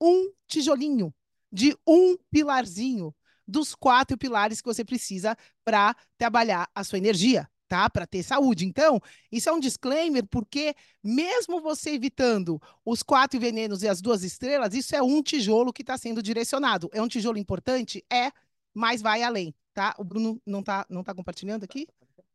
um 0.00 0.32
tijolinho 0.46 1.14
de 1.52 1.76
um 1.86 2.16
pilarzinho 2.30 3.14
dos 3.46 3.74
quatro 3.74 4.16
pilares 4.16 4.60
que 4.60 4.68
você 4.68 4.84
precisa 4.84 5.36
para 5.64 5.94
trabalhar 6.16 6.70
a 6.74 6.84
sua 6.84 6.98
energia 6.98 7.48
tá? 7.70 7.88
Para 7.88 8.04
ter 8.04 8.24
saúde. 8.24 8.66
Então, 8.66 9.00
isso 9.30 9.48
é 9.48 9.52
um 9.52 9.60
disclaimer, 9.60 10.26
porque 10.26 10.74
mesmo 11.04 11.60
você 11.60 11.90
evitando 11.90 12.60
os 12.84 13.00
quatro 13.00 13.38
venenos 13.38 13.84
e 13.84 13.88
as 13.88 14.02
duas 14.02 14.24
estrelas, 14.24 14.74
isso 14.74 14.96
é 14.96 15.00
um 15.00 15.22
tijolo 15.22 15.72
que 15.72 15.82
está 15.82 15.96
sendo 15.96 16.20
direcionado. 16.20 16.90
É 16.92 17.00
um 17.00 17.06
tijolo 17.06 17.38
importante? 17.38 18.04
É, 18.12 18.32
mas 18.74 19.00
vai 19.00 19.22
além, 19.22 19.54
tá? 19.72 19.94
O 19.98 20.02
Bruno 20.02 20.42
não 20.44 20.60
está 20.60 20.84
não 20.90 21.04
tá 21.04 21.14
compartilhando 21.14 21.62
aqui? 21.62 21.86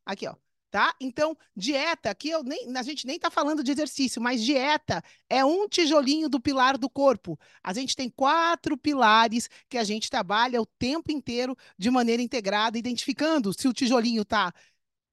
Aqui, 0.06 0.26
ó. 0.26 0.36
Tá? 0.72 0.94
Então, 1.00 1.38
dieta, 1.56 2.10
aqui 2.10 2.30
eu 2.30 2.44
nem, 2.44 2.76
a 2.76 2.84
gente 2.84 3.06
nem 3.08 3.16
está 3.16 3.30
falando 3.30 3.64
de 3.64 3.72
exercício, 3.72 4.22
mas 4.22 4.44
dieta 4.44 5.02
é 5.30 5.44
um 5.44 5.68
tijolinho 5.70 6.28
do 6.30 6.40
pilar 6.40 6.78
do 6.78 6.90
corpo. 6.90 7.38
A 7.64 7.74
gente 7.74 7.96
tem 7.96 8.10
quatro 8.10 8.78
pilares 8.78 9.50
que 9.70 9.78
a 9.78 9.84
gente 9.84 10.10
trabalha 10.10 10.62
o 10.62 10.66
tempo 10.66 11.12
inteiro 11.12 11.58
de 11.78 11.90
maneira 11.90 12.22
integrada, 12.22 12.78
identificando 12.78 13.54
se 13.54 13.68
o 13.70 13.74
tijolinho 13.74 14.24
está 14.24 14.54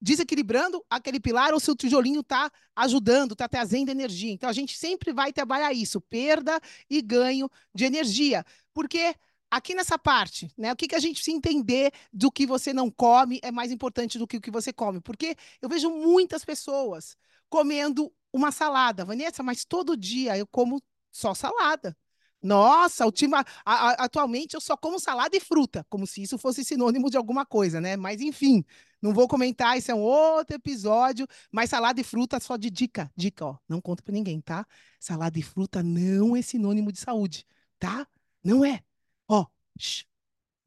desequilibrando 0.03 0.85
aquele 0.91 1.21
pilar 1.21 1.55
ou 1.55 1.61
se 1.61 1.71
o 1.71 1.77
tijolinho 1.77 2.21
está 2.21 2.51
ajudando, 2.75 3.33
está 3.33 3.49
trazendo 3.49 3.89
energia. 3.89 4.33
Então, 4.33 4.51
a 4.51 4.53
gente 4.53 4.77
sempre 4.77 5.13
vai 5.13 5.33
trabalhar 5.33 5.73
isso, 5.73 6.01
perda 6.01 6.61
e 6.91 7.01
ganho 7.01 7.49
de 7.73 7.85
energia. 7.85 8.45
Porque 8.75 9.15
aqui 9.49 9.75
nessa 9.77 9.97
parte, 9.97 10.53
né, 10.59 10.73
o 10.73 10.77
que, 10.77 10.89
que 10.89 10.97
a 10.97 10.99
gente 10.99 11.17
precisa 11.17 11.37
entender 11.37 11.93
do 12.13 12.33
que 12.33 12.45
você 12.45 12.73
não 12.73 12.91
come 12.91 13.39
é 13.43 13.53
mais 13.53 13.71
importante 13.71 14.19
do 14.19 14.27
que 14.27 14.39
o 14.39 14.41
que 14.41 14.51
você 14.51 14.73
come. 14.73 15.01
Porque 15.01 15.37
eu 15.61 15.69
vejo 15.69 15.89
muitas 15.89 16.45
pessoas 16.45 17.17
comendo 17.49 18.13
uma 18.33 18.51
salada. 18.51 19.05
Vanessa, 19.05 19.41
mas 19.43 19.65
todo 19.65 19.97
dia 19.97 20.37
eu 20.37 20.49
como 20.49 20.83
só 21.13 21.33
salada. 21.33 21.97
Nossa, 22.43 23.05
a, 23.05 23.45
a, 23.65 23.91
atualmente 24.05 24.55
eu 24.55 24.61
só 24.61 24.77
como 24.77 24.99
salada 24.99 25.37
e 25.37 25.41
fruta, 25.41 25.87
como 25.89 26.07
se 26.07 26.23
isso 26.23 26.37
fosse 26.37 26.65
sinônimo 26.65 27.09
de 27.09 27.17
alguma 27.17 27.47
coisa, 27.47 27.81
né? 27.81 27.97
Mas 27.97 28.21
enfim, 28.21 28.65
não 29.01 29.15
vou 29.15 29.29
comentar, 29.29 29.79
isso 29.79 29.91
é 29.93 29.95
um 29.95 30.01
outro 30.01 30.57
episódio, 30.57 31.27
mas 31.53 31.71
salada 31.71 32.01
e 32.01 32.05
fruta 32.05 32.41
só 32.41 32.57
de 32.57 32.69
dica, 32.71 33.11
dica, 33.17 33.47
ó, 33.47 33.57
não 33.69 33.81
conta 33.81 34.03
para 34.03 34.13
ninguém, 34.13 34.41
tá? 34.41 34.67
Salada 34.99 35.39
e 35.39 35.43
fruta 35.43 35.83
não 35.83 36.35
é 36.37 36.43
sinônimo 36.43 36.91
de 36.91 36.99
saúde, 36.99 37.47
tá? 37.79 38.07
Não 38.43 38.65
é. 38.65 38.83
Ó, 39.29 39.47
shh, 39.79 40.05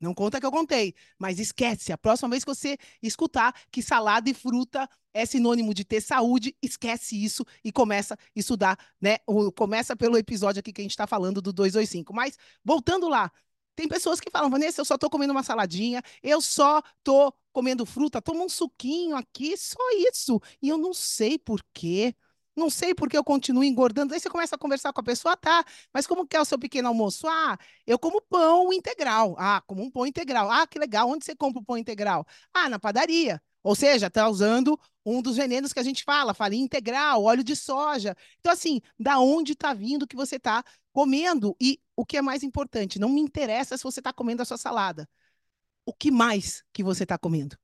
Não 0.05 0.13
conta 0.13 0.39
que 0.39 0.45
eu 0.45 0.51
contei, 0.51 0.93
mas 1.17 1.39
esquece. 1.39 1.91
A 1.91 1.97
próxima 1.97 2.29
vez 2.29 2.43
que 2.43 2.53
você 2.53 2.77
escutar 3.01 3.55
que 3.71 3.81
salada 3.81 4.29
e 4.29 4.35
fruta 4.35 4.87
é 5.11 5.25
sinônimo 5.25 5.73
de 5.73 5.83
ter 5.83 5.99
saúde, 5.99 6.55
esquece 6.61 7.15
isso 7.21 7.43
e 7.63 7.71
começa 7.71 8.13
a 8.13 8.17
estudar, 8.35 8.77
né? 9.01 9.17
Começa 9.55 9.95
pelo 9.95 10.15
episódio 10.15 10.59
aqui 10.59 10.71
que 10.71 10.81
a 10.81 10.83
gente 10.83 10.91
está 10.91 11.07
falando 11.07 11.41
do 11.41 11.51
225. 11.51 12.13
Mas, 12.13 12.37
voltando 12.63 13.09
lá, 13.09 13.31
tem 13.75 13.87
pessoas 13.87 14.19
que 14.19 14.29
falam, 14.29 14.49
Vanessa, 14.49 14.79
eu 14.79 14.85
só 14.85 14.93
estou 14.93 15.09
comendo 15.09 15.31
uma 15.31 15.41
saladinha, 15.41 16.03
eu 16.21 16.39
só 16.39 16.83
estou 16.99 17.33
comendo 17.51 17.83
fruta, 17.83 18.21
toma 18.21 18.43
um 18.43 18.49
suquinho 18.49 19.15
aqui, 19.15 19.57
só 19.57 19.79
isso. 20.09 20.39
E 20.61 20.69
eu 20.69 20.77
não 20.77 20.93
sei 20.93 21.39
por 21.39 21.61
quê. 21.73 22.13
Não 22.55 22.69
sei 22.69 22.95
porque 22.95 23.17
eu 23.17 23.23
continuo 23.23 23.63
engordando. 23.63 24.13
Aí 24.13 24.19
você 24.19 24.29
começa 24.29 24.55
a 24.55 24.59
conversar 24.59 24.93
com 24.93 25.01
a 25.01 25.03
pessoa, 25.03 25.35
tá, 25.35 25.63
mas 25.93 26.07
como 26.07 26.25
que 26.27 26.35
é 26.35 26.41
o 26.41 26.45
seu 26.45 26.57
pequeno 26.57 26.87
almoço? 26.87 27.27
Ah, 27.27 27.57
eu 27.85 27.99
como 27.99 28.21
pão 28.21 28.71
integral. 28.71 29.35
Ah, 29.37 29.61
como 29.67 29.83
um 29.83 29.91
pão 29.91 30.05
integral. 30.07 30.49
Ah, 30.49 30.65
que 30.67 30.79
legal. 30.79 31.09
Onde 31.09 31.25
você 31.25 31.35
compra 31.35 31.61
o 31.61 31.65
pão 31.65 31.77
integral? 31.77 32.25
Ah, 32.53 32.69
na 32.69 32.79
padaria. 32.79 33.41
Ou 33.63 33.75
seja, 33.75 34.07
está 34.07 34.29
usando 34.29 34.79
um 35.05 35.21
dos 35.21 35.37
venenos 35.37 35.73
que 35.73 35.79
a 35.79 35.83
gente 35.83 36.03
fala, 36.03 36.33
farinha 36.33 36.63
integral, 36.63 37.23
óleo 37.23 37.43
de 37.43 37.55
soja. 37.55 38.15
Então, 38.39 38.51
assim, 38.51 38.79
da 38.99 39.19
onde 39.19 39.53
está 39.53 39.73
vindo 39.73 40.03
o 40.03 40.07
que 40.07 40.15
você 40.15 40.35
está 40.37 40.63
comendo? 40.93 41.55
E 41.59 41.79
o 41.95 42.05
que 42.05 42.17
é 42.17 42.21
mais 42.21 42.43
importante, 42.43 42.99
não 42.99 43.09
me 43.09 43.21
interessa 43.21 43.75
se 43.77 43.83
você 43.83 43.99
está 43.99 44.13
comendo 44.13 44.41
a 44.41 44.45
sua 44.45 44.57
salada. 44.57 45.09
O 45.85 45.93
que 45.93 46.11
mais 46.11 46.63
que 46.73 46.83
você 46.83 47.03
está 47.03 47.17
comendo? 47.17 47.57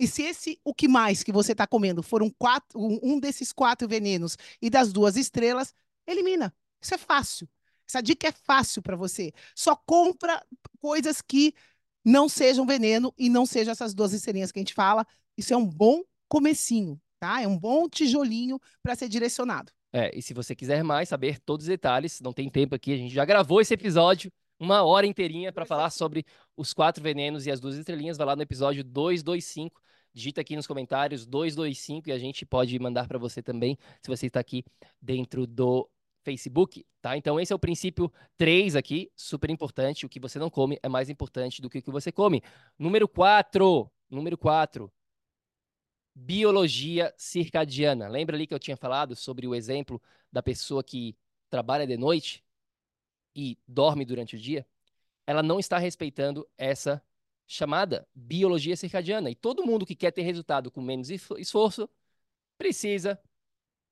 E 0.00 0.06
se 0.06 0.22
esse 0.22 0.58
o 0.64 0.74
que 0.74 0.88
mais 0.88 1.22
que 1.22 1.30
você 1.30 1.52
está 1.52 1.66
comendo 1.66 2.02
for 2.02 2.22
um, 2.22 2.30
quatro, 2.30 2.80
um 2.80 3.20
desses 3.20 3.52
quatro 3.52 3.86
venenos 3.86 4.34
e 4.60 4.70
das 4.70 4.94
duas 4.94 5.14
estrelas, 5.14 5.74
elimina. 6.06 6.54
Isso 6.80 6.94
é 6.94 6.98
fácil. 6.98 7.46
Essa 7.86 8.00
dica 8.00 8.28
é 8.28 8.32
fácil 8.32 8.80
para 8.80 8.96
você. 8.96 9.30
Só 9.54 9.76
compra 9.76 10.42
coisas 10.80 11.20
que 11.20 11.52
não 12.02 12.30
sejam 12.30 12.64
veneno 12.64 13.12
e 13.18 13.28
não 13.28 13.44
sejam 13.44 13.72
essas 13.72 13.92
duas 13.92 14.14
estrelinhas 14.14 14.50
que 14.50 14.58
a 14.58 14.62
gente 14.62 14.72
fala. 14.72 15.06
Isso 15.36 15.52
é 15.52 15.56
um 15.56 15.66
bom 15.66 16.00
comecinho, 16.30 16.98
tá? 17.18 17.42
É 17.42 17.46
um 17.46 17.58
bom 17.58 17.86
tijolinho 17.86 18.58
para 18.82 18.94
ser 18.94 19.06
direcionado. 19.06 19.70
É, 19.92 20.16
e 20.16 20.22
se 20.22 20.32
você 20.32 20.56
quiser 20.56 20.82
mais 20.82 21.10
saber 21.10 21.38
todos 21.40 21.64
os 21.64 21.68
detalhes, 21.68 22.22
não 22.22 22.32
tem 22.32 22.48
tempo 22.48 22.74
aqui, 22.74 22.94
a 22.94 22.96
gente 22.96 23.12
já 23.12 23.26
gravou 23.26 23.60
esse 23.60 23.74
episódio, 23.74 24.32
uma 24.58 24.82
hora 24.82 25.06
inteirinha 25.06 25.52
para 25.52 25.66
falar 25.66 25.90
sobre 25.90 26.24
os 26.56 26.72
quatro 26.72 27.02
venenos 27.02 27.44
e 27.44 27.50
as 27.50 27.60
duas 27.60 27.76
estrelinhas, 27.76 28.16
vai 28.16 28.28
lá 28.28 28.34
no 28.34 28.42
episódio 28.42 28.82
225 28.82 29.78
digita 30.12 30.40
aqui 30.40 30.56
nos 30.56 30.66
comentários 30.66 31.26
225 31.26 32.08
e 32.08 32.12
a 32.12 32.18
gente 32.18 32.44
pode 32.44 32.78
mandar 32.78 33.06
para 33.06 33.18
você 33.18 33.42
também, 33.42 33.78
se 34.02 34.08
você 34.08 34.26
está 34.26 34.40
aqui 34.40 34.64
dentro 35.00 35.46
do 35.46 35.88
Facebook, 36.22 36.84
tá? 37.00 37.16
Então 37.16 37.40
esse 37.40 37.52
é 37.52 37.56
o 37.56 37.58
princípio 37.58 38.12
3 38.36 38.76
aqui, 38.76 39.10
super 39.14 39.50
importante, 39.50 40.04
o 40.04 40.08
que 40.08 40.20
você 40.20 40.38
não 40.38 40.50
come 40.50 40.78
é 40.82 40.88
mais 40.88 41.08
importante 41.08 41.62
do 41.62 41.70
que 41.70 41.78
o 41.78 41.82
que 41.82 41.90
você 41.90 42.12
come. 42.12 42.42
Número 42.78 43.08
4, 43.08 43.90
número 44.08 44.36
4. 44.36 44.92
Biologia 46.14 47.14
circadiana. 47.16 48.08
Lembra 48.08 48.36
ali 48.36 48.46
que 48.46 48.52
eu 48.52 48.58
tinha 48.58 48.76
falado 48.76 49.14
sobre 49.16 49.46
o 49.46 49.54
exemplo 49.54 50.02
da 50.30 50.42
pessoa 50.42 50.82
que 50.82 51.16
trabalha 51.48 51.86
de 51.86 51.96
noite 51.96 52.44
e 53.34 53.56
dorme 53.66 54.04
durante 54.04 54.36
o 54.36 54.38
dia? 54.38 54.66
Ela 55.26 55.42
não 55.42 55.58
está 55.58 55.78
respeitando 55.78 56.46
essa 56.58 57.02
chamada 57.50 58.06
biologia 58.14 58.76
circadiana. 58.76 59.28
E 59.28 59.34
todo 59.34 59.66
mundo 59.66 59.84
que 59.84 59.96
quer 59.96 60.12
ter 60.12 60.22
resultado 60.22 60.70
com 60.70 60.80
menos 60.80 61.10
esforço 61.10 61.90
precisa 62.56 63.20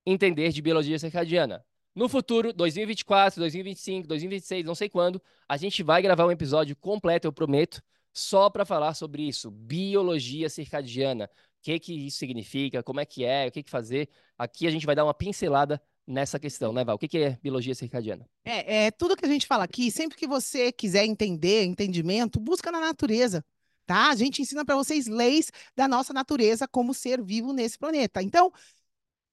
entender 0.06 0.52
de 0.52 0.62
biologia 0.62 0.96
circadiana. 0.96 1.66
No 1.92 2.09
futuro, 2.09 2.52
2024, 2.52 3.40
2025, 3.40 4.06
2026, 4.06 4.64
não 4.64 4.76
sei 4.76 4.88
quando, 4.88 5.20
a 5.48 5.56
gente 5.56 5.82
vai 5.82 6.00
gravar 6.00 6.24
um 6.24 6.30
episódio 6.30 6.76
completo, 6.76 7.26
eu 7.26 7.32
prometo, 7.32 7.82
só 8.12 8.48
para 8.48 8.64
falar 8.64 8.94
sobre 8.94 9.22
isso, 9.26 9.50
biologia 9.50 10.48
circadiana. 10.48 11.28
O 11.59 11.62
que 11.62 11.80
que 11.80 11.92
isso 11.92 12.18
significa, 12.18 12.80
como 12.80 13.00
é 13.00 13.04
que 13.04 13.24
é, 13.24 13.48
o 13.48 13.50
que 13.50 13.64
que 13.64 13.70
fazer. 13.70 14.09
Aqui 14.38 14.68
a 14.68 14.70
gente 14.70 14.86
vai 14.86 14.94
dar 14.94 15.04
uma 15.04 15.14
pincelada 15.14 15.82
nessa 16.09 16.38
questão, 16.38 16.72
né, 16.72 16.82
Val? 16.82 16.96
O 16.96 16.98
que, 16.98 17.18
é 17.18 17.38
biologia 17.42 17.74
circadiana? 17.74 18.26
É, 18.44 18.86
é 18.86 18.90
tudo 18.90 19.14
que 19.16 19.26
a 19.26 19.28
gente 19.28 19.46
fala 19.46 19.64
aqui, 19.64 19.90
sempre 19.90 20.16
que 20.16 20.26
você 20.26 20.72
quiser 20.72 21.04
entender, 21.04 21.64
entendimento, 21.64 22.40
busca 22.40 22.72
na 22.72 22.80
natureza. 22.80 23.44
Tá? 23.86 24.11
A 24.11 24.16
gente 24.16 24.42
ensina 24.42 24.64
para 24.64 24.76
vocês 24.76 25.06
leis 25.06 25.50
da 25.76 25.86
nossa 25.86 26.12
natureza 26.12 26.66
como 26.66 26.94
ser 26.94 27.22
vivo 27.22 27.52
nesse 27.52 27.78
planeta. 27.78 28.22
Então, 28.22 28.50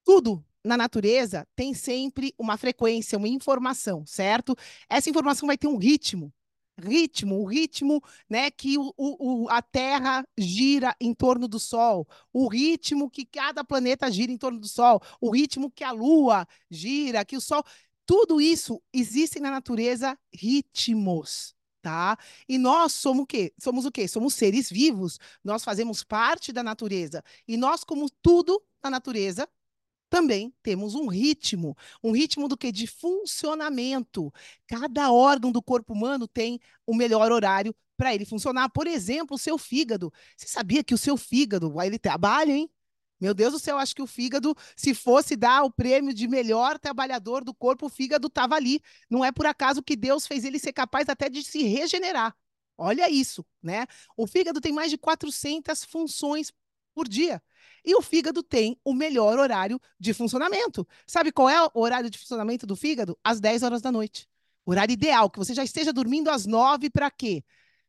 tudo 0.04 0.44
na 0.64 0.76
natureza 0.76 1.46
tem 1.54 1.74
sempre 1.74 2.34
uma 2.38 2.56
frequência, 2.56 3.18
uma 3.18 3.28
informação, 3.28 4.04
certo? 4.06 4.56
Essa 4.88 5.10
informação 5.10 5.46
vai 5.46 5.56
ter 5.56 5.66
um 5.66 5.76
ritmo 5.76 6.32
ritmo, 6.78 7.40
o 7.40 7.44
ritmo 7.44 8.02
né, 8.28 8.50
que 8.50 8.78
o, 8.78 8.92
o, 8.96 9.48
a 9.48 9.62
Terra 9.62 10.26
gira 10.36 10.94
em 11.00 11.14
torno 11.14 11.48
do 11.48 11.58
Sol, 11.58 12.06
o 12.32 12.48
ritmo 12.48 13.10
que 13.10 13.24
cada 13.24 13.64
planeta 13.64 14.10
gira 14.10 14.30
em 14.30 14.38
torno 14.38 14.60
do 14.60 14.68
Sol, 14.68 15.00
o 15.20 15.30
ritmo 15.30 15.70
que 15.70 15.84
a 15.84 15.92
Lua 15.92 16.46
gira, 16.70 17.24
que 17.24 17.36
o 17.36 17.40
Sol. 17.40 17.64
Tudo 18.04 18.40
isso 18.40 18.80
existe 18.92 19.40
na 19.40 19.50
natureza 19.50 20.18
ritmos. 20.32 21.54
Tá? 21.82 22.18
E 22.48 22.58
nós 22.58 22.94
somos 22.94 23.22
o 23.22 23.26
quê? 23.26 23.54
Somos 23.60 23.84
o 23.84 23.92
quê? 23.92 24.08
Somos 24.08 24.34
seres 24.34 24.68
vivos. 24.68 25.20
Nós 25.44 25.62
fazemos 25.62 26.02
parte 26.02 26.52
da 26.52 26.60
natureza. 26.60 27.22
E 27.46 27.56
nós, 27.56 27.84
como 27.84 28.10
tudo 28.20 28.60
na 28.82 28.90
natureza, 28.90 29.48
também 30.08 30.54
temos 30.62 30.94
um 30.94 31.08
ritmo, 31.08 31.76
um 32.02 32.12
ritmo 32.12 32.48
do 32.48 32.56
que 32.56 32.70
de 32.70 32.86
funcionamento. 32.86 34.32
Cada 34.66 35.12
órgão 35.12 35.50
do 35.50 35.62
corpo 35.62 35.92
humano 35.92 36.28
tem 36.28 36.60
o 36.86 36.94
melhor 36.94 37.32
horário 37.32 37.74
para 37.96 38.14
ele 38.14 38.24
funcionar. 38.24 38.68
Por 38.70 38.86
exemplo, 38.86 39.34
o 39.34 39.38
seu 39.38 39.58
fígado. 39.58 40.12
Você 40.36 40.46
sabia 40.46 40.84
que 40.84 40.94
o 40.94 40.98
seu 40.98 41.16
fígado, 41.16 41.74
ele 41.82 41.98
trabalha, 41.98 42.52
hein? 42.52 42.70
Meu 43.18 43.32
Deus 43.32 43.52
do 43.52 43.58
céu, 43.58 43.78
acho 43.78 43.94
que 43.94 44.02
o 44.02 44.06
fígado, 44.06 44.54
se 44.76 44.94
fosse 44.94 45.36
dar 45.36 45.62
o 45.64 45.70
prêmio 45.70 46.12
de 46.12 46.28
melhor 46.28 46.78
trabalhador 46.78 47.42
do 47.42 47.54
corpo, 47.54 47.86
o 47.86 47.88
fígado 47.88 48.26
estava 48.26 48.54
ali. 48.54 48.80
Não 49.08 49.24
é 49.24 49.32
por 49.32 49.46
acaso 49.46 49.82
que 49.82 49.96
Deus 49.96 50.26
fez 50.26 50.44
ele 50.44 50.58
ser 50.58 50.72
capaz 50.72 51.08
até 51.08 51.28
de 51.28 51.42
se 51.42 51.62
regenerar. 51.62 52.36
Olha 52.76 53.10
isso, 53.10 53.44
né? 53.62 53.86
O 54.16 54.26
fígado 54.26 54.60
tem 54.60 54.70
mais 54.72 54.90
de 54.90 54.98
400 54.98 55.84
funções 55.84 56.52
por 56.96 57.06
dia. 57.06 57.42
E 57.84 57.94
o 57.94 58.00
fígado 58.00 58.42
tem 58.42 58.80
o 58.82 58.94
melhor 58.94 59.38
horário 59.38 59.78
de 60.00 60.14
funcionamento. 60.14 60.88
Sabe 61.06 61.30
qual 61.30 61.46
é 61.50 61.62
o 61.62 61.70
horário 61.74 62.08
de 62.08 62.18
funcionamento 62.18 62.66
do 62.66 62.74
fígado? 62.74 63.18
Às 63.22 63.38
10 63.38 63.62
horas 63.62 63.82
da 63.82 63.92
noite. 63.92 64.26
Horário 64.64 64.94
ideal, 64.94 65.28
que 65.28 65.38
você 65.38 65.52
já 65.52 65.62
esteja 65.62 65.92
dormindo 65.92 66.30
às 66.30 66.46
9 66.46 66.88
para 66.88 67.10
quê? 67.10 67.44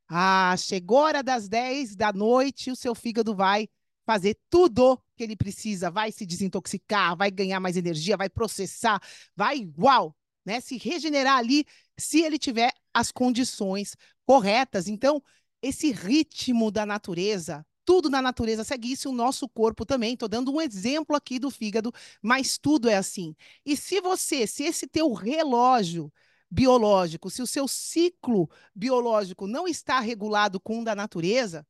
Ah, 0.09 0.53
chegou 0.57 0.99
a 0.99 1.03
hora 1.03 1.23
das 1.23 1.47
10 1.47 1.95
da 1.95 2.11
noite, 2.11 2.69
o 2.69 2.75
seu 2.75 2.93
fígado 2.93 3.33
vai 3.33 3.69
fazer 4.05 4.37
tudo 4.49 5.01
que 5.15 5.23
ele 5.23 5.35
precisa, 5.35 5.89
vai 5.89 6.11
se 6.11 6.25
desintoxicar, 6.25 7.15
vai 7.15 7.31
ganhar 7.31 7.59
mais 7.59 7.77
energia, 7.77 8.17
vai 8.17 8.29
processar, 8.29 9.01
vai, 9.35 9.67
uau, 9.77 10.15
né, 10.45 10.59
se 10.59 10.77
regenerar 10.77 11.37
ali, 11.37 11.65
se 11.97 12.21
ele 12.21 12.37
tiver 12.37 12.71
as 12.93 13.11
condições 13.11 13.95
corretas. 14.25 14.87
Então, 14.87 15.21
esse 15.61 15.91
ritmo 15.91 16.69
da 16.71 16.85
natureza, 16.85 17.65
tudo 17.87 18.09
na 18.09 18.21
natureza 18.21 18.65
segue 18.65 18.91
isso, 18.91 19.09
o 19.09 19.13
nosso 19.13 19.47
corpo 19.47 19.85
também. 19.85 20.11
Estou 20.11 20.27
dando 20.27 20.51
um 20.53 20.59
exemplo 20.59 21.15
aqui 21.15 21.39
do 21.39 21.49
fígado, 21.49 21.93
mas 22.21 22.57
tudo 22.57 22.89
é 22.89 22.97
assim. 22.97 23.33
E 23.65 23.77
se 23.77 24.01
você, 24.01 24.45
se 24.45 24.63
esse 24.65 24.85
teu 24.85 25.13
relógio 25.13 26.11
biológico, 26.51 27.29
se 27.29 27.41
o 27.41 27.47
seu 27.47 27.65
ciclo 27.65 28.49
biológico 28.75 29.47
não 29.47 29.65
está 29.65 30.01
regulado 30.01 30.59
com 30.59 30.81
o 30.81 30.83
da 30.83 30.93
natureza, 30.93 31.65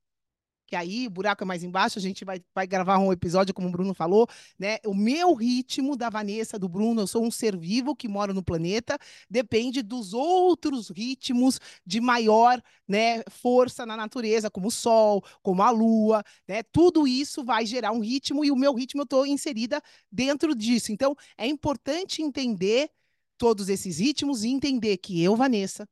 que 0.68 0.76
aí 0.76 1.08
o 1.08 1.10
buraco 1.10 1.44
é 1.44 1.48
mais 1.48 1.64
embaixo, 1.64 1.98
a 1.98 2.02
gente 2.02 2.26
vai, 2.26 2.42
vai 2.54 2.68
gravar 2.68 3.00
um 3.00 3.12
episódio, 3.12 3.54
como 3.54 3.70
o 3.70 3.72
Bruno 3.72 3.94
falou, 3.94 4.28
né? 4.60 4.78
O 4.86 4.94
meu 4.94 5.34
ritmo 5.34 5.96
da 5.96 6.10
Vanessa, 6.10 6.60
do 6.60 6.68
Bruno, 6.68 7.02
eu 7.02 7.08
sou 7.08 7.26
um 7.26 7.32
ser 7.32 7.58
vivo 7.58 7.96
que 7.96 8.08
mora 8.08 8.34
no 8.34 8.44
planeta, 8.44 9.00
depende 9.30 9.82
dos 9.82 10.14
outros 10.14 10.90
ritmos 10.90 11.60
de 11.86 12.02
maior 12.02 12.62
né, 12.88 13.24
força 13.30 13.86
na 13.86 13.96
natureza, 13.96 14.52
como 14.52 14.68
o 14.68 14.72
Sol, 14.72 15.24
como 15.42 15.64
a 15.64 15.72
Lua, 15.72 16.24
né? 16.48 16.62
Tudo 16.64 17.08
isso 17.08 17.44
vai 17.46 17.66
gerar 17.66 17.94
um 17.94 18.02
ritmo 18.02 18.44
e 18.44 18.52
o 18.52 18.56
meu 18.56 18.74
ritmo 18.74 19.02
eu 19.02 19.06
estou 19.06 19.26
inserida 19.26 19.82
dentro 20.12 20.54
disso. 20.54 20.92
Então, 20.92 21.16
é 21.38 21.48
importante 21.48 22.22
entender 22.22 22.90
todos 23.38 23.70
esses 23.70 24.00
ritmos 24.00 24.44
e 24.44 24.50
entender 24.50 24.98
que 24.98 25.24
eu, 25.24 25.36
Vanessa, 25.36 25.88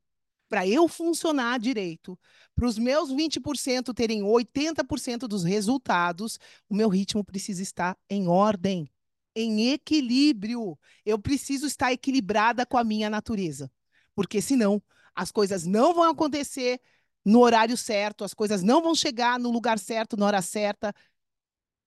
para 0.48 0.66
eu 0.66 0.88
funcionar 0.88 1.58
direito, 1.58 2.18
para 2.54 2.66
os 2.66 2.78
meus 2.78 3.10
20% 3.10 3.92
terem 3.92 4.22
80% 4.22 5.26
dos 5.26 5.44
resultados, 5.44 6.38
o 6.68 6.74
meu 6.74 6.88
ritmo 6.88 7.24
precisa 7.24 7.62
estar 7.62 7.96
em 8.08 8.28
ordem, 8.28 8.90
em 9.34 9.72
equilíbrio. 9.72 10.78
Eu 11.04 11.18
preciso 11.18 11.66
estar 11.66 11.92
equilibrada 11.92 12.64
com 12.64 12.78
a 12.78 12.84
minha 12.84 13.10
natureza, 13.10 13.70
porque 14.14 14.40
senão 14.40 14.82
as 15.14 15.32
coisas 15.32 15.64
não 15.66 15.94
vão 15.94 16.04
acontecer 16.04 16.80
no 17.24 17.40
horário 17.40 17.76
certo, 17.76 18.22
as 18.22 18.32
coisas 18.32 18.62
não 18.62 18.80
vão 18.80 18.94
chegar 18.94 19.38
no 19.38 19.50
lugar 19.50 19.78
certo, 19.78 20.16
na 20.16 20.26
hora 20.26 20.40
certa, 20.40 20.94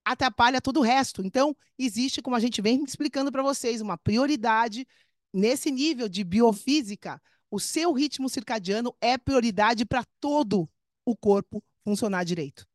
atrapalha 0.03 0.59
todo 0.59 0.81
o 0.81 0.83
resto. 0.83 1.21
Então, 1.25 1.55
existe, 1.77 2.21
como 2.21 2.35
a 2.35 2.39
gente 2.39 2.61
vem 2.61 2.83
explicando 2.83 3.31
para 3.31 3.41
vocês, 3.41 3.79
uma 3.79 3.97
prioridade 3.97 4.85
nesse 5.31 5.71
nível 5.71 6.09
de 6.09 6.23
biofísica 6.23 7.21
o 7.51 7.59
seu 7.59 7.93
ritmo 7.93 8.29
circadiano 8.29 8.95
é 9.01 9.17
prioridade 9.17 9.85
para 9.85 10.05
todo 10.19 10.69
o 11.05 11.15
corpo 11.15 11.63
funcionar 11.83 12.23
direito. 12.23 12.67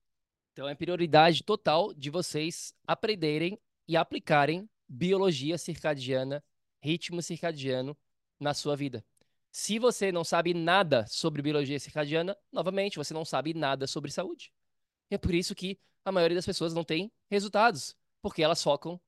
Então 0.53 0.69
é 0.69 0.75
prioridade 0.75 1.43
total 1.43 1.93
de 1.93 2.11
vocês 2.11 2.75
aprenderem 2.87 3.59
e 3.87 3.97
aplicarem 3.97 4.69
biologia 4.89 5.59
circadiana, 5.59 6.43
ritmo 6.81 7.23
circadiano 7.23 7.97
na 8.39 8.55
sua 8.55 8.77
vida. 8.77 9.05
Se 9.51 9.79
você 9.79 10.11
não 10.11 10.25
sabe 10.25 10.53
nada 10.53 11.07
sobre 11.07 11.41
biologia 11.41 11.79
circadiana, 11.79 12.37
novamente, 12.53 12.97
você 12.97 13.15
não 13.15 13.25
sabe 13.25 13.55
nada 13.55 13.87
sobre 13.87 14.11
saúde. 14.11 14.53
E 15.11 15.15
é 15.15 15.19
por 15.19 15.33
isso 15.33 15.55
que 15.55 15.79
a 16.05 16.11
maioria 16.11 16.35
das 16.35 16.47
pessoas 16.47 16.75
não 16.75 16.85
tem 16.85 17.13
resultados, 17.31 17.97
porque 18.21 18.43
elas 18.43 18.63
focam 18.63 19.01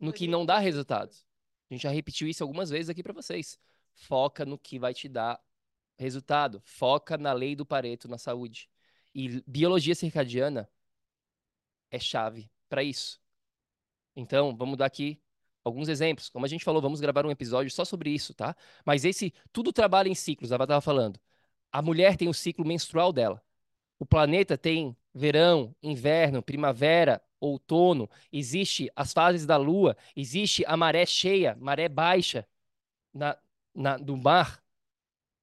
no 0.00 0.12
que 0.12 0.26
não 0.26 0.44
dá 0.44 0.58
resultados. 0.58 1.24
A 1.70 1.74
gente 1.74 1.82
já 1.82 1.90
repetiu 1.90 2.28
isso 2.28 2.42
algumas 2.42 2.70
vezes 2.70 2.88
aqui 2.88 3.02
para 3.02 3.12
vocês. 3.12 3.58
Foca 3.96 4.44
no 4.44 4.58
que 4.58 4.78
vai 4.78 4.94
te 4.94 5.08
dar 5.08 5.42
resultado. 5.98 6.60
Foca 6.64 7.16
na 7.16 7.32
lei 7.32 7.56
do 7.56 7.66
Pareto 7.66 8.08
na 8.08 8.18
saúde. 8.18 8.68
E 9.14 9.42
biologia 9.46 9.94
circadiana 9.94 10.68
é 11.90 11.98
chave 11.98 12.50
para 12.68 12.82
isso. 12.82 13.20
Então, 14.14 14.56
vamos 14.56 14.76
dar 14.76 14.86
aqui 14.86 15.20
alguns 15.64 15.88
exemplos. 15.88 16.28
Como 16.28 16.44
a 16.44 16.48
gente 16.48 16.64
falou, 16.64 16.80
vamos 16.80 17.00
gravar 17.00 17.26
um 17.26 17.30
episódio 17.30 17.70
só 17.70 17.84
sobre 17.84 18.10
isso, 18.10 18.34
tá? 18.34 18.54
Mas 18.84 19.04
esse 19.04 19.32
tudo 19.52 19.72
trabalha 19.72 20.08
em 20.08 20.14
ciclos, 20.14 20.52
a 20.52 20.56
estava 20.56 20.80
falando. 20.80 21.18
A 21.72 21.82
mulher 21.82 22.16
tem 22.16 22.28
o 22.28 22.34
ciclo 22.34 22.64
menstrual 22.64 23.12
dela. 23.12 23.42
O 23.98 24.06
planeta 24.06 24.58
tem 24.58 24.96
verão, 25.14 25.74
inverno, 25.82 26.42
primavera, 26.42 27.22
outono, 27.40 28.08
existe 28.32 28.90
as 28.94 29.12
fases 29.12 29.46
da 29.46 29.56
lua, 29.56 29.96
existe 30.14 30.64
a 30.66 30.76
maré 30.76 31.06
cheia, 31.06 31.56
maré 31.60 31.88
baixa 31.88 32.46
na, 33.12 33.36
na, 33.76 33.96
do 33.96 34.16
mar. 34.16 34.62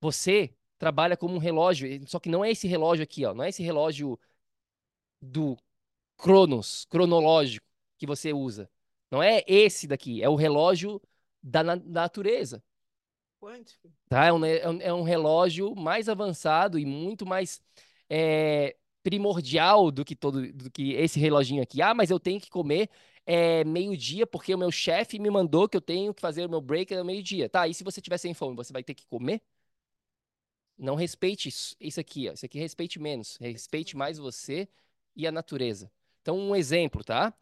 Você 0.02 0.54
trabalha 0.78 1.16
como 1.16 1.36
um 1.36 1.40
relógio, 1.40 1.88
só 2.08 2.20
que 2.20 2.30
não 2.30 2.44
é 2.44 2.52
esse 2.52 2.68
relógio 2.68 3.04
aqui, 3.04 3.26
ó, 3.26 3.34
não 3.34 3.44
é 3.44 3.50
esse 3.50 3.64
relógio 3.64 4.20
do 5.22 5.58
Cronos, 6.18 6.86
cronológico 6.86 7.66
que 7.98 8.06
você 8.06 8.34
usa. 8.34 8.70
Não 9.10 9.24
é 9.24 9.44
esse 9.48 9.88
daqui, 9.88 10.22
é 10.22 10.28
o 10.28 10.36
relógio 10.36 11.02
da 11.42 11.64
na 11.64 11.76
natureza. 11.76 12.64
Quântico. 13.40 13.92
Tá? 14.10 14.26
É, 14.26 14.34
um, 14.34 14.46
é, 14.46 14.94
um, 14.94 15.06
é 15.06 15.10
relógio 15.10 15.76
mais 15.76 16.10
avançado 16.10 16.80
e 16.80 16.86
muito 16.86 17.26
mais 17.26 17.62
é, 18.10 18.76
primordial 19.04 19.92
do 19.92 20.04
que 20.04 20.16
todo 20.16 20.52
do 20.54 20.72
que 20.72 20.94
esse 20.94 21.20
reloginho 21.20 21.62
aqui. 21.62 21.82
Ah, 21.82 21.94
mas 21.94 22.10
eu 22.10 22.20
tenho 22.20 22.40
que 22.40 22.50
comer 22.50 22.90
é, 23.26 23.64
meio-dia 23.64 24.28
porque 24.28 24.54
o 24.54 24.58
meu 24.58 24.72
chefe 24.72 25.20
me 25.20 25.30
mandou 25.30 25.68
que 25.68 25.78
eu 25.78 25.82
tenho 25.82 26.14
que 26.14 26.22
fazer 26.22 26.46
o 26.46 26.50
meu 26.50 26.62
break 26.62 26.96
no 26.96 27.06
meio-dia. 27.06 27.50
Tá, 27.50 27.68
e 27.68 27.74
se 27.74 27.84
você 27.84 28.02
tiver 28.02 28.18
sem 28.18 28.34
fome, 28.34 28.56
você 28.56 28.74
vai 28.74 28.84
ter 28.84 28.94
que 28.94 29.06
comer? 29.08 29.42
Não 30.78 30.96
respeite 30.96 31.50
isso, 31.50 31.76
isso 31.80 32.00
aqui, 32.00 32.30
ó. 32.30 32.34
Isso 32.34 32.46
aqui 32.46 32.60
respeite 32.60 33.00
menos. 33.00 33.38
Respeite 33.38 33.96
mais 33.96 34.18
você 34.18 34.68
e 35.16 35.28
a 35.28 35.32
natureza. 35.32 35.92
Então, 36.22 36.38
um 36.38 36.56
exemplo, 36.56 37.04
tá? 37.04 37.34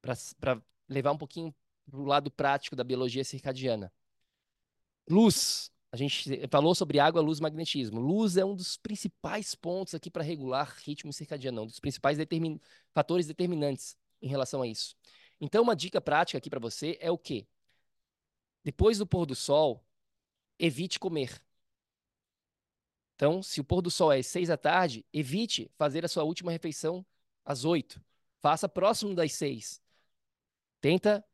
Para 0.00 0.62
levar 0.88 1.12
um 1.12 1.18
pouquinho 1.18 1.54
para 1.90 2.00
o 2.00 2.04
lado 2.04 2.30
prático 2.30 2.76
da 2.76 2.84
biologia 2.84 3.24
circadiana. 3.24 3.92
Luz. 5.08 5.70
A 5.90 5.96
gente 5.96 6.48
falou 6.48 6.74
sobre 6.74 6.98
água, 6.98 7.20
luz, 7.20 7.38
magnetismo. 7.38 8.00
Luz 8.00 8.38
é 8.38 8.44
um 8.44 8.54
dos 8.54 8.78
principais 8.78 9.54
pontos 9.54 9.94
aqui 9.94 10.10
para 10.10 10.22
regular 10.22 10.74
ritmo 10.78 11.12
circadiano, 11.12 11.62
um 11.62 11.66
dos 11.66 11.80
principais 11.80 12.16
determin... 12.16 12.58
fatores 12.94 13.26
determinantes 13.26 13.94
em 14.22 14.28
relação 14.28 14.62
a 14.62 14.66
isso. 14.66 14.96
Então, 15.40 15.62
uma 15.62 15.76
dica 15.76 16.00
prática 16.00 16.38
aqui 16.38 16.48
para 16.48 16.60
você 16.60 16.96
é 17.00 17.10
o 17.10 17.18
quê? 17.18 17.46
Depois 18.64 18.98
do 18.98 19.06
pôr 19.06 19.26
do 19.26 19.34
sol, 19.34 19.84
evite 20.58 20.98
comer. 20.98 21.42
Então, 23.16 23.42
se 23.42 23.60
o 23.60 23.64
pôr 23.64 23.82
do 23.82 23.90
sol 23.90 24.12
é 24.12 24.18
às 24.18 24.26
seis 24.26 24.48
da 24.48 24.56
tarde, 24.56 25.04
evite 25.12 25.70
fazer 25.76 26.04
a 26.04 26.08
sua 26.08 26.22
última 26.22 26.52
refeição 26.52 27.04
às 27.44 27.64
oito. 27.64 28.00
Faça 28.40 28.68
próximo 28.68 29.14
das 29.14 29.32
seis. 29.32 29.80
Tenta 30.80 31.24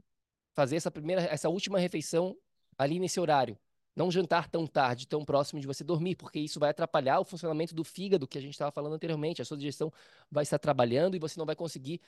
fazer 0.55 0.77
essa 0.77 0.91
primeira, 0.91 1.23
essa 1.23 1.49
última 1.49 1.79
refeição 1.79 2.37
ali 2.77 2.99
nesse 2.99 3.21
horário. 3.21 3.59
Não 3.95 4.11
jantar 4.11 4.49
tão 4.49 4.67
tarde, 4.67 5.09
tão 5.09 5.25
próximo 5.25 5.61
de 5.61 5.67
você 5.67 5.83
dormir, 5.83 6.15
porque 6.15 6.39
isso 6.39 6.61
vai 6.61 6.71
atrapalhar 6.71 7.21
o 7.21 7.25
funcionamento 7.25 7.75
do 7.75 7.83
fígado 7.83 8.29
que 8.29 8.39
a 8.39 8.41
gente 8.41 8.53
estava 8.53 8.71
falando 8.71 8.95
anteriormente. 8.95 9.43
A 9.43 9.45
sua 9.45 9.57
digestão 9.57 9.93
vai 10.31 10.43
estar 10.43 10.59
trabalhando 10.59 11.17
e 11.17 11.19
você 11.19 11.39
não 11.39 11.47
vai 11.47 11.57
conseguir 11.57 12.01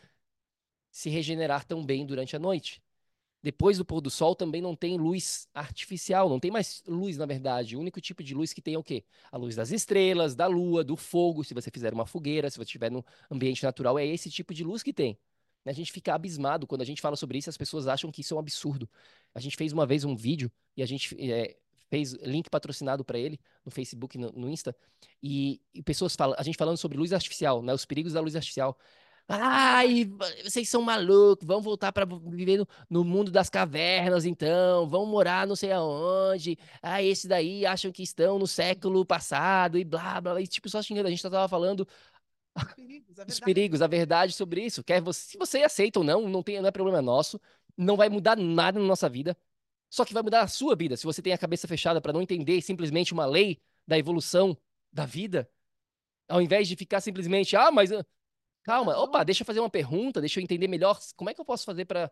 se 0.90 1.08
regenerar 1.08 1.64
tão 1.64 1.84
bem 1.84 2.04
durante 2.06 2.36
a 2.36 2.38
noite. 2.38 2.82
Depois 3.42 3.78
do 3.78 3.84
pôr 3.84 4.02
do 4.02 4.10
sol 4.10 4.34
também 4.34 4.60
não 4.60 4.76
tem 4.76 4.98
luz 4.98 5.48
artificial, 5.54 6.28
não 6.28 6.38
tem 6.38 6.50
mais 6.50 6.82
luz, 6.86 7.16
na 7.16 7.24
verdade. 7.24 7.74
O 7.74 7.80
único 7.80 8.00
tipo 8.00 8.22
de 8.22 8.34
luz 8.34 8.52
que 8.52 8.60
tem 8.60 8.74
é 8.74 8.78
o 8.78 8.84
quê? 8.84 9.02
A 9.32 9.38
luz 9.38 9.56
das 9.56 9.70
estrelas, 9.70 10.34
da 10.34 10.46
lua, 10.46 10.84
do 10.84 10.94
fogo, 10.94 11.42
se 11.42 11.54
você 11.54 11.70
fizer 11.70 11.94
uma 11.94 12.04
fogueira, 12.04 12.50
se 12.50 12.58
você 12.58 12.64
estiver 12.64 12.90
no 12.90 13.04
ambiente 13.30 13.62
natural, 13.62 13.98
é 13.98 14.06
esse 14.06 14.30
tipo 14.30 14.52
de 14.52 14.62
luz 14.62 14.82
que 14.82 14.92
tem. 14.92 15.18
A 15.64 15.72
gente 15.72 15.92
fica 15.92 16.14
abismado 16.14 16.66
quando 16.66 16.82
a 16.82 16.84
gente 16.84 17.00
fala 17.00 17.16
sobre 17.16 17.38
isso, 17.38 17.50
as 17.50 17.56
pessoas 17.56 17.86
acham 17.86 18.10
que 18.10 18.20
isso 18.22 18.34
é 18.34 18.36
um 18.36 18.40
absurdo. 18.40 18.88
A 19.34 19.40
gente 19.40 19.56
fez 19.56 19.72
uma 19.72 19.86
vez 19.86 20.04
um 20.04 20.16
vídeo 20.16 20.50
e 20.76 20.82
a 20.82 20.86
gente 20.86 21.14
é, 21.30 21.56
fez 21.90 22.12
link 22.22 22.48
patrocinado 22.48 23.04
para 23.04 23.18
ele 23.18 23.38
no 23.64 23.70
Facebook, 23.70 24.16
no, 24.16 24.30
no 24.32 24.48
Insta, 24.48 24.74
e, 25.22 25.60
e, 25.74 25.82
pessoas 25.82 26.14
falam, 26.14 26.34
a 26.38 26.42
gente 26.42 26.56
falando 26.56 26.76
sobre 26.76 26.96
luz 26.96 27.12
artificial, 27.12 27.62
né, 27.62 27.74
os 27.74 27.84
perigos 27.84 28.12
da 28.14 28.20
luz 28.20 28.36
artificial. 28.36 28.78
Ai, 29.32 30.06
vocês 30.42 30.68
são 30.68 30.82
malucos, 30.82 31.46
vão 31.46 31.62
voltar 31.62 31.92
para 31.92 32.04
viver 32.04 32.58
no, 32.58 32.66
no, 32.88 33.04
mundo 33.04 33.30
das 33.30 33.48
cavernas, 33.48 34.24
então, 34.24 34.88
vão 34.88 35.06
morar 35.06 35.46
não 35.46 35.54
sei 35.54 35.70
aonde. 35.70 36.58
Ah, 36.82 37.00
esses 37.00 37.26
daí 37.26 37.64
acham 37.64 37.92
que 37.92 38.02
estão 38.02 38.40
no 38.40 38.46
século 38.48 39.06
passado 39.06 39.78
e 39.78 39.84
blá, 39.84 40.20
blá, 40.20 40.32
blá. 40.32 40.40
E 40.40 40.48
tipo, 40.48 40.68
só 40.68 40.82
xingando, 40.82 41.06
a 41.06 41.10
gente 41.10 41.22
tava 41.22 41.48
falando 41.48 41.86
perigos, 42.74 43.16
os 43.28 43.40
perigos, 43.40 43.82
a 43.82 43.86
verdade 43.86 44.32
sobre 44.32 44.64
isso. 44.64 44.82
Quer 44.82 45.00
você, 45.00 45.20
se 45.20 45.38
você 45.38 45.62
aceita 45.62 46.00
ou 46.00 46.04
não, 46.04 46.28
não, 46.28 46.42
tem, 46.42 46.60
não 46.60 46.68
é 46.68 46.72
problema 46.72 47.00
nosso, 47.00 47.40
não 47.76 47.96
vai 47.96 48.08
mudar 48.08 48.36
nada 48.36 48.80
na 48.80 48.86
nossa 48.86 49.08
vida. 49.08 49.36
Só 49.88 50.04
que 50.04 50.12
vai 50.12 50.24
mudar 50.24 50.42
a 50.42 50.48
sua 50.48 50.74
vida 50.74 50.96
se 50.96 51.04
você 51.04 51.22
tem 51.22 51.32
a 51.32 51.38
cabeça 51.38 51.68
fechada 51.68 52.00
para 52.00 52.12
não 52.12 52.22
entender 52.22 52.60
simplesmente 52.62 53.12
uma 53.12 53.26
lei 53.26 53.60
da 53.86 53.96
evolução 53.96 54.56
da 54.92 55.06
vida, 55.06 55.48
ao 56.28 56.42
invés 56.42 56.66
de 56.66 56.74
ficar 56.74 57.00
simplesmente, 57.00 57.56
ah, 57.56 57.70
mas 57.70 57.90
calma, 58.62 58.96
opa, 58.98 59.24
deixa 59.24 59.42
eu 59.42 59.46
fazer 59.46 59.60
uma 59.60 59.70
pergunta, 59.70 60.20
deixa 60.20 60.40
eu 60.40 60.44
entender 60.44 60.68
melhor 60.68 60.98
como 61.16 61.30
é 61.30 61.34
que 61.34 61.40
eu 61.40 61.44
posso 61.44 61.64
fazer 61.64 61.84
para 61.84 62.10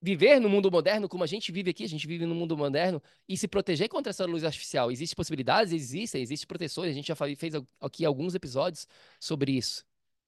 viver 0.00 0.40
no 0.40 0.48
mundo 0.48 0.70
moderno 0.70 1.08
como 1.08 1.24
a 1.24 1.26
gente 1.26 1.50
vive 1.50 1.70
aqui, 1.70 1.84
a 1.84 1.88
gente 1.88 2.06
vive 2.06 2.24
no 2.24 2.34
mundo 2.34 2.56
moderno 2.56 3.02
e 3.28 3.36
se 3.36 3.48
proteger 3.48 3.88
contra 3.88 4.10
essa 4.10 4.24
luz 4.24 4.44
artificial. 4.44 4.90
Existem 4.90 5.16
possibilidades? 5.16 5.72
Existem, 5.72 6.22
existem 6.22 6.46
proteções. 6.46 6.90
A 6.90 6.94
gente 6.94 7.08
já 7.08 7.16
fez 7.16 7.54
aqui 7.80 8.04
alguns 8.04 8.34
episódios 8.34 8.86
sobre 9.20 9.52
isso. 9.52 9.84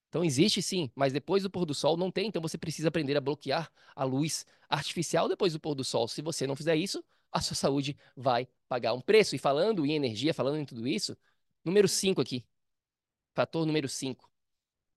Então 0.08 0.24
existe 0.24 0.60
sim, 0.60 0.90
mas 0.94 1.12
depois 1.12 1.44
do 1.44 1.50
pôr 1.50 1.64
do 1.64 1.72
sol 1.72 1.96
não 1.96 2.10
tem, 2.10 2.26
então 2.26 2.42
você 2.42 2.58
precisa 2.58 2.88
aprender 2.88 3.16
a 3.16 3.20
bloquear 3.20 3.70
a 3.94 4.02
luz 4.02 4.44
artificial 4.68 5.28
depois 5.28 5.52
do 5.52 5.60
pôr 5.60 5.74
do 5.74 5.84
sol. 5.84 6.08
Se 6.08 6.20
você 6.20 6.46
não 6.48 6.56
fizer 6.56 6.74
isso, 6.74 7.04
a 7.30 7.40
sua 7.40 7.54
saúde 7.54 7.96
vai 8.16 8.48
pagar 8.68 8.92
um 8.92 9.00
preço. 9.00 9.36
E 9.36 9.38
falando 9.38 9.86
em 9.86 9.92
energia, 9.92 10.34
falando 10.34 10.58
em 10.58 10.64
tudo 10.64 10.86
isso, 10.86 11.16
número 11.64 11.86
5 11.86 12.20
aqui. 12.20 12.44
Fator 13.34 13.64
número 13.64 13.88
5. 13.88 14.29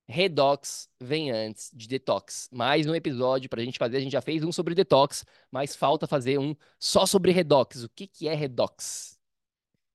Redox 0.07 0.89
vem 0.99 1.31
antes 1.31 1.69
de 1.73 1.87
detox. 1.87 2.49
Mais 2.51 2.85
um 2.85 2.93
episódio 2.93 3.49
para 3.49 3.61
a 3.61 3.65
gente 3.65 3.79
fazer. 3.79 3.97
A 3.97 3.99
gente 3.99 4.11
já 4.11 4.21
fez 4.21 4.43
um 4.43 4.51
sobre 4.51 4.75
detox, 4.75 5.25
mas 5.51 5.75
falta 5.75 6.05
fazer 6.05 6.37
um 6.37 6.55
só 6.77 7.05
sobre 7.05 7.31
redox. 7.31 7.83
O 7.83 7.89
que, 7.89 8.07
que 8.07 8.27
é 8.27 8.33
redox? 8.33 9.17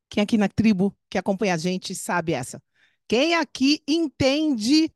Quem 0.09 0.23
aqui 0.23 0.39
na 0.39 0.49
tribo 0.49 0.97
que 1.11 1.19
acompanha 1.19 1.55
a 1.55 1.59
gente 1.59 1.95
sabe 1.95 2.33
essa. 2.33 2.63
Quem 3.07 3.35
aqui 3.35 3.83
entende 3.87 4.93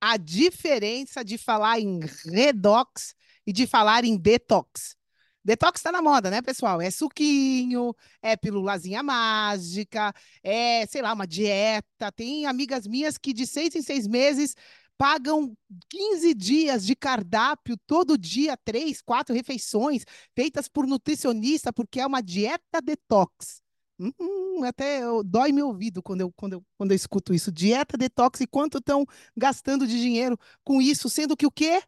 a 0.00 0.16
diferença 0.16 1.24
de 1.24 1.38
falar 1.38 1.80
em 1.80 2.00
redox 2.26 3.14
e 3.46 3.52
de 3.52 3.66
falar 3.66 4.04
em 4.04 4.16
detox. 4.16 4.96
Detox 5.44 5.80
está 5.80 5.90
na 5.90 6.00
moda, 6.00 6.30
né, 6.30 6.40
pessoal? 6.40 6.80
É 6.80 6.90
suquinho, 6.90 7.94
é 8.22 8.36
pílulazinha 8.36 9.02
mágica, 9.02 10.14
é, 10.42 10.86
sei 10.86 11.02
lá, 11.02 11.12
uma 11.12 11.26
dieta. 11.26 12.12
Tem 12.14 12.46
amigas 12.46 12.86
minhas 12.86 13.18
que 13.18 13.32
de 13.32 13.46
seis 13.46 13.74
em 13.74 13.82
seis 13.82 14.06
meses 14.06 14.54
pagam 14.96 15.56
15 15.88 16.32
dias 16.34 16.86
de 16.86 16.94
cardápio 16.94 17.76
todo 17.86 18.16
dia, 18.16 18.56
três, 18.56 19.02
quatro 19.02 19.34
refeições 19.34 20.04
feitas 20.34 20.68
por 20.68 20.86
nutricionista, 20.86 21.72
porque 21.72 21.98
é 22.00 22.06
uma 22.06 22.22
dieta 22.22 22.80
detox. 22.80 23.60
Hum, 23.98 24.64
até 24.64 25.00
dói 25.24 25.52
meu 25.52 25.68
ouvido 25.68 26.02
quando 26.02 26.22
eu, 26.22 26.32
quando, 26.32 26.54
eu, 26.54 26.64
quando 26.76 26.92
eu 26.92 26.96
escuto 26.96 27.34
isso. 27.34 27.50
Dieta 27.50 27.96
detox 27.96 28.40
e 28.40 28.46
quanto 28.46 28.78
estão 28.78 29.04
gastando 29.36 29.86
de 29.86 30.00
dinheiro 30.00 30.38
com 30.64 30.80
isso, 30.80 31.08
sendo 31.08 31.36
que 31.36 31.46
o 31.46 31.50
quê? 31.50 31.78
O 31.78 31.82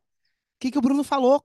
que, 0.61 0.70
que 0.72 0.78
o 0.78 0.82
Bruno 0.82 1.05
falou? 1.05 1.44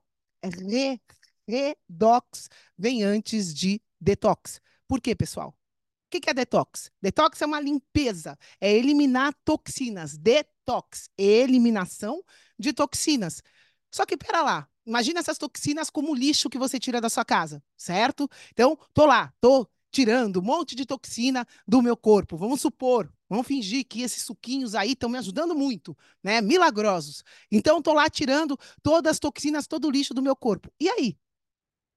Re, 1.50 1.76
redox 1.90 2.50
vem 2.78 3.04
antes 3.04 3.54
de 3.54 3.82
detox. 4.00 4.62
Por 4.88 5.02
quê, 5.02 5.16
pessoal? 5.16 5.50
O 5.50 6.20
que, 6.20 6.30
é 6.30 6.34
detox? 6.34 6.92
Detox 7.02 7.42
é 7.42 7.46
uma 7.46 7.60
limpeza, 7.60 8.38
é 8.60 8.72
eliminar 8.72 9.34
toxinas. 9.44 10.18
Detox, 10.18 11.10
eliminação 11.18 12.24
de 12.58 12.74
toxinas. 12.74 13.44
Só 13.92 14.06
que, 14.06 14.18
pera 14.18 14.42
lá, 14.42 14.70
imagina 14.86 15.20
essas 15.20 15.38
toxinas 15.38 15.90
como 15.90 16.16
lixo 16.16 16.50
que 16.50 16.58
você 16.58 16.80
tira 16.80 17.02
da 17.02 17.10
sua 17.10 17.26
casa, 17.26 17.64
certo? 17.78 18.30
Então, 18.52 18.78
tô 18.94 19.06
lá, 19.06 19.34
tô 19.40 19.68
tirando 19.92 20.40
um 20.40 20.44
monte 20.44 20.76
de 20.76 20.86
toxina 20.86 21.46
do 21.68 21.82
meu 21.82 21.98
corpo. 21.98 22.38
Vamos 22.38 22.62
supor, 22.62 23.12
Vamos 23.30 23.46
fingir 23.46 23.86
que 23.88 24.02
esses 24.02 24.24
suquinhos 24.24 24.74
aí 24.74 24.94
estão 24.94 25.08
me 25.08 25.18
ajudando 25.20 25.54
muito, 25.56 25.96
né? 26.24 26.42
Milagrosos. 26.42 27.24
Então, 27.52 27.78
estou 27.78 27.94
lá 27.94 28.10
tirando 28.10 28.58
todas 28.82 29.12
as 29.12 29.20
toxinas, 29.20 29.68
todo 29.68 29.88
o 29.88 29.92
lixo 29.92 30.16
do 30.16 30.22
meu 30.22 30.36
corpo. 30.36 30.72
E 30.80 30.90
aí? 30.90 31.16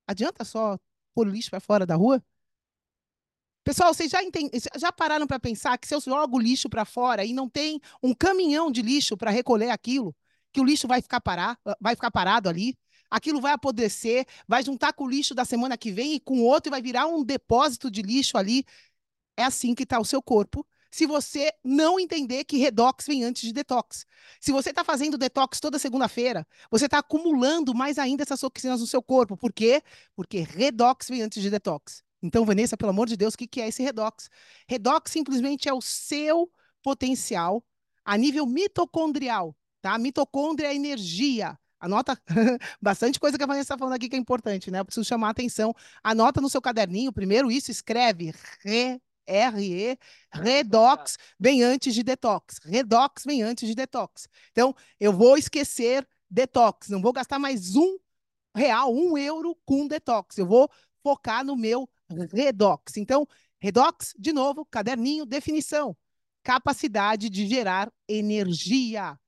Adianta 0.07 0.44
só 0.44 0.78
pôr 1.14 1.28
lixo 1.28 1.50
para 1.50 1.61
fora 1.61 1.86
da 1.86 1.94
rua? 1.94 2.22
Pessoal, 3.64 3.94
vocês 3.94 4.11
já, 4.11 4.22
entend... 4.22 4.50
já 4.76 4.90
pararam 4.90 5.26
para 5.26 5.38
pensar 5.38 5.78
que 5.78 5.86
se 5.86 5.94
eu 5.94 6.00
jogo 6.00 6.38
lixo 6.38 6.68
para 6.68 6.84
fora 6.84 7.24
e 7.24 7.32
não 7.32 7.48
tem 7.48 7.80
um 8.03 8.12
caminhão 8.12 8.70
de 8.70 8.82
lixo 8.82 9.16
para 9.16 9.30
recolher 9.30 9.70
aquilo, 9.70 10.14
que 10.53 10.61
o 10.61 10.64
lixo 10.64 10.88
vai 10.88 11.00
ficar, 11.00 11.20
parar, 11.20 11.59
vai 11.80 11.94
ficar 11.94 12.11
parado 12.11 12.48
ali? 12.48 12.76
Aquilo 13.09 13.40
vai 13.40 13.53
apodrecer, 13.53 14.26
vai 14.48 14.62
juntar 14.62 14.92
com 14.94 15.05
o 15.05 15.09
lixo 15.09 15.34
da 15.34 15.44
semana 15.44 15.76
que 15.76 15.92
vem 15.92 16.14
e 16.14 16.20
com 16.20 16.42
outro 16.42 16.70
e 16.70 16.72
vai 16.72 16.82
virar 16.82 17.07
um 17.07 17.22
depósito 17.22 17.90
de 17.90 18.03
lixo 18.03 18.36
ali. 18.36 18.64
É 19.36 19.44
assim 19.44 19.74
que 19.74 19.84
está 19.84 20.00
o 20.00 20.05
seu 20.05 20.22
corpo 20.22 20.66
se 20.93 21.07
você 21.07 21.51
não 21.64 21.99
entender 21.99 22.45
que 22.45 22.59
redox 22.59 23.07
vem 23.07 23.24
antes 23.24 23.43
de 23.43 23.53
detox. 23.53 24.05
Se 24.38 24.53
você 24.53 24.70
está 24.70 24.84
fazendo 24.84 25.16
detox 25.16 25.59
toda 25.59 25.78
segunda-feira, 25.78 26.47
você 26.70 26.84
está 26.84 26.99
acumulando 26.99 27.74
mais 27.74 27.99
ainda 27.99 28.22
essas 28.22 28.38
toxinas 28.38 28.78
no 28.78 28.86
seu 28.86 29.03
corpo. 29.03 29.34
Por 29.34 29.55
quê? 29.55 29.82
Porque 30.14 30.40
redox 30.40 31.09
vem 31.09 31.22
antes 31.22 31.43
de 31.43 31.49
detox. 31.49 32.05
Então, 32.22 32.45
Vanessa, 32.45 32.76
pelo 32.76 32.90
amor 32.90 33.09
de 33.09 33.16
Deus, 33.16 33.32
o 33.32 33.38
que, 33.38 33.47
que 33.47 33.61
é 33.62 33.68
esse 33.68 33.82
redox? 33.82 34.28
Redox 34.68 35.11
simplesmente 35.11 35.66
é 35.66 35.72
o 35.72 35.80
seu 35.80 36.53
potencial 36.82 37.64
a 38.05 38.18
nível 38.18 38.47
mitocondrial, 38.47 39.57
tá? 39.80 39.97
Mitocôndria 39.97 40.68
é 40.68 40.74
energia. 40.74 41.59
Anota 41.80 42.20
bastante 42.80 43.18
coisa 43.18 43.38
que 43.38 43.43
a 43.43 43.47
Vanessa 43.47 43.64
está 43.64 43.78
falando 43.78 43.95
aqui 43.95 44.11
que 44.11 44.14
é 44.14 44.18
importante, 44.18 44.70
né? 44.70 44.80
Eu 44.80 44.84
preciso 44.84 45.09
chamar 45.09 45.28
a 45.28 45.30
atenção. 45.30 45.74
Anota 46.05 46.40
no 46.40 46.51
seu 46.51 46.61
caderninho, 46.61 47.12
primeiro 47.12 47.51
isso, 47.51 47.70
escreve 47.70 48.34
re, 49.26 49.50
RE, 49.50 49.98
redox 50.32 51.16
vem 51.38 51.62
antes 51.62 51.94
de 51.94 52.02
detox. 52.02 52.58
Redox 52.64 53.24
vem 53.24 53.42
antes 53.42 53.68
de 53.68 53.74
detox. 53.74 54.28
Então, 54.50 54.74
eu 54.98 55.12
vou 55.12 55.36
esquecer 55.36 56.06
detox, 56.30 56.88
não 56.88 57.02
vou 57.02 57.12
gastar 57.12 57.38
mais 57.38 57.76
um 57.76 57.98
real, 58.54 58.94
um 58.94 59.16
euro 59.16 59.56
com 59.64 59.86
detox. 59.86 60.38
Eu 60.38 60.46
vou 60.46 60.70
focar 61.02 61.44
no 61.44 61.56
meu 61.56 61.88
redox. 62.32 62.96
Então, 62.96 63.26
redox, 63.60 64.14
de 64.18 64.32
novo, 64.32 64.64
caderninho, 64.66 65.26
definição. 65.26 65.96
Capacidade 66.42 67.30
de 67.30 67.46
gerar 67.46 67.92
energia. 68.08 69.18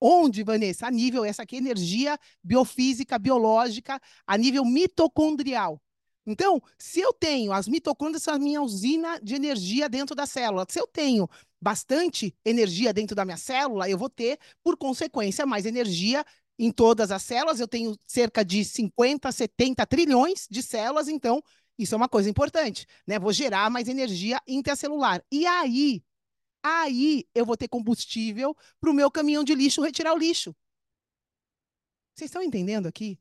Onde, 0.00 0.44
Vanessa? 0.44 0.86
A 0.86 0.90
nível, 0.90 1.24
essa 1.24 1.42
aqui, 1.42 1.56
energia 1.56 2.18
biofísica, 2.42 3.18
biológica, 3.18 4.00
a 4.26 4.36
nível 4.38 4.64
mitocondrial. 4.64 5.82
Então, 6.28 6.62
se 6.78 7.00
eu 7.00 7.10
tenho 7.10 7.52
as 7.52 7.66
mitocôndrias, 7.66 8.22
são 8.22 8.34
a 8.34 8.38
minha 8.38 8.60
usina 8.60 9.18
de 9.20 9.34
energia 9.34 9.88
dentro 9.88 10.14
da 10.14 10.26
célula. 10.26 10.66
Se 10.68 10.78
eu 10.78 10.86
tenho 10.86 11.26
bastante 11.58 12.34
energia 12.44 12.92
dentro 12.92 13.16
da 13.16 13.24
minha 13.24 13.38
célula, 13.38 13.88
eu 13.88 13.96
vou 13.96 14.10
ter, 14.10 14.38
por 14.62 14.76
consequência, 14.76 15.46
mais 15.46 15.64
energia 15.64 16.22
em 16.58 16.70
todas 16.70 17.10
as 17.10 17.22
células. 17.22 17.60
Eu 17.60 17.66
tenho 17.66 17.96
cerca 18.06 18.44
de 18.44 18.62
50, 18.62 19.32
70 19.32 19.86
trilhões 19.86 20.46
de 20.50 20.62
células, 20.62 21.08
então 21.08 21.42
isso 21.78 21.94
é 21.94 21.96
uma 21.96 22.08
coisa 22.08 22.28
importante, 22.28 22.86
né? 23.06 23.18
Vou 23.18 23.32
gerar 23.32 23.70
mais 23.70 23.88
energia 23.88 24.38
intracelular. 24.46 25.24
E 25.32 25.46
aí, 25.46 26.04
aí 26.62 27.24
eu 27.34 27.46
vou 27.46 27.56
ter 27.56 27.68
combustível 27.68 28.54
para 28.78 28.90
o 28.90 28.94
meu 28.94 29.10
caminhão 29.10 29.42
de 29.42 29.54
lixo 29.54 29.80
retirar 29.80 30.12
o 30.12 30.18
lixo. 30.18 30.54
Vocês 32.14 32.28
estão 32.28 32.42
entendendo 32.42 32.86
aqui? 32.86 33.18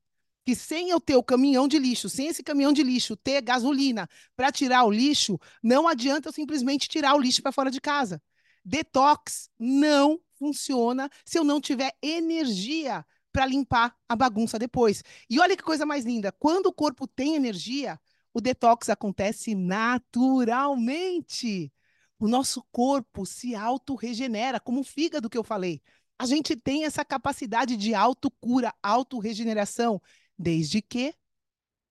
Que 0.47 0.55
sem 0.55 0.89
eu 0.89 0.99
ter 1.01 1.17
o 1.17 1.23
caminhão 1.23 1.67
de 1.67 1.77
lixo, 1.77 2.07
sem 2.07 2.27
esse 2.27 2.41
caminhão 2.41 2.71
de 2.71 2.81
lixo 2.81 3.17
ter 3.17 3.41
gasolina 3.41 4.07
para 4.33 4.49
tirar 4.49 4.85
o 4.85 4.89
lixo, 4.89 5.37
não 5.61 5.89
adianta 5.89 6.29
eu 6.29 6.33
simplesmente 6.33 6.87
tirar 6.87 7.15
o 7.15 7.19
lixo 7.19 7.41
para 7.41 7.51
fora 7.51 7.69
de 7.69 7.81
casa. 7.81 8.21
Detox 8.63 9.49
não 9.59 10.21
funciona 10.39 11.09
se 11.25 11.37
eu 11.37 11.43
não 11.43 11.59
tiver 11.59 11.91
energia 12.01 13.05
para 13.29 13.45
limpar 13.45 13.93
a 14.07 14.15
bagunça 14.15 14.57
depois. 14.57 15.03
E 15.29 15.37
olha 15.37 15.57
que 15.57 15.63
coisa 15.63 15.85
mais 15.85 16.05
linda, 16.05 16.31
quando 16.31 16.67
o 16.67 16.73
corpo 16.73 17.05
tem 17.05 17.35
energia, 17.35 17.99
o 18.33 18.39
detox 18.39 18.87
acontece 18.87 19.53
naturalmente. 19.53 21.73
O 22.17 22.25
nosso 22.25 22.63
corpo 22.71 23.25
se 23.25 23.53
auto-regenera, 23.53 24.61
como 24.61 24.79
o 24.79 24.85
fígado 24.85 25.29
que 25.29 25.37
eu 25.37 25.43
falei. 25.43 25.81
A 26.17 26.25
gente 26.25 26.55
tem 26.55 26.85
essa 26.85 27.03
capacidade 27.03 27.75
de 27.75 27.93
autocura, 27.93 28.73
auto-regeneração, 28.81 30.01
desde 30.37 30.81
que 30.81 31.13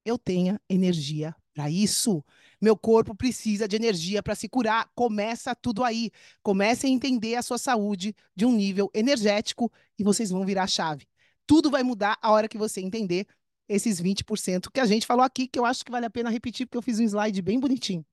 eu 0.05 0.17
tenha 0.17 0.61
energia 0.69 1.35
para 1.53 1.71
isso. 1.71 2.25
Meu 2.61 2.77
corpo 2.77 3.15
precisa 3.15 3.67
de 3.67 3.77
energia 3.77 4.23
para 4.23 4.35
se 4.35 4.49
curar. 4.49 4.91
Começa 4.95 5.55
tudo 5.55 5.83
aí. 5.83 6.11
Comece 6.43 6.87
a 6.87 6.91
entender 6.91 7.35
a 7.35 7.43
sua 7.43 7.59
saúde 7.59 8.15
de 8.35 8.45
um 8.45 8.53
nível 8.53 8.91
energético 8.95 9.73
e 9.99 10.05
vocês 10.05 10.31
vão 10.31 10.45
virar 10.45 10.65
a 10.65 10.69
chave. 10.69 11.07
Tudo 11.47 11.71
vai 11.71 11.83
mudar 11.83 12.19
a 12.21 12.31
hora 12.31 12.49
que 12.49 12.59
você 12.59 12.81
entender 12.81 13.27
esses 13.69 14.01
20% 14.01 14.71
que 14.73 14.81
a 14.81 14.87
gente 14.87 15.07
falou 15.07 15.25
aqui, 15.25 15.49
que 15.49 15.59
eu 15.59 15.65
acho 15.65 15.85
que 15.85 15.91
vale 15.91 16.07
a 16.07 16.11
pena 16.11 16.31
repetir, 16.31 16.67
porque 16.67 16.79
eu 16.79 16.83
fiz 16.83 17.01
um 17.01 17.05
slide 17.05 17.43
bem 17.43 17.59
bonitinho. 17.59 18.05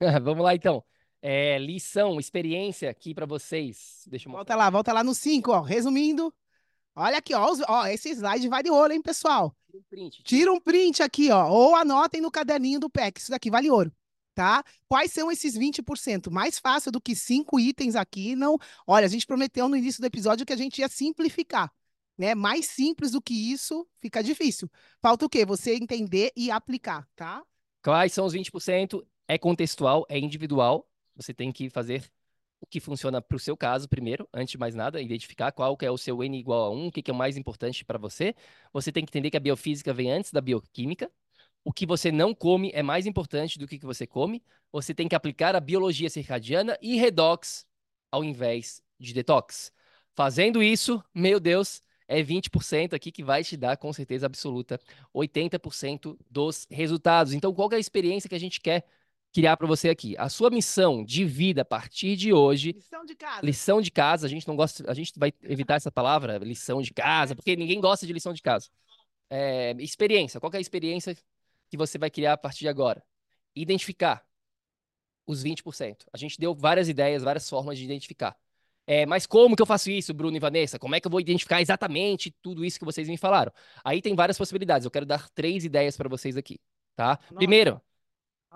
Vamos 0.22 0.42
lá, 0.42 0.54
então. 0.54 0.82
É, 1.20 1.56
lição, 1.58 2.18
experiência 2.18 2.90
aqui 2.90 3.14
para 3.14 3.26
vocês. 3.26 4.04
Deixa 4.08 4.28
eu... 4.28 4.32
Volta 4.32 4.56
lá, 4.56 4.68
volta 4.70 4.92
lá 4.92 5.04
no 5.04 5.14
5, 5.14 5.52
ó. 5.52 5.60
Resumindo, 5.60 6.34
olha 6.96 7.18
aqui, 7.18 7.34
ó, 7.34 7.54
ó, 7.68 7.86
esse 7.86 8.10
slide 8.10 8.48
vai 8.48 8.62
de 8.62 8.70
ouro, 8.70 8.92
hein, 8.92 9.00
pessoal? 9.00 9.54
Tira 9.72 9.78
um 9.78 9.82
print. 9.88 10.22
Tira 10.22 10.52
um 10.52 10.60
print 10.60 11.02
aqui, 11.02 11.30
ó, 11.30 11.48
ou 11.48 11.74
anotem 11.74 12.20
no 12.20 12.30
caderninho 12.30 12.78
do 12.78 12.90
PEC, 12.90 13.20
isso 13.20 13.30
daqui 13.30 13.50
vale 13.50 13.70
ouro. 13.70 13.92
Tá? 14.34 14.64
Quais 14.88 15.12
são 15.12 15.30
esses 15.30 15.56
20%? 15.56 16.30
Mais 16.30 16.58
fácil 16.58 16.90
do 16.90 17.00
que 17.00 17.14
cinco 17.14 17.60
itens 17.60 17.94
aqui, 17.94 18.34
não. 18.34 18.58
Olha, 18.86 19.04
a 19.04 19.08
gente 19.08 19.26
prometeu 19.26 19.68
no 19.68 19.76
início 19.76 20.00
do 20.00 20.06
episódio 20.06 20.46
que 20.46 20.52
a 20.54 20.56
gente 20.56 20.78
ia 20.78 20.88
simplificar 20.88 21.70
né? 22.16 22.34
Mais 22.34 22.66
simples 22.66 23.12
do 23.12 23.20
que 23.20 23.34
isso, 23.34 23.86
fica 24.00 24.22
difícil. 24.22 24.70
Falta 25.00 25.26
o 25.26 25.28
quê? 25.28 25.44
Você 25.44 25.74
entender 25.74 26.32
e 26.36 26.50
aplicar, 26.50 27.08
tá? 27.16 27.42
Quais 27.82 28.12
são 28.12 28.24
os 28.24 28.32
20%? 28.32 29.04
É 29.26 29.38
contextual, 29.38 30.06
é 30.08 30.18
individual. 30.18 30.88
Você 31.16 31.34
tem 31.34 31.52
que 31.52 31.68
fazer 31.68 32.08
que 32.72 32.80
funciona 32.80 33.20
para 33.20 33.36
o 33.36 33.38
seu 33.38 33.54
caso 33.54 33.86
primeiro, 33.86 34.26
antes 34.32 34.52
de 34.52 34.58
mais 34.58 34.74
nada, 34.74 34.98
identificar 34.98 35.52
qual 35.52 35.76
que 35.76 35.84
é 35.84 35.90
o 35.90 35.98
seu 35.98 36.24
N 36.24 36.38
igual 36.38 36.64
a 36.64 36.70
1, 36.70 36.86
o 36.86 36.90
que, 36.90 37.02
que 37.02 37.10
é 37.10 37.14
o 37.14 37.16
mais 37.16 37.36
importante 37.36 37.84
para 37.84 37.98
você. 37.98 38.34
Você 38.72 38.90
tem 38.90 39.04
que 39.04 39.10
entender 39.10 39.30
que 39.30 39.36
a 39.36 39.40
biofísica 39.40 39.92
vem 39.92 40.10
antes 40.10 40.32
da 40.32 40.40
bioquímica. 40.40 41.10
O 41.62 41.70
que 41.70 41.84
você 41.84 42.10
não 42.10 42.34
come 42.34 42.70
é 42.72 42.82
mais 42.82 43.04
importante 43.04 43.58
do 43.58 43.68
que 43.68 43.78
que 43.78 43.84
você 43.84 44.06
come. 44.06 44.42
Você 44.72 44.94
tem 44.94 45.06
que 45.06 45.14
aplicar 45.14 45.54
a 45.54 45.60
biologia 45.60 46.08
circadiana 46.08 46.78
e 46.80 46.96
redox 46.96 47.66
ao 48.10 48.24
invés 48.24 48.82
de 48.98 49.12
detox. 49.12 49.70
Fazendo 50.14 50.62
isso, 50.62 51.04
meu 51.14 51.38
Deus, 51.38 51.82
é 52.08 52.22
20% 52.22 52.94
aqui 52.94 53.12
que 53.12 53.22
vai 53.22 53.44
te 53.44 53.54
dar, 53.54 53.76
com 53.76 53.92
certeza 53.92 54.24
absoluta, 54.24 54.80
80% 55.14 56.18
dos 56.30 56.66
resultados. 56.70 57.34
Então, 57.34 57.52
qual 57.52 57.70
é 57.72 57.76
a 57.76 57.78
experiência 57.78 58.30
que 58.30 58.34
a 58.34 58.40
gente 58.40 58.62
quer 58.62 58.86
criar 59.32 59.56
para 59.56 59.66
você 59.66 59.88
aqui? 59.88 60.14
A 60.18 60.28
sua 60.28 60.50
missão 60.50 61.04
de 61.04 61.24
vida 61.24 61.62
a 61.62 61.64
partir 61.64 62.16
de 62.16 62.32
hoje. 62.32 62.72
Lição 62.72 63.04
de 63.04 63.14
casa. 63.14 63.46
Lição 63.46 63.80
de 63.80 63.90
casa. 63.90 64.26
A 64.26 64.30
gente 64.30 64.46
não 64.46 64.54
gosta, 64.54 64.90
a 64.90 64.94
gente 64.94 65.12
vai 65.16 65.32
evitar 65.42 65.74
essa 65.74 65.90
palavra, 65.90 66.38
lição 66.38 66.82
de 66.82 66.92
casa, 66.92 67.34
porque 67.34 67.56
ninguém 67.56 67.80
gosta 67.80 68.06
de 68.06 68.12
lição 68.12 68.32
de 68.32 68.42
casa. 68.42 68.68
É, 69.30 69.74
experiência. 69.78 70.38
Qual 70.38 70.52
é 70.52 70.58
a 70.58 70.60
experiência 70.60 71.16
que 71.70 71.76
você 71.76 71.96
vai 71.96 72.10
criar 72.10 72.34
a 72.34 72.36
partir 72.36 72.60
de 72.60 72.68
agora? 72.68 73.02
Identificar 73.56 74.24
os 75.26 75.42
20%. 75.42 76.04
A 76.12 76.18
gente 76.18 76.38
deu 76.38 76.54
várias 76.54 76.88
ideias, 76.88 77.22
várias 77.22 77.48
formas 77.48 77.78
de 77.78 77.84
identificar. 77.84 78.36
É, 78.86 79.06
mas 79.06 79.26
como 79.26 79.54
que 79.54 79.62
eu 79.62 79.66
faço 79.66 79.90
isso, 79.90 80.12
Bruno 80.12 80.36
e 80.36 80.40
Vanessa? 80.40 80.78
Como 80.78 80.94
é 80.94 81.00
que 81.00 81.06
eu 81.06 81.10
vou 81.10 81.20
identificar 81.20 81.62
exatamente 81.62 82.34
tudo 82.42 82.64
isso 82.64 82.78
que 82.78 82.84
vocês 82.84 83.08
me 83.08 83.16
falaram? 83.16 83.52
Aí 83.84 84.02
tem 84.02 84.14
várias 84.14 84.36
possibilidades. 84.36 84.84
Eu 84.84 84.90
quero 84.90 85.06
dar 85.06 85.30
três 85.30 85.64
ideias 85.64 85.96
para 85.96 86.08
vocês 86.08 86.36
aqui, 86.36 86.58
tá? 86.96 87.18
Nossa. 87.20 87.34
Primeiro, 87.34 87.80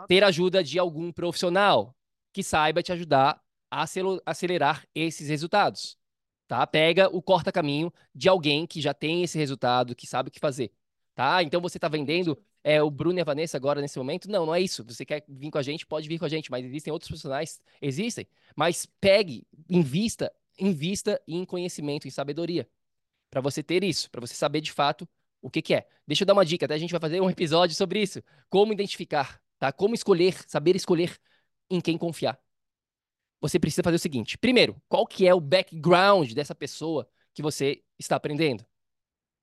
ter 0.08 0.24
ajuda 0.24 0.62
de 0.62 0.78
algum 0.78 1.12
profissional 1.12 1.94
que 2.32 2.42
saiba 2.42 2.82
te 2.82 2.92
ajudar 2.92 3.40
a 3.70 3.84
acelerar 4.26 4.86
esses 4.94 5.28
resultados, 5.28 5.96
tá? 6.46 6.66
Pega 6.66 7.08
o 7.08 7.22
corta-caminho 7.22 7.92
de 8.14 8.28
alguém 8.28 8.66
que 8.66 8.80
já 8.80 8.94
tem 8.94 9.22
esse 9.22 9.38
resultado, 9.38 9.94
que 9.94 10.06
sabe 10.06 10.28
o 10.28 10.32
que 10.32 10.38
fazer, 10.38 10.70
tá? 11.14 11.42
Então 11.42 11.60
você 11.60 11.78
está 11.78 11.88
vendendo 11.88 12.38
é, 12.62 12.82
o 12.82 12.90
Bruno 12.90 13.18
e 13.18 13.22
a 13.22 13.24
Vanessa 13.24 13.56
agora 13.56 13.80
nesse 13.80 13.96
momento. 13.98 14.28
Não, 14.28 14.44
não 14.44 14.54
é 14.54 14.60
isso. 14.60 14.84
Você 14.84 15.04
quer 15.04 15.24
vir 15.28 15.50
com 15.50 15.58
a 15.58 15.62
gente, 15.62 15.86
pode 15.86 16.08
vir 16.08 16.18
com 16.18 16.24
a 16.24 16.28
gente, 16.28 16.50
mas 16.50 16.64
existem 16.64 16.92
outros 16.92 17.08
profissionais, 17.08 17.60
existem. 17.80 18.26
Mas 18.54 18.86
pegue, 19.00 19.46
invista, 19.68 20.32
invista 20.58 21.20
em 21.26 21.44
conhecimento, 21.44 22.08
em 22.08 22.10
sabedoria, 22.10 22.68
para 23.30 23.40
você 23.40 23.62
ter 23.62 23.84
isso, 23.84 24.10
para 24.10 24.20
você 24.20 24.34
saber 24.34 24.60
de 24.60 24.72
fato 24.72 25.08
o 25.40 25.48
que, 25.48 25.62
que 25.62 25.74
é. 25.74 25.86
Deixa 26.06 26.24
eu 26.24 26.26
dar 26.26 26.32
uma 26.32 26.44
dica, 26.44 26.66
até 26.66 26.74
a 26.74 26.78
gente 26.78 26.90
vai 26.90 27.00
fazer 27.00 27.20
um 27.20 27.30
episódio 27.30 27.76
sobre 27.76 28.02
isso. 28.02 28.22
Como 28.50 28.72
identificar, 28.72 29.40
tá? 29.58 29.72
Como 29.72 29.94
escolher, 29.94 30.34
saber 30.48 30.76
escolher 30.76 31.18
em 31.70 31.80
quem 31.80 31.98
confiar. 31.98 32.38
Você 33.40 33.58
precisa 33.58 33.82
fazer 33.82 33.96
o 33.96 34.00
seguinte: 34.00 34.38
primeiro, 34.38 34.80
qual 34.88 35.06
que 35.06 35.26
é 35.26 35.34
o 35.34 35.40
background 35.40 36.32
dessa 36.32 36.54
pessoa 36.54 37.08
que 37.34 37.42
você 37.42 37.82
está 37.98 38.16
aprendendo? 38.16 38.64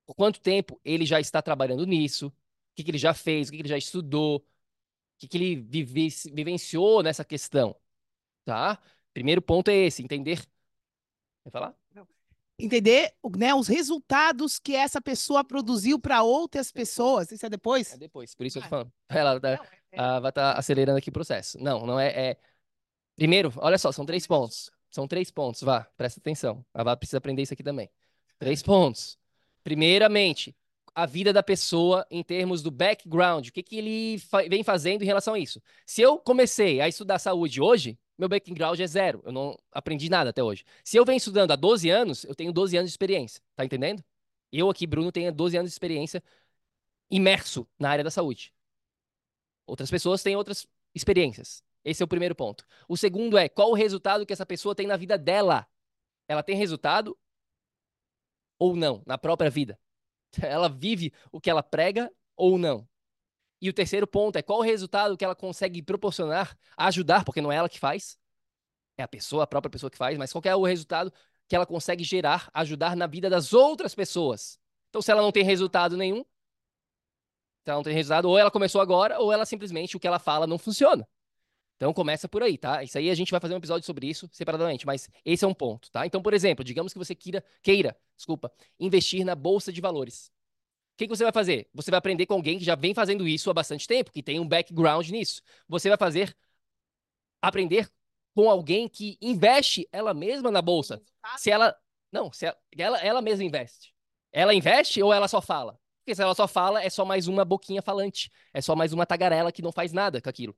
Por 0.06 0.14
quanto 0.14 0.40
tempo 0.40 0.80
ele 0.84 1.06
já 1.06 1.20
está 1.20 1.40
trabalhando 1.40 1.86
nisso? 1.86 2.32
que, 2.74 2.82
que 2.82 2.90
ele 2.90 2.98
já 2.98 3.14
fez, 3.14 3.48
o 3.48 3.50
que, 3.52 3.56
que 3.58 3.62
ele 3.62 3.68
já 3.68 3.78
estudou, 3.78 4.38
o 4.38 4.44
que, 5.18 5.28
que 5.28 5.36
ele 5.36 5.56
vive, 5.56 6.08
vivenciou 6.32 7.02
nessa 7.02 7.24
questão, 7.24 7.76
tá? 8.44 8.80
Primeiro 9.12 9.40
ponto 9.40 9.70
é 9.70 9.74
esse, 9.74 10.02
entender. 10.02 10.44
Vai 11.44 11.52
falar? 11.52 11.74
Entender 12.56 13.12
né, 13.36 13.52
os 13.52 13.66
resultados 13.66 14.60
que 14.60 14.76
essa 14.76 15.00
pessoa 15.00 15.42
produziu 15.42 15.98
para 15.98 16.22
outras 16.22 16.70
pessoas. 16.70 17.30
Isso 17.32 17.44
é 17.44 17.50
depois? 17.50 17.92
É 17.92 17.96
depois, 17.96 18.34
por 18.34 18.46
isso 18.46 18.58
eu 18.58 18.62
tô 18.62 18.68
falando. 18.68 18.92
Ela 19.08 19.40
Não, 19.40 19.48
é- 19.48 19.58
ah, 19.96 20.20
vai 20.20 20.30
estar 20.30 20.52
acelerando 20.58 20.98
aqui 20.98 21.08
o 21.10 21.12
processo. 21.12 21.58
Não, 21.62 21.86
não 21.86 21.98
é, 22.00 22.30
é. 22.30 22.36
Primeiro, 23.16 23.52
olha 23.58 23.78
só, 23.78 23.92
são 23.92 24.06
três 24.06 24.26
pontos. 24.26 24.70
São 24.90 25.08
três 25.08 25.30
pontos, 25.30 25.62
vá, 25.62 25.84
presta 25.96 26.20
atenção. 26.20 26.64
A 26.72 26.84
Vá 26.84 26.96
precisa 26.96 27.18
aprender 27.18 27.42
isso 27.42 27.52
aqui 27.54 27.64
também. 27.64 27.90
Três 28.38 28.62
pontos. 28.62 29.18
Primeiramente, 29.64 30.54
a 30.94 31.06
vida 31.06 31.32
da 31.32 31.42
pessoa 31.42 32.06
em 32.10 32.22
termos 32.22 32.62
do 32.62 32.70
background. 32.70 33.48
O 33.48 33.52
que, 33.52 33.62
que 33.62 33.76
ele 33.78 34.18
fa- 34.20 34.42
vem 34.48 34.62
fazendo 34.62 35.02
em 35.02 35.06
relação 35.06 35.34
a 35.34 35.38
isso? 35.38 35.60
Se 35.84 36.00
eu 36.02 36.18
comecei 36.18 36.80
a 36.80 36.88
estudar 36.88 37.18
saúde 37.18 37.60
hoje, 37.60 37.98
meu 38.16 38.28
background 38.28 38.78
é 38.78 38.86
zero. 38.86 39.20
Eu 39.24 39.32
não 39.32 39.58
aprendi 39.72 40.08
nada 40.08 40.30
até 40.30 40.42
hoje. 40.42 40.64
Se 40.84 40.96
eu 40.96 41.04
venho 41.04 41.16
estudando 41.16 41.50
há 41.50 41.56
12 41.56 41.90
anos, 41.90 42.24
eu 42.24 42.34
tenho 42.34 42.52
12 42.52 42.76
anos 42.76 42.90
de 42.90 42.92
experiência. 42.92 43.42
Tá 43.56 43.64
entendendo? 43.64 44.04
Eu 44.52 44.70
aqui, 44.70 44.86
Bruno, 44.86 45.10
tenho 45.10 45.32
12 45.32 45.56
anos 45.56 45.70
de 45.70 45.74
experiência 45.74 46.22
imerso 47.10 47.68
na 47.78 47.90
área 47.90 48.04
da 48.04 48.10
saúde. 48.12 48.53
Outras 49.66 49.90
pessoas 49.90 50.22
têm 50.22 50.36
outras 50.36 50.66
experiências. 50.94 51.62
Esse 51.84 52.02
é 52.02 52.04
o 52.04 52.08
primeiro 52.08 52.34
ponto. 52.34 52.64
O 52.88 52.96
segundo 52.96 53.36
é 53.36 53.48
qual 53.48 53.70
o 53.70 53.74
resultado 53.74 54.24
que 54.24 54.32
essa 54.32 54.46
pessoa 54.46 54.74
tem 54.74 54.86
na 54.86 54.96
vida 54.96 55.18
dela. 55.18 55.66
Ela 56.26 56.42
tem 56.42 56.56
resultado 56.56 57.16
ou 58.58 58.74
não 58.74 59.02
na 59.06 59.18
própria 59.18 59.50
vida? 59.50 59.78
Ela 60.42 60.68
vive 60.68 61.12
o 61.30 61.40
que 61.40 61.50
ela 61.50 61.62
prega 61.62 62.10
ou 62.36 62.58
não? 62.58 62.88
E 63.60 63.68
o 63.68 63.72
terceiro 63.72 64.06
ponto 64.06 64.36
é 64.36 64.42
qual 64.42 64.58
o 64.58 64.62
resultado 64.62 65.16
que 65.16 65.24
ela 65.24 65.34
consegue 65.34 65.80
proporcionar, 65.80 66.56
ajudar, 66.76 67.24
porque 67.24 67.40
não 67.40 67.52
é 67.52 67.56
ela 67.56 67.68
que 67.68 67.78
faz, 67.78 68.18
é 68.96 69.02
a 69.02 69.08
pessoa, 69.08 69.44
a 69.44 69.46
própria 69.46 69.70
pessoa 69.70 69.90
que 69.90 69.96
faz, 69.96 70.18
mas 70.18 70.32
qual 70.32 70.42
é 70.44 70.54
o 70.54 70.64
resultado 70.64 71.12
que 71.48 71.54
ela 71.54 71.66
consegue 71.66 72.04
gerar, 72.04 72.50
ajudar 72.52 72.96
na 72.96 73.06
vida 73.06 73.30
das 73.30 73.52
outras 73.52 73.94
pessoas. 73.94 74.58
Então, 74.88 75.02
se 75.02 75.10
ela 75.10 75.22
não 75.22 75.32
tem 75.32 75.44
resultado 75.44 75.96
nenhum, 75.96 76.24
ela 77.70 77.78
não 77.78 77.84
tem 77.84 77.94
resultado, 77.94 78.28
ou 78.28 78.38
ela 78.38 78.50
começou 78.50 78.80
agora, 78.80 79.18
ou 79.18 79.32
ela 79.32 79.44
simplesmente 79.44 79.96
o 79.96 80.00
que 80.00 80.06
ela 80.06 80.18
fala 80.18 80.46
não 80.46 80.58
funciona. 80.58 81.06
Então 81.76 81.92
começa 81.92 82.28
por 82.28 82.42
aí, 82.42 82.56
tá? 82.56 82.82
Isso 82.82 82.96
aí 82.96 83.10
a 83.10 83.14
gente 83.14 83.30
vai 83.30 83.40
fazer 83.40 83.54
um 83.54 83.58
episódio 83.58 83.84
sobre 83.84 84.08
isso 84.08 84.28
separadamente, 84.32 84.86
mas 84.86 85.08
esse 85.24 85.44
é 85.44 85.48
um 85.48 85.54
ponto, 85.54 85.90
tá? 85.90 86.06
Então, 86.06 86.22
por 86.22 86.32
exemplo, 86.32 86.64
digamos 86.64 86.92
que 86.92 86.98
você 86.98 87.14
queira, 87.14 87.44
queira, 87.62 87.96
desculpa, 88.16 88.52
investir 88.78 89.24
na 89.24 89.34
bolsa 89.34 89.72
de 89.72 89.80
valores. 89.80 90.32
O 90.94 90.96
que, 90.96 91.08
que 91.08 91.16
você 91.16 91.24
vai 91.24 91.32
fazer? 91.32 91.68
Você 91.74 91.90
vai 91.90 91.98
aprender 91.98 92.26
com 92.26 92.34
alguém 92.34 92.58
que 92.58 92.64
já 92.64 92.76
vem 92.76 92.94
fazendo 92.94 93.26
isso 93.26 93.50
há 93.50 93.54
bastante 93.54 93.86
tempo, 93.86 94.12
que 94.12 94.22
tem 94.22 94.38
um 94.38 94.46
background 94.46 95.08
nisso. 95.10 95.42
Você 95.68 95.88
vai 95.88 95.98
fazer 95.98 96.36
aprender 97.42 97.90
com 98.34 98.48
alguém 98.48 98.88
que 98.88 99.18
investe 99.20 99.88
ela 99.92 100.14
mesma 100.14 100.50
na 100.50 100.62
bolsa. 100.62 101.02
Se 101.36 101.50
ela. 101.50 101.76
Não, 102.12 102.32
se 102.32 102.46
ela, 102.46 102.56
ela, 102.76 102.98
ela 103.00 103.22
mesma 103.22 103.44
investe. 103.44 103.92
Ela 104.32 104.54
investe 104.54 105.02
ou 105.02 105.12
ela 105.12 105.26
só 105.26 105.42
fala? 105.42 105.78
Porque 106.04 106.14
se 106.14 106.22
ela 106.22 106.34
só 106.34 106.46
fala, 106.46 106.82
é 106.82 106.90
só 106.90 107.02
mais 107.02 107.28
uma 107.28 107.46
boquinha 107.46 107.80
falante. 107.80 108.30
É 108.52 108.60
só 108.60 108.76
mais 108.76 108.92
uma 108.92 109.06
tagarela 109.06 109.50
que 109.50 109.62
não 109.62 109.72
faz 109.72 109.90
nada 109.90 110.20
com 110.20 110.28
aquilo. 110.28 110.54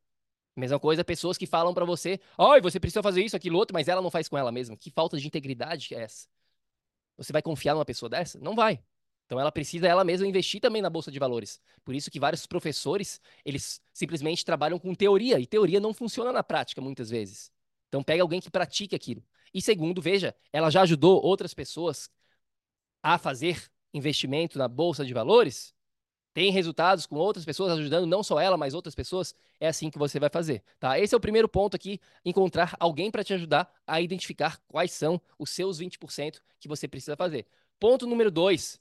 Mesma 0.57 0.81
coisa, 0.81 1.05
pessoas 1.05 1.39
que 1.39 1.47
falam 1.47 1.73
pra 1.73 1.85
você, 1.85 2.19
ai, 2.37 2.61
você 2.61 2.81
precisa 2.81 3.01
fazer 3.01 3.23
isso, 3.23 3.37
aquilo, 3.37 3.57
outro, 3.57 3.73
mas 3.73 3.87
ela 3.87 4.03
não 4.03 4.11
faz 4.11 4.29
com 4.29 4.37
ela 4.37 4.51
mesma. 4.51 4.77
Que 4.77 4.91
falta 4.91 5.17
de 5.17 5.25
integridade 5.25 5.95
é 5.95 6.03
essa? 6.03 6.27
Você 7.17 7.33
vai 7.33 7.43
confiar 7.43 7.75
numa 7.75 7.85
pessoa 7.85 8.09
dessa? 8.09 8.41
Não 8.41 8.57
vai. 8.57 8.83
Então 9.27 9.39
ela 9.39 9.53
precisa 9.53 9.87
ela 9.87 10.03
mesma 10.03 10.27
investir 10.27 10.61
também 10.61 10.83
na 10.83 10.91
bolsa 10.91 11.13
de 11.13 11.19
valores. 11.19 11.61
Por 11.85 11.95
isso 11.95 12.11
que 12.11 12.19
vários 12.19 12.45
professores, 12.45 13.21
eles 13.45 13.81
simplesmente 13.93 14.45
trabalham 14.45 14.81
com 14.81 14.95
teoria, 14.97 15.39
e 15.39 15.47
teoria 15.47 15.79
não 15.79 15.95
funciona 15.95 16.33
na 16.33 16.43
prática 16.43 16.81
muitas 16.81 17.09
vezes. 17.09 17.53
Então 17.89 18.03
pega 18.03 18.23
alguém 18.23 18.41
que 18.41 18.51
pratique 18.51 18.97
aquilo. 18.97 19.23
E 19.55 19.63
segundo, 19.63 20.03
veja, 20.03 20.35
ela 20.53 20.71
já 20.71 20.83
ajudou 20.83 21.23
outras 21.23 21.55
pessoas 21.55 22.11
a 23.01 23.17
fazer 23.17 23.71
investimento 23.97 24.59
na 24.59 24.69
bolsa 24.69 25.05
de 25.05 25.15
valores? 25.15 25.75
Tem 26.35 26.51
resultados 26.51 27.07
com 27.07 27.17
outras 27.17 27.47
pessoas 27.47 27.73
ajudando 27.73 28.07
não 28.07 28.23
só 28.23 28.39
ela, 28.39 28.59
mas 28.59 28.75
outras 28.75 28.95
pessoas? 28.95 29.35
É 29.59 29.69
assim 29.69 29.89
que 29.91 29.99
você 29.99 30.21
vai 30.21 30.29
fazer, 30.29 30.63
tá? 30.79 30.99
Esse 31.01 31.15
é 31.15 31.17
o 31.19 31.21
primeiro 31.21 31.49
ponto 31.49 31.75
aqui, 31.75 31.99
encontrar 32.25 32.77
alguém 32.79 33.11
para 33.11 33.25
te 33.25 33.33
ajudar 33.33 33.73
a 33.87 34.03
identificar 34.03 34.61
quais 34.69 34.93
são 34.93 35.19
os 35.39 35.49
seus 35.49 35.79
20% 35.79 36.43
que 36.61 36.69
você 36.69 36.87
precisa 36.87 37.17
fazer. 37.17 37.47
Ponto 37.81 38.07
número 38.07 38.31
dois, 38.31 38.79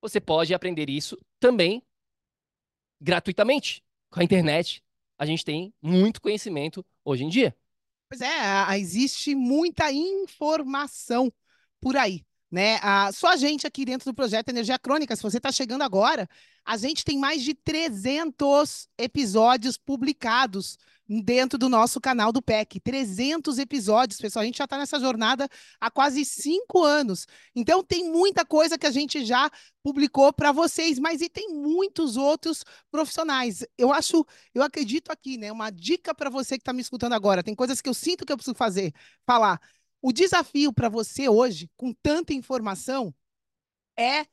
você 0.00 0.20
pode 0.20 0.54
aprender 0.54 0.88
isso 0.88 1.18
também 1.40 1.82
gratuitamente. 3.00 3.82
Com 4.08 4.20
a 4.20 4.24
internet, 4.24 4.82
a 5.18 5.26
gente 5.26 5.44
tem 5.44 5.74
muito 5.82 6.20
conhecimento 6.20 6.86
hoje 7.04 7.24
em 7.24 7.28
dia. 7.28 7.56
Pois 8.08 8.20
é, 8.20 8.78
existe 8.78 9.34
muita 9.34 9.90
informação 9.90 11.32
por 11.80 11.96
aí, 11.96 12.24
né? 12.50 12.78
Só 13.12 13.32
a 13.32 13.36
gente 13.36 13.66
aqui 13.66 13.84
dentro 13.84 14.10
do 14.10 14.14
projeto 14.14 14.48
Energia 14.48 14.78
Crônica, 14.78 15.14
se 15.16 15.22
você 15.22 15.38
está 15.38 15.50
chegando 15.50 15.82
agora, 15.82 16.28
a 16.64 16.76
gente 16.76 17.04
tem 17.04 17.18
mais 17.18 17.42
de 17.42 17.54
300 17.54 18.88
episódios 18.98 19.76
publicados 19.76 20.78
dentro 21.08 21.58
do 21.58 21.68
nosso 21.68 22.00
canal 22.00 22.32
do 22.32 22.42
PEC. 22.42 22.80
300 22.80 23.58
episódios, 23.58 24.20
pessoal. 24.20 24.42
A 24.42 24.46
gente 24.46 24.58
já 24.58 24.64
está 24.64 24.76
nessa 24.76 24.98
jornada 24.98 25.48
há 25.80 25.90
quase 25.90 26.24
cinco 26.24 26.82
anos. 26.82 27.26
Então, 27.54 27.82
tem 27.82 28.10
muita 28.10 28.44
coisa 28.44 28.76
que 28.76 28.86
a 28.86 28.90
gente 28.90 29.24
já 29.24 29.50
publicou 29.82 30.32
para 30.32 30.50
vocês, 30.50 30.98
mas 30.98 31.20
e 31.20 31.28
tem 31.28 31.48
muitos 31.54 32.16
outros 32.16 32.64
profissionais. 32.90 33.64
Eu 33.78 33.92
acho, 33.92 34.26
eu 34.52 34.62
acredito 34.62 35.10
aqui, 35.12 35.38
né? 35.38 35.52
Uma 35.52 35.70
dica 35.70 36.14
para 36.14 36.28
você 36.28 36.56
que 36.56 36.62
está 36.62 36.72
me 36.72 36.82
escutando 36.82 37.12
agora. 37.12 37.42
Tem 37.42 37.54
coisas 37.54 37.80
que 37.80 37.88
eu 37.88 37.94
sinto 37.94 38.26
que 38.26 38.32
eu 38.32 38.36
preciso 38.36 38.56
fazer, 38.56 38.92
falar. 39.24 39.60
O 40.00 40.12
desafio 40.12 40.72
para 40.72 40.88
você 40.88 41.28
hoje, 41.28 41.70
com 41.76 41.92
tanta 41.92 42.32
informação, 42.32 43.14
é 43.96 44.26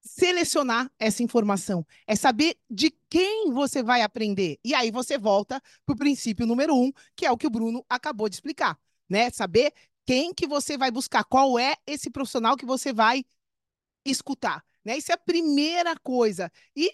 selecionar 0.00 0.90
essa 0.98 1.22
informação, 1.22 1.86
é 2.06 2.16
saber 2.16 2.56
de 2.70 2.90
quem 3.10 3.52
você 3.52 3.82
vai 3.82 4.02
aprender. 4.02 4.58
E 4.64 4.74
aí 4.74 4.90
você 4.90 5.18
volta 5.18 5.60
para 5.84 5.92
o 5.92 5.98
princípio 5.98 6.46
número 6.46 6.74
um, 6.74 6.90
que 7.14 7.26
é 7.26 7.30
o 7.30 7.36
que 7.36 7.46
o 7.46 7.50
Bruno 7.50 7.84
acabou 7.88 8.28
de 8.28 8.36
explicar, 8.36 8.78
né? 9.08 9.30
Saber 9.30 9.72
quem 10.06 10.32
que 10.32 10.46
você 10.46 10.78
vai 10.78 10.90
buscar, 10.90 11.24
qual 11.24 11.58
é 11.58 11.76
esse 11.86 12.10
profissional 12.10 12.56
que 12.56 12.64
você 12.64 12.92
vai 12.92 13.24
escutar, 14.04 14.64
né? 14.84 14.96
Isso 14.96 15.12
é 15.12 15.14
a 15.14 15.18
primeira 15.18 15.94
coisa. 15.98 16.50
E 16.74 16.90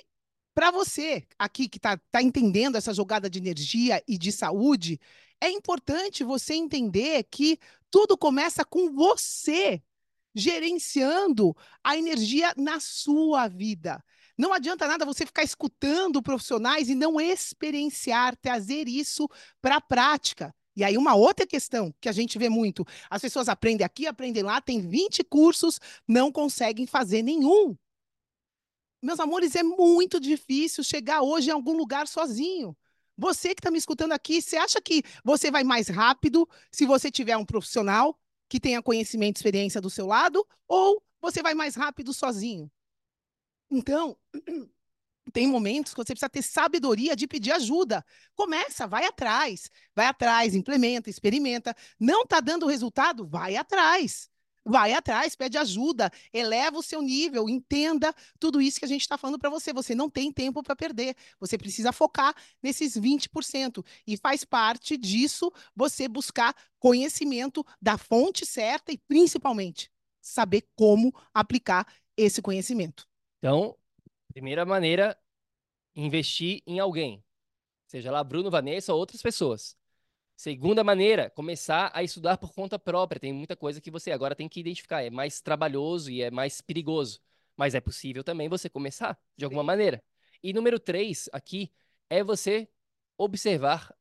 para 0.55 0.71
você 0.71 1.25
aqui 1.39 1.69
que 1.69 1.79
está 1.79 1.97
tá 2.11 2.23
entendendo 2.23 2.77
essa 2.77 2.93
jogada 2.93 3.31
de 3.31 3.39
energia 3.39 4.03
e 4.09 4.19
de 4.19 4.33
saúde, 4.33 5.01
é 5.45 5.51
importante 5.51 6.25
você 6.25 6.55
entender 6.55 7.25
que 7.25 7.59
tudo 7.91 8.17
começa 8.17 8.65
com 8.65 8.91
você 8.93 9.83
gerenciando 10.35 11.55
a 11.83 11.97
energia 11.97 12.53
na 12.57 12.81
sua 12.81 13.47
vida. 13.47 14.03
Não 14.37 14.53
adianta 14.53 14.89
nada 14.89 15.05
você 15.05 15.25
ficar 15.25 15.45
escutando 15.45 16.23
profissionais 16.23 16.89
e 16.89 16.95
não 16.95 17.21
experienciar, 17.21 18.37
trazer 18.37 18.89
isso 18.89 19.29
para 19.61 19.77
a 19.77 19.81
prática. 19.81 20.53
E 20.75 20.83
aí, 20.83 20.97
uma 20.97 21.15
outra 21.15 21.47
questão 21.47 21.95
que 22.01 22.09
a 22.09 22.13
gente 22.13 22.39
vê 22.39 22.49
muito: 22.49 22.85
as 23.09 23.21
pessoas 23.23 23.49
aprendem 23.49 23.85
aqui, 23.85 24.07
aprendem 24.07 24.43
lá, 24.43 24.61
tem 24.61 24.81
20 24.81 25.23
cursos, 25.25 25.79
não 26.09 26.33
conseguem 26.33 26.87
fazer 26.87 27.23
nenhum. 27.23 27.77
Meus 29.01 29.21
amores, 29.21 29.55
é 29.55 29.63
muito 29.63 30.19
difícil 30.19 30.83
chegar 30.83 31.21
hoje 31.21 31.51
em 31.51 31.53
algum 31.53 31.77
lugar 31.77 32.09
sozinho. 32.09 32.75
Você 33.17 33.55
que 33.55 33.61
está 33.61 33.71
me 33.71 33.79
escutando 33.79 34.12
aqui, 34.12 34.43
você 34.43 34.57
acha 34.57 34.81
que 34.81 35.03
você 35.25 35.51
vai 35.51 35.62
mais 35.62 35.89
rápido 35.89 36.49
se 36.71 36.85
você 36.85 37.11
tiver 37.11 37.37
um 37.37 37.45
profissional 37.45 38.19
que 38.49 38.61
tenha 38.61 38.83
conhecimento 38.83 39.37
e 39.37 39.39
experiência 39.39 39.81
do 39.81 39.91
seu 39.91 40.07
lado, 40.07 40.47
ou 40.69 41.03
você 41.21 41.43
vai 41.43 41.55
mais 41.55 41.75
rápido 41.75 42.12
sozinho? 42.12 42.71
Então, 43.71 44.17
tem 45.33 45.47
momentos 45.47 45.93
que 45.93 45.99
você 45.99 46.12
precisa 46.12 46.29
ter 46.29 46.43
sabedoria 46.43 47.17
de 47.17 47.27
pedir 47.27 47.53
ajuda. 47.53 48.05
Começa, 48.35 48.87
vai 48.87 49.07
atrás, 49.07 49.71
vai 49.95 50.07
atrás, 50.07 50.55
implementa, 50.55 51.09
experimenta. 51.09 51.75
Não 51.99 52.23
está 52.23 52.41
dando 52.41 52.67
resultado? 52.67 53.27
Vai 53.27 53.57
atrás. 53.57 54.29
Vai 54.65 54.95
atrás, 54.95 55.37
pede 55.37 55.59
ajuda, 55.59 56.11
eleva 56.33 56.79
o 56.79 56.83
seu 56.83 57.03
nível, 57.03 57.49
entenda 57.49 58.15
tudo 58.41 58.62
isso 58.62 58.79
que 58.79 58.85
a 58.87 58.89
gente 58.89 59.03
está 59.03 59.19
falando 59.19 59.39
para 59.39 59.51
você. 59.51 59.73
Você 59.73 59.95
não 59.95 60.09
tem 60.09 60.33
tempo 60.33 60.62
para 60.62 60.75
perder. 60.75 61.15
Você 61.39 61.59
precisa 61.59 61.93
focar 61.93 62.35
nesses 62.62 62.97
20%. 62.97 63.85
E 64.07 64.17
faz 64.17 64.43
parte 64.45 64.97
disso 64.97 65.53
você 65.77 66.09
buscar 66.09 66.57
conhecimento 66.79 67.65
da 67.81 67.99
fonte 67.99 68.47
certa 68.47 68.91
e, 68.91 68.97
principalmente, 68.97 69.91
saber 70.21 70.67
como 70.75 71.15
aplicar 71.35 71.87
esse 72.17 72.41
conhecimento. 72.41 73.07
Então, 73.39 73.77
primeira 74.33 74.65
maneira, 74.65 75.19
investir 75.95 76.62
em 76.67 76.79
alguém. 76.79 77.23
Seja 77.87 78.11
lá 78.11 78.25
Bruno, 78.25 78.51
Vanessa 78.51 78.93
ou 78.93 78.99
outras 78.99 79.21
pessoas. 79.21 79.77
Segunda 80.37 80.82
maneira, 80.82 81.30
começar 81.30 81.91
a 81.95 82.03
estudar 82.03 82.37
por 82.39 82.53
conta 82.53 82.78
própria. 82.78 83.20
Tem 83.20 83.32
muita 83.32 83.57
coisa 83.57 83.80
que 83.80 83.91
você 83.91 84.11
agora 84.11 84.35
tem 84.35 84.49
que 84.49 84.61
identificar. 84.61 85.03
É 85.03 85.11
mais 85.11 85.41
trabalhoso 85.41 86.11
e 86.11 86.22
é 86.22 86.30
mais 86.30 86.61
perigoso. 86.61 87.20
Mas 87.57 87.74
é 87.74 87.80
possível 87.80 88.24
também 88.24 88.49
você 88.49 88.68
começar 88.68 89.18
de 89.37 89.45
alguma 89.45 89.62
maneira. 89.62 90.03
E 90.43 90.53
número 90.53 90.78
três 90.80 91.28
aqui 91.32 91.72
é 92.11 92.22
você 92.22 92.68
observar 93.16 93.95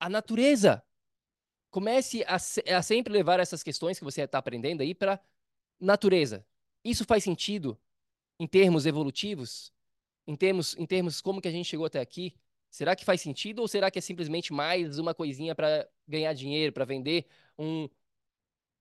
a 0.00 0.08
natureza. 0.08 0.82
comece 1.70 2.24
a, 2.24 2.36
a 2.36 2.82
sempre 2.82 3.12
levar 3.12 3.40
essas 3.40 3.62
questões 3.62 3.98
que 3.98 4.04
você 4.04 4.22
está 4.22 4.38
aprendendo 4.38 4.82
aí 4.82 4.94
para 4.94 5.20
natureza. 5.80 6.46
Isso 6.84 7.04
faz 7.04 7.24
sentido 7.24 7.78
em 8.40 8.46
termos 8.48 8.86
evolutivos? 8.86 9.72
Em 10.26 10.36
termos, 10.36 10.76
em 10.78 10.86
termos 10.86 11.20
como 11.20 11.40
que 11.42 11.48
a 11.48 11.52
gente 11.52 11.66
chegou 11.68 11.86
até 11.86 12.00
aqui? 12.00 12.34
Será 12.74 12.96
que 12.96 13.04
faz 13.04 13.20
sentido 13.20 13.60
ou 13.60 13.68
será 13.68 13.88
que 13.88 14.00
é 14.00 14.02
simplesmente 14.02 14.52
mais 14.52 14.98
uma 14.98 15.14
coisinha 15.14 15.54
para 15.54 15.88
ganhar 16.08 16.32
dinheiro, 16.32 16.72
para 16.72 16.84
vender 16.84 17.24
um 17.56 17.88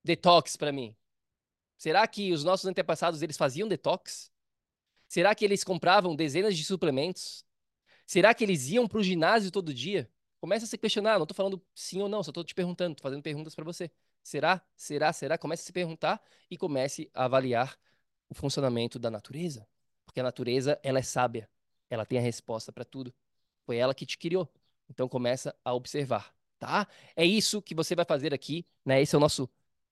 detox 0.04 0.58
para 0.58 0.72
mim? 0.72 0.96
Será 1.78 2.08
que 2.08 2.34
os 2.34 2.44
nossos 2.44 2.66
antepassados 2.66 3.22
eles 3.22 3.38
faziam 3.38 3.68
detox? 3.68 4.32
Será 5.08 5.36
que 5.36 5.46
eles 5.46 5.64
compravam 5.64 6.16
dezenas 6.16 6.58
de 6.58 6.66
suplementos? 6.66 7.46
Será 8.04 8.34
que 8.34 8.44
eles 8.44 8.68
iam 8.68 8.88
para 8.88 8.98
o 8.98 9.04
ginásio 9.04 9.52
todo 9.52 9.72
dia? 9.72 10.10
Começa 10.42 10.66
a 10.66 10.68
se 10.68 10.76
questionar, 10.76 11.20
não 11.20 11.26
estou 11.26 11.36
falando 11.36 11.64
sim 11.76 12.02
ou 12.02 12.10
não, 12.10 12.24
só 12.24 12.32
estou 12.32 12.44
te 12.44 12.56
perguntando, 12.56 12.94
estou 12.94 13.04
fazendo 13.04 13.22
perguntas 13.22 13.54
para 13.54 13.64
você. 13.64 13.92
Será? 14.24 14.60
Será? 14.76 15.14
Será? 15.14 15.38
Comece 15.38 15.62
a 15.62 15.66
se 15.68 15.72
perguntar 15.72 16.20
e 16.50 16.58
comece 16.58 17.12
a 17.14 17.26
avaliar 17.26 17.78
o 18.28 18.34
funcionamento 18.34 18.98
da 18.98 19.12
natureza. 19.12 19.68
Porque 20.04 20.20
a 20.20 20.24
natureza, 20.24 20.80
ela 20.82 20.98
é 20.98 21.04
sábia. 21.04 21.48
Ela 21.92 22.08
tem 22.08 22.18
a 22.18 22.22
resposta 22.22 22.72
para 22.72 22.84
tudo. 22.84 23.14
Foi 23.66 23.78
ela 23.78 23.94
que 23.94 24.06
te 24.06 24.18
criou. 24.18 24.50
Então 24.90 25.08
começa 25.08 25.56
a 25.64 25.74
observar, 25.74 26.34
tá? 26.60 26.88
É 27.16 27.26
isso 27.26 27.62
que 27.62 27.74
você 27.76 27.96
vai 27.96 28.06
fazer 28.06 28.34
aqui, 28.34 28.66
né? 28.86 29.02
Esse 29.02 29.16
é 29.16 29.18
o 29.18 29.22
nosso 29.22 29.50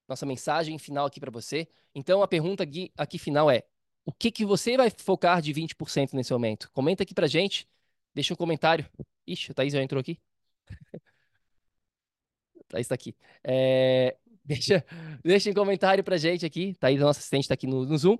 nossa 0.08 0.26
mensagem 0.26 0.78
final 0.78 1.06
aqui 1.06 1.20
para 1.20 1.32
você. 1.32 1.68
Então 1.96 2.22
a 2.22 2.28
pergunta 2.28 2.64
aqui, 2.64 2.92
aqui 2.98 3.18
final 3.18 3.50
é: 3.50 3.64
o 4.06 4.12
que 4.12 4.32
que 4.32 4.46
você 4.46 4.76
vai 4.78 4.90
focar 4.90 5.42
de 5.42 5.54
20% 5.54 6.16
nesse 6.16 6.34
momento? 6.34 6.70
Comenta 6.72 7.04
aqui 7.04 7.14
pra 7.14 7.28
gente. 7.28 7.68
Deixa 8.14 8.34
um 8.34 8.38
comentário. 8.38 8.86
Ixi, 9.26 9.52
a 9.52 9.56
Thaís 9.56 9.74
já 9.74 9.82
entrou 9.82 10.02
aqui. 10.02 10.20
Thaís 12.70 12.86
está 12.86 12.96
aqui. 12.96 13.16
É, 13.44 14.18
deixa, 14.44 14.86
deixa 15.24 15.50
um 15.50 15.54
comentário 15.54 16.04
pra 16.04 16.18
gente 16.18 16.46
aqui. 16.46 16.74
Thaís, 16.76 17.00
nossa 17.00 17.20
assistente, 17.20 17.44
está 17.44 17.54
aqui 17.54 17.68
no, 17.68 17.86
no 17.86 17.98
Zoom. 17.98 18.18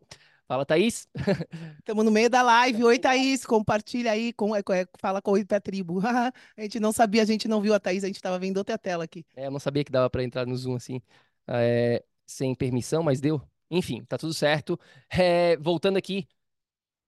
Fala, 0.52 0.66
Thaís. 0.66 1.08
Estamos 1.80 2.04
no 2.04 2.12
meio 2.12 2.30
da 2.30 2.42
live. 2.42 2.84
Oi, 2.84 3.00
Thaís. 3.00 3.46
Compartilha 3.46 4.12
aí, 4.12 4.34
com, 4.34 4.54
é, 4.54 4.60
é, 4.60 4.86
fala 4.98 5.22
com 5.22 5.32
o 5.32 5.38
Ipé 5.38 5.62
Tribo. 5.62 6.02
a 6.04 6.62
gente 6.62 6.78
não 6.78 6.92
sabia, 6.92 7.22
a 7.22 7.26
gente 7.26 7.48
não 7.48 7.62
viu 7.62 7.74
a 7.74 7.80
Thaís, 7.80 8.04
a 8.04 8.08
gente 8.08 8.18
estava 8.18 8.38
vendo 8.38 8.58
outra 8.58 8.78
tela 8.78 9.06
aqui. 9.06 9.26
É, 9.34 9.46
eu 9.48 9.52
não 9.52 9.62
sabia 9.62 9.82
que 9.82 9.90
dava 9.90 10.10
para 10.10 10.22
entrar 10.26 10.46
no 10.46 10.54
Zoom 10.58 10.76
assim, 10.76 11.02
é, 11.48 12.04
sem 12.28 12.54
permissão, 12.54 13.02
mas 13.02 13.22
deu. 13.22 13.42
Enfim, 13.70 14.04
tá 14.04 14.18
tudo 14.18 14.34
certo. 14.34 14.78
É, 15.10 15.56
voltando 15.56 15.96
aqui, 15.96 16.28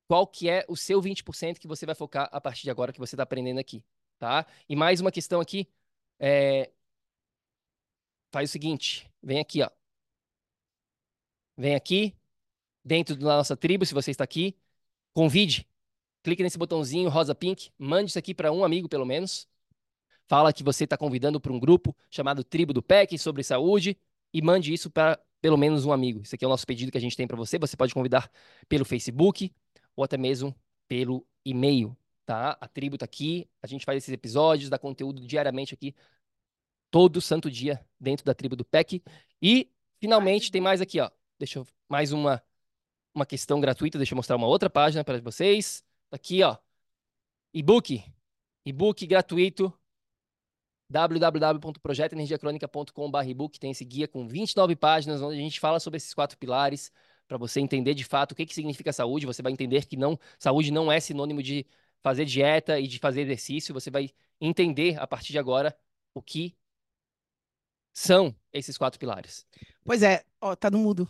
qual 0.07 0.25
que 0.25 0.49
é 0.49 0.63
o 0.69 0.77
seu 0.77 1.01
20% 1.01 1.59
que 1.59 1.67
você 1.67 1.85
vai 1.85 1.95
focar 1.95 2.29
a 2.31 2.39
partir 2.39 2.63
de 2.63 2.71
agora 2.71 2.93
que 2.93 2.99
você 2.99 3.15
está 3.15 3.23
aprendendo 3.23 3.59
aqui, 3.59 3.83
tá? 4.19 4.47
E 4.69 4.73
mais 4.73 5.01
uma 5.01 5.11
questão 5.11 5.41
aqui, 5.41 5.67
é, 6.17 6.71
faz 8.31 8.49
o 8.49 8.53
seguinte, 8.53 9.11
vem 9.21 9.41
aqui, 9.41 9.61
ó. 9.61 9.69
Vem 11.57 11.75
aqui, 11.75 12.15
dentro 12.83 13.15
da 13.15 13.37
nossa 13.37 13.55
tribo, 13.55 13.85
se 13.85 13.93
você 13.93 14.11
está 14.11 14.23
aqui, 14.23 14.55
convide. 15.13 15.67
Clique 16.23 16.43
nesse 16.43 16.57
botãozinho 16.57 17.09
rosa 17.09 17.35
pink, 17.35 17.69
mande 17.77 18.09
isso 18.09 18.19
aqui 18.19 18.33
para 18.33 18.51
um 18.51 18.63
amigo 18.63 18.87
pelo 18.87 19.05
menos. 19.05 19.47
Fala 20.27 20.53
que 20.53 20.63
você 20.63 20.85
está 20.85 20.97
convidando 20.97 21.39
para 21.39 21.51
um 21.51 21.59
grupo 21.59 21.95
chamado 22.09 22.43
Tribo 22.43 22.71
do 22.73 22.81
PEC 22.81 23.17
sobre 23.17 23.43
saúde 23.43 23.97
e 24.33 24.41
mande 24.41 24.73
isso 24.73 24.89
para 24.89 25.19
pelo 25.41 25.57
menos 25.57 25.83
um 25.83 25.91
amigo. 25.91 26.21
Isso 26.23 26.33
aqui 26.33 26.45
é 26.45 26.47
o 26.47 26.49
nosso 26.49 26.65
pedido 26.65 26.91
que 26.91 26.97
a 26.97 27.01
gente 27.01 27.17
tem 27.17 27.27
para 27.27 27.35
você. 27.35 27.59
Você 27.59 27.75
pode 27.75 27.93
convidar 27.93 28.31
pelo 28.69 28.85
Facebook 28.85 29.53
ou 29.95 30.03
até 30.03 30.17
mesmo 30.17 30.55
pelo 30.87 31.27
e-mail, 31.43 31.95
tá? 32.25 32.57
A 32.61 32.67
tribo 32.67 32.95
está 32.95 33.03
aqui, 33.05 33.49
a 33.61 33.67
gente 33.67 33.83
faz 33.83 33.97
esses 33.97 34.13
episódios, 34.13 34.69
dá 34.69 34.79
conteúdo 34.79 35.25
diariamente 35.27 35.73
aqui 35.73 35.93
todo 36.89 37.19
santo 37.19 37.49
dia 37.49 37.83
dentro 37.99 38.23
da 38.23 38.35
tribo 38.35 38.55
do 38.55 38.63
PEC. 38.63 39.01
E, 39.41 39.69
finalmente, 39.99 40.51
tem 40.51 40.61
mais 40.61 40.79
aqui, 40.79 40.99
ó. 40.99 41.09
Deixa 41.39 41.57
eu... 41.57 41.67
Mais 41.89 42.11
uma, 42.11 42.41
uma 43.13 43.25
questão 43.25 43.59
gratuita. 43.59 43.97
Deixa 43.97 44.13
eu 44.13 44.17
mostrar 44.17 44.35
uma 44.35 44.47
outra 44.47 44.69
página 44.69 45.03
para 45.03 45.19
vocês. 45.21 45.83
Tá 46.09 46.15
aqui, 46.15 46.43
ó. 46.43 46.57
E-book. 47.53 48.03
E-book 48.65 49.05
gratuito. 49.07 49.73
www.projetoenergiacronica.com.br 50.89 53.27
e-book. 53.27 53.59
Tem 53.59 53.71
esse 53.71 53.85
guia 53.85 54.07
com 54.07 54.27
29 54.27 54.75
páginas, 54.75 55.21
onde 55.21 55.37
a 55.37 55.41
gente 55.41 55.59
fala 55.59 55.79
sobre 55.79 55.97
esses 55.97 56.13
quatro 56.13 56.37
pilares 56.37 56.91
para 57.27 57.37
você 57.37 57.59
entender 57.59 57.93
de 57.93 58.03
fato 58.03 58.33
o 58.33 58.35
que, 58.35 58.45
que 58.45 58.53
significa 58.53 58.91
saúde. 58.93 59.25
Você 59.25 59.41
vai 59.41 59.51
entender 59.51 59.85
que 59.85 59.97
não 59.97 60.19
saúde 60.37 60.71
não 60.71 60.91
é 60.91 60.99
sinônimo 60.99 61.41
de 61.41 61.65
fazer 62.01 62.25
dieta 62.25 62.79
e 62.79 62.87
de 62.87 62.99
fazer 62.99 63.21
exercício. 63.21 63.73
Você 63.73 63.89
vai 63.89 64.11
entender 64.39 64.99
a 64.99 65.07
partir 65.07 65.31
de 65.31 65.39
agora 65.39 65.75
o 66.13 66.21
que 66.21 66.55
são 67.93 68.35
esses 68.51 68.77
quatro 68.77 68.99
pilares? 68.99 69.45
Pois 69.85 70.03
é, 70.03 70.25
ó, 70.41 70.55
tá 70.55 70.69
no 70.69 70.79
mudo. 70.79 71.07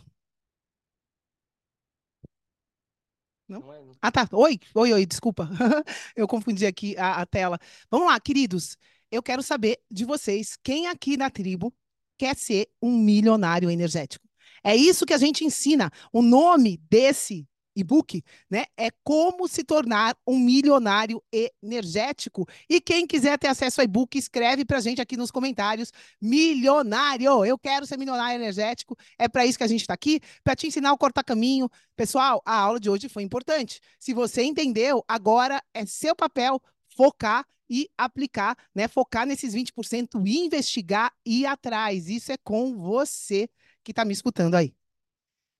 Não? 3.48 3.60
Não 3.60 3.72
é, 3.72 3.82
não. 3.82 3.92
Ah, 4.00 4.10
tá. 4.10 4.28
Oi, 4.32 4.58
oi, 4.74 4.92
oi, 4.92 5.06
desculpa. 5.06 5.48
Eu 6.16 6.26
confundi 6.26 6.66
aqui 6.66 6.96
a, 6.96 7.22
a 7.22 7.26
tela. 7.26 7.58
Vamos 7.90 8.08
lá, 8.08 8.18
queridos. 8.18 8.76
Eu 9.10 9.22
quero 9.22 9.42
saber 9.42 9.78
de 9.90 10.04
vocês, 10.04 10.56
quem 10.62 10.88
aqui 10.88 11.16
na 11.16 11.30
tribo 11.30 11.72
quer 12.18 12.34
ser 12.36 12.68
um 12.82 12.98
milionário 12.98 13.70
energético? 13.70 14.26
É 14.62 14.74
isso 14.74 15.04
que 15.04 15.12
a 15.12 15.18
gente 15.18 15.44
ensina. 15.44 15.90
O 16.12 16.22
nome 16.22 16.78
desse 16.90 17.46
e-book, 17.74 18.22
né? 18.50 18.64
É 18.76 18.90
como 19.02 19.48
se 19.48 19.64
tornar 19.64 20.16
um 20.26 20.38
milionário 20.38 21.22
energético. 21.62 22.46
E 22.68 22.80
quem 22.80 23.06
quiser 23.06 23.38
ter 23.38 23.48
acesso 23.48 23.80
ao 23.80 23.84
e-book, 23.84 24.16
escreve 24.16 24.64
para 24.64 24.78
a 24.78 24.80
gente 24.80 25.00
aqui 25.00 25.16
nos 25.16 25.30
comentários. 25.30 25.92
Milionário! 26.20 27.44
Eu 27.44 27.58
quero 27.58 27.86
ser 27.86 27.98
milionário 27.98 28.40
energético. 28.40 28.96
É 29.18 29.28
para 29.28 29.44
isso 29.46 29.58
que 29.58 29.64
a 29.64 29.68
gente 29.68 29.80
está 29.80 29.94
aqui, 29.94 30.20
para 30.42 30.54
te 30.54 30.66
ensinar 30.66 30.92
o 30.92 30.98
cortar 30.98 31.24
caminho. 31.24 31.68
Pessoal, 31.96 32.42
a 32.44 32.56
aula 32.56 32.80
de 32.80 32.90
hoje 32.90 33.08
foi 33.08 33.22
importante. 33.22 33.80
Se 33.98 34.12
você 34.12 34.42
entendeu, 34.42 35.04
agora 35.08 35.62
é 35.72 35.84
seu 35.86 36.14
papel 36.14 36.60
focar 36.96 37.44
e 37.68 37.88
aplicar, 37.96 38.56
né? 38.74 38.86
Focar 38.88 39.26
nesses 39.26 39.54
20%, 39.54 40.26
investigar 40.26 41.12
e 41.24 41.40
ir 41.40 41.46
atrás. 41.46 42.08
Isso 42.08 42.30
é 42.30 42.36
com 42.36 42.76
você 42.76 43.48
que 43.82 43.92
está 43.92 44.04
me 44.04 44.12
escutando 44.12 44.54
aí. 44.54 44.74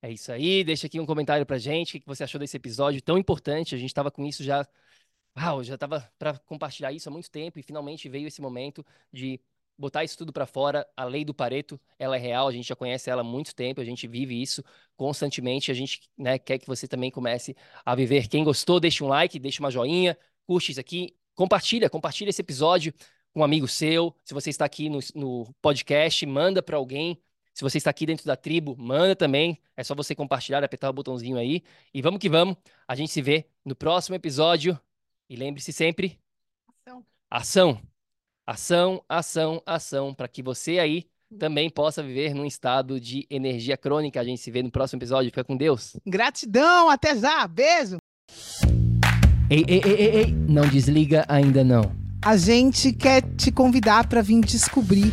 É 0.05 0.13
isso 0.13 0.31
aí, 0.31 0.63
deixa 0.63 0.87
aqui 0.87 1.01
um 1.01 1.07
comentário 1.07 1.47
pra 1.47 1.57
gente, 1.57 1.97
o 1.97 2.01
que 2.01 2.07
você 2.07 2.25
achou 2.25 2.39
desse 2.39 2.55
episódio 2.59 3.01
tão 3.01 3.17
importante. 3.17 3.75
A 3.75 3.79
gente 3.79 3.89
estava 3.89 4.11
com 4.11 4.23
isso 4.27 4.45
já. 4.45 4.69
Uau, 5.35 5.65
já 5.65 5.77
estava 5.77 6.13
para 6.19 6.39
compartilhar 6.41 6.93
isso 6.93 7.09
há 7.09 7.13
muito 7.13 7.31
tempo 7.31 7.59
e 7.59 7.63
finalmente 7.63 8.07
veio 8.07 8.29
esse 8.29 8.43
momento 8.43 8.85
de 9.11 9.41
botar 9.79 10.05
isso 10.05 10.19
tudo 10.19 10.31
para 10.31 10.45
fora. 10.45 10.87
A 10.95 11.05
lei 11.05 11.25
do 11.25 11.33
Pareto, 11.33 11.81
ela 11.99 12.17
é 12.17 12.19
real, 12.19 12.49
a 12.49 12.53
gente 12.53 12.69
já 12.69 12.77
conhece 12.77 13.09
ela 13.09 13.23
há 13.23 13.25
muito 13.25 13.55
tempo, 13.55 13.81
a 13.81 13.85
gente 13.85 14.07
vive 14.07 14.43
isso 14.43 14.63
constantemente. 14.95 15.71
A 15.71 15.75
gente 15.75 16.03
né, 16.19 16.39
quer 16.39 16.59
que 16.59 16.67
você 16.67 16.87
também 16.87 17.11
comece 17.11 17.57
a 17.83 17.95
viver. 17.95 18.29
Quem 18.29 18.45
gostou, 18.45 18.79
deixa 18.79 19.03
um 19.03 19.09
like, 19.09 19.39
deixa 19.39 19.61
uma 19.61 19.71
joinha, 19.71 20.19
curte 20.47 20.71
isso 20.73 20.81
aqui, 20.81 21.17
compartilha, 21.35 21.89
compartilha 21.89 22.29
esse 22.29 22.43
episódio 22.43 22.93
com 23.33 23.41
um 23.41 23.45
amigo 23.45 23.67
seu. 23.67 24.15
Se 24.23 24.35
você 24.35 24.51
está 24.51 24.67
aqui 24.67 24.91
no, 24.91 24.99
no 25.15 25.55
podcast, 25.63 26.27
manda 26.27 26.63
para 26.63 26.77
alguém 26.77 27.19
se 27.55 27.63
você 27.63 27.79
está 27.79 27.89
aqui 27.89 28.05
dentro 28.05 28.27
da 28.27 28.35
tribo, 28.35 28.77
manda 28.77 29.15
também. 29.15 29.61
É 29.77 29.85
só 29.85 29.95
você 29.95 30.13
compartilhar, 30.13 30.65
apertar 30.65 30.91
o 30.91 30.93
botãozinho 30.93 31.39
aí. 31.39 31.63
E 31.95 32.03
vamos 32.03 32.19
que 32.19 32.29
vamos. 32.29 32.57
A 32.87 32.97
gente 32.97 33.13
se 33.13 33.23
vê 33.23 33.47
no 33.65 33.77
próximo 33.77 34.17
episódio. 34.17 34.79
E 35.31 35.37
lembre-se 35.37 35.73
sempre: 35.73 36.19
ação. 36.85 37.05
Ação, 37.31 37.81
ação, 38.45 39.05
ação, 39.09 39.63
ação, 39.65 40.13
para 40.13 40.27
que 40.27 40.43
você 40.43 40.81
aí 40.81 41.07
também 41.39 41.71
possa 41.71 42.03
viver 42.03 42.35
num 42.35 42.45
estado 42.45 43.01
de 43.01 43.25
energia 43.31 43.77
crônica. 43.77 44.21
A 44.21 44.25
gente 44.25 44.41
se 44.41 44.51
vê 44.51 44.61
no 44.61 44.71
próximo 44.71 44.99
episódio. 44.99 45.31
Fica 45.31 45.45
com 45.45 45.57
Deus. 45.57 45.97
Gratidão, 46.05 46.91
até 46.91 47.17
já. 47.17 47.47
Beijo. 47.47 47.99
Ei, 49.49 49.65
ei, 49.69 49.81
ei, 49.85 49.93
ei, 49.93 50.17
ei. 50.17 50.27
não 50.49 50.67
desliga 50.67 51.25
ainda 51.29 51.63
não. 51.63 51.95
A 52.21 52.37
gente 52.37 52.93
quer 52.93 53.23
te 53.37 53.53
convidar 53.53 54.09
para 54.09 54.23
vir 54.23 54.41
descobrir 54.41 55.13